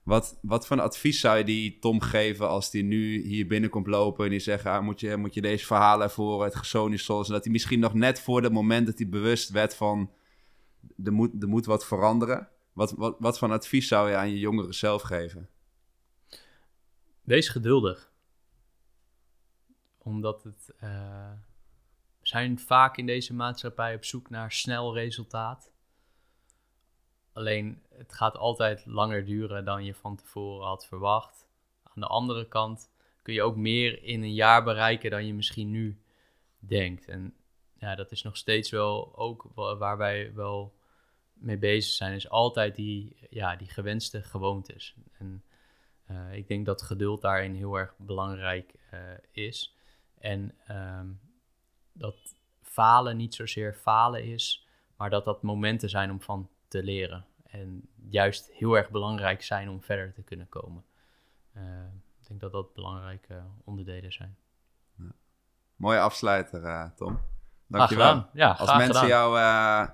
wat, 0.06 0.40
wat 0.42 0.68
voor 0.68 0.82
advies 0.82 1.20
zou 1.20 1.38
je 1.38 1.44
die 1.44 1.80
Tom 1.80 2.02
geven 2.02 2.50
als 2.50 2.72
die 2.72 2.84
nu 2.84 3.22
hier 3.22 3.48
binnenkomt 3.48 3.88
lopen 3.88 4.26
en 4.26 4.32
die 4.32 4.40
zegt, 4.40 4.66
ah, 4.66 4.84
moet, 4.84 5.00
je, 5.00 5.18
moet 5.18 5.34
je 5.34 5.42
deze 5.42 5.66
verhalen 5.66 6.12
voor 6.12 6.44
het 6.44 6.56
Gesonisos? 6.56 7.28
En 7.28 7.34
dat 7.34 7.44
hij 7.44 7.52
misschien 7.52 7.80
nog 7.80 7.94
net 7.94 8.22
voor 8.22 8.44
het 8.44 8.54
moment 8.54 8.86
dat 8.86 8.98
hij 8.98 9.10
bewust 9.10 9.50
werd 9.50 9.76
van, 9.76 10.12
er 11.04 11.14
moet, 11.14 11.46
moet 11.46 11.66
wat 11.66 11.86
veranderen. 11.86 12.50
Wat, 12.74 12.92
wat, 12.92 13.16
wat 13.20 13.38
voor 13.38 13.52
advies 13.52 13.88
zou 13.88 14.10
je 14.10 14.16
aan 14.16 14.30
je 14.30 14.40
jongeren 14.40 14.74
zelf 14.74 15.02
geven? 15.02 15.50
Wees 17.22 17.50
geduldig. 17.50 18.12
Omdat 19.98 20.44
het. 20.44 20.74
eh, 20.80 21.32
we 22.20 22.28
zijn 22.28 22.60
vaak 22.60 22.98
in 22.98 23.06
deze 23.06 23.34
maatschappij 23.34 23.96
op 23.96 24.06
zoek 24.06 24.30
naar 24.30 24.52
snel 24.52 24.94
resultaat. 24.94 25.72
Alleen 27.34 27.82
het 27.98 28.14
gaat 28.14 28.38
altijd 28.38 28.86
langer 28.86 29.26
duren 29.26 29.66
dan 29.66 29.86
je 29.86 29.94
van 29.94 30.16
tevoren 30.16 30.68
had 30.68 30.86
verwacht. 30.86 31.48
Aan 31.84 32.02
de 32.02 32.08
andere 32.08 32.48
kant 32.48 32.92
kun 33.22 33.34
je 33.34 33.42
ook 33.44 33.56
meer 33.56 34.04
in 34.04 34.22
een 34.22 34.34
jaar 34.34 34.64
bereiken 34.64 35.12
dan 35.12 35.26
je 35.26 35.34
misschien 35.34 35.72
nu 35.72 36.02
denkt. 36.60 37.08
En 37.08 37.34
ja, 37.78 37.96
dat 37.96 38.12
is 38.12 38.24
nog 38.24 38.38
steeds 38.38 38.70
wel 38.70 39.18
ook 39.18 39.48
wa- 39.56 39.78
waar 39.78 39.98
wij 39.98 40.34
wel 40.34 40.74
mee 41.34 41.58
bezig 41.58 41.94
zijn, 41.94 42.14
is 42.14 42.30
altijd 42.30 42.76
die, 42.76 43.18
ja, 43.30 43.56
die 43.56 43.68
gewenste 43.68 44.24
gewoontes. 44.24 44.96
En 45.18 45.44
eh, 46.06 46.34
ik 46.34 46.48
denk 46.48 46.66
dat 46.66 46.82
geduld 46.82 47.22
daarin 47.22 47.56
heel 47.56 47.76
erg 47.76 47.94
belangrijk 47.98 48.74
eh, 48.90 49.00
is. 49.32 49.76
En 50.18 50.56
ehm, 50.68 51.08
dat 51.92 52.16
falen 52.62 53.18
niet 53.18 53.36
zozeer 53.36 53.74
falen 53.74 54.24
is, 54.24 54.68
maar 54.98 55.10
dat 55.10 55.26
dat 55.26 55.42
momenten 55.42 55.90
zijn 55.90 56.12
om 56.12 56.22
van 56.22 56.50
te 56.68 56.84
leren. 56.84 57.26
En 57.60 57.88
juist 58.10 58.52
heel 58.54 58.74
erg 58.78 58.90
belangrijk 58.90 59.44
zijn 59.44 59.70
om 59.70 59.82
verder 59.82 60.14
te 60.14 60.22
kunnen 60.24 60.50
komen. 60.50 60.84
Eh, 61.54 61.62
ik 62.22 62.28
denk 62.28 62.40
dat 62.40 62.52
dat 62.52 62.74
belangrijke 62.74 63.44
onderdelen 63.64 64.12
zijn. 64.12 64.36
Mooie 65.76 66.00
afsluiter, 66.00 66.64
eh, 66.64 66.86
Tom. 66.96 67.20
Dankjewel. 67.68 68.26
Ja, 68.34 68.50
Als 68.52 68.76
mensen 68.76 68.94
gedaan. 68.96 69.08
jou, 69.08 69.38
eh, 69.38 69.88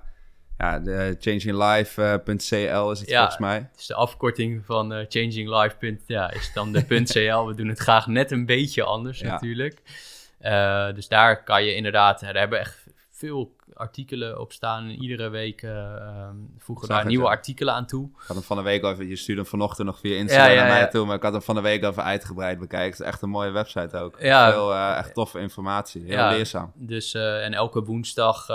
ja, 0.58 0.78
de 0.78 1.16
changinglife.cl 1.18 2.90
is 2.90 3.00
het 3.00 3.08
Ja. 3.08 3.16
volgens 3.18 3.38
mij. 3.38 3.56
Het 3.70 3.80
is 3.80 3.86
de 3.86 3.94
afkorting 3.94 4.64
van 4.64 4.92
eh, 4.92 5.04
changinglife. 5.08 5.98
Ja, 6.06 6.30
is 6.30 6.52
dan 6.52 6.72
de 6.72 6.84
.cl. 7.04 7.46
We 7.46 7.54
doen 7.54 7.68
het 7.68 7.78
graag 7.78 8.06
net 8.06 8.30
een 8.30 8.46
beetje 8.46 8.82
anders 8.82 9.20
Ja. 9.20 9.30
natuurlijk. 9.30 9.82
Eh, 10.38 10.92
dus 10.94 11.08
daar 11.08 11.44
kan 11.44 11.64
je 11.64 11.74
inderdaad, 11.74 12.20
daar 12.20 12.34
hebben 12.36 12.58
we 12.58 12.64
echt 12.64 12.81
veel 13.26 13.56
artikelen 13.74 14.40
op 14.40 14.52
staan. 14.52 14.84
En 14.84 15.02
iedere 15.02 15.28
week 15.28 15.62
ehm, 15.62 16.36
voegen 16.58 16.88
daar 16.88 17.06
nieuwe 17.06 17.26
artikelen 17.26 17.74
aan 17.74 17.86
toe. 17.86 18.04
Ik 18.06 18.26
had 18.26 18.36
hem 18.36 18.44
van 18.44 18.56
de 18.56 18.62
week 18.62 18.84
over, 18.84 19.04
je 19.04 19.16
stuurde 19.16 19.40
hem 19.40 19.50
vanochtend 19.50 19.86
nog 19.86 19.98
via 19.98 20.16
Instagram 20.16 20.46
Ja, 20.48 20.52
ja, 20.54 20.62
naar 20.62 20.72
mij 20.72 20.86
toe, 20.88 21.06
maar 21.06 21.16
ik 21.16 21.22
had 21.22 21.32
hem 21.32 21.42
van 21.42 21.54
de 21.54 21.60
week 21.60 21.84
over 21.84 22.02
uitgebreid 22.02 22.58
bekijken. 22.58 22.90
Het 22.90 23.00
is 23.00 23.06
echt 23.06 23.22
een 23.22 23.28
mooie 23.30 23.50
website 23.50 23.96
ook. 23.98 24.16
Ja. 24.20 24.50
Veel 24.50 24.72
eh, 24.74 24.96
echt 24.96 25.14
toffe 25.14 25.38
informatie, 25.38 26.02
heel 26.02 26.12
Ja. 26.12 26.30
leerzaam. 26.30 26.72
Dus, 26.74 27.14
eh, 27.14 27.44
en 27.44 27.54
elke 27.54 27.84
woensdag 27.84 28.46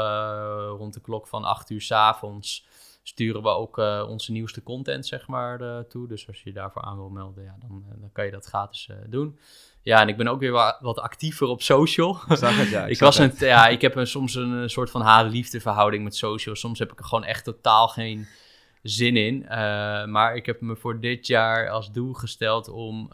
rond 0.77 0.93
de 0.93 1.01
klok 1.01 1.27
van 1.27 1.43
8 1.43 1.69
uur 1.69 1.81
s 1.81 1.91
avonds 1.91 2.66
sturen 3.07 3.41
we 3.41 3.49
ook 3.49 3.77
eh, 3.77 4.05
onze 4.09 4.31
nieuwste 4.31 4.63
content 4.63 5.05
zeg 5.05 5.27
maar 5.27 5.61
eh, 5.61 5.79
toe. 5.79 6.07
Dus 6.07 6.27
als 6.27 6.37
je 6.37 6.49
je 6.49 6.55
daarvoor 6.55 6.81
aan 6.81 6.95
wil 6.95 7.09
melden, 7.09 7.43
ja, 7.43 7.55
dan, 7.59 7.85
eh, 7.89 8.01
dan 8.01 8.11
kan 8.11 8.25
je 8.25 8.31
dat 8.31 8.45
gratis 8.45 8.89
doen. 9.07 9.39
Ja, 9.81 10.01
en 10.01 10.07
ik 10.07 10.17
ben 10.17 10.27
ook 10.27 10.39
weer 10.39 10.51
wa- 10.51 10.77
wat 10.81 10.99
actiever 10.99 11.47
op 11.47 11.61
social. 11.61 12.19
Ik 12.29 12.37
zag 12.37 12.57
het, 12.57 12.69
ja. 12.69 12.85
ik, 12.85 12.99
was 13.09 13.17
het. 13.17 13.41
een, 13.41 13.47
ja, 13.47 13.67
ik 13.67 13.81
heb 13.81 13.95
een, 13.95 14.07
soms 14.07 14.35
een, 14.35 14.69
soort 14.69 14.89
van 14.89 15.01
haat-liefde 15.01 15.59
verhouding 15.59 16.03
met 16.03 16.15
social. 16.15 16.55
Soms 16.55 16.79
heb 16.79 16.91
ik 16.91 16.99
er 16.99 17.05
gewoon 17.05 17.23
echt 17.23 17.43
totaal 17.43 17.87
geen 17.87 18.27
zin 18.83 19.17
in. 19.17 19.45
Maar 20.11 20.35
ik 20.35 20.45
heb 20.45 20.61
me 20.61 20.75
voor 20.75 20.99
dit 20.99 21.27
jaar 21.27 21.69
als 21.69 21.91
doel 21.91 22.13
gesteld 22.13 22.69
om 22.69 23.09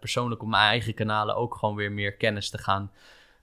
persoonlijk 0.00 0.42
op 0.42 0.48
mijn 0.48 0.68
eigen 0.68 0.94
kanalen 0.94 1.36
ook 1.36 1.54
gewoon 1.54 1.74
weer 1.74 1.92
meer 1.92 2.12
kennis 2.12 2.50
te 2.50 2.58
gaan 2.58 2.90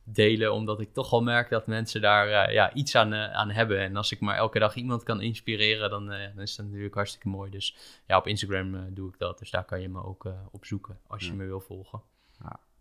delen. 0.04 0.54
Omdat 0.54 0.80
ik 0.80 0.94
toch 0.94 1.10
wel 1.10 1.24
merk 1.24 1.50
dat 1.50 1.68
mensen 1.68 2.02
daar 2.02 2.28
eh, 2.28 2.54
ja, 2.54 2.74
iets 2.74 2.96
aan, 2.96 3.14
eh, 3.14 3.34
aan 3.34 3.50
hebben. 3.52 3.80
En 3.80 3.96
als 3.96 4.12
ik 4.12 4.20
maar 4.20 4.36
elke 4.36 4.60
dag 4.60 4.76
iemand 4.76 5.04
kan 5.04 5.22
inspireren, 5.22 5.90
dan, 5.90 6.12
eh, 6.12 6.20
dan 6.34 6.44
is 6.44 6.56
dat 6.56 6.66
natuurlijk 6.66 6.94
hartstikke 6.96 7.28
mooi. 7.28 7.52
Dus 7.52 7.76
ja, 8.08 8.18
op 8.18 8.28
Instagram 8.28 8.94
doe 8.94 9.10
ik 9.10 9.16
dat. 9.20 9.40
Dus 9.40 9.52
daar 9.52 9.64
kan 9.64 9.82
je 9.82 9.90
me 9.90 10.04
ook 10.04 10.28
op 10.52 10.66
zoeken 10.66 10.98
als 11.08 11.24
je 11.24 11.30
Ja. 11.30 11.36
me 11.38 11.46
wil 11.46 11.60
volgen. 11.60 12.02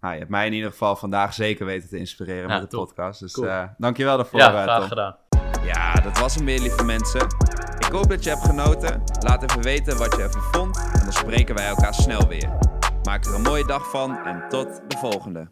Nou, 0.00 0.14
je 0.14 0.20
hebt 0.20 0.30
mij 0.30 0.46
in 0.46 0.52
ieder 0.52 0.70
geval 0.70 0.96
vandaag 0.96 1.34
zeker 1.34 1.66
weten 1.66 1.88
te 1.88 1.98
inspireren 1.98 2.48
Ja, 2.48 2.54
met 2.60 2.70
de 2.70 2.76
top. 2.76 2.86
podcast. 2.86 3.20
Dus 3.20 3.32
Cool. 3.32 3.66
dankjewel 3.78 4.16
daarvoor, 4.16 4.38
ja, 4.40 4.50
graag 4.62 4.78
Tom. 4.78 4.88
gedaan. 4.88 5.16
Ja, 5.64 5.94
dat 5.94 6.18
was 6.18 6.34
hem 6.34 6.44
weer, 6.44 6.60
lieve 6.60 6.84
mensen. 6.84 7.20
Ik 7.78 7.88
hoop 7.92 8.08
dat 8.08 8.24
je 8.24 8.30
hebt 8.30 8.42
genoten. 8.44 9.02
Laat 9.20 9.42
even 9.42 9.62
weten 9.62 9.98
wat 9.98 10.16
je 10.16 10.22
ervan 10.22 10.42
vond. 10.42 10.76
En 10.94 11.00
dan 11.02 11.12
spreken 11.12 11.54
wij 11.54 11.66
elkaar 11.66 11.94
snel 11.94 12.28
weer. 12.28 12.58
Maak 13.02 13.24
er 13.24 13.34
een 13.34 13.42
mooie 13.42 13.66
dag 13.66 13.90
van 13.90 14.16
en 14.18 14.48
tot 14.48 14.80
de 14.90 14.96
volgende. 14.96 15.50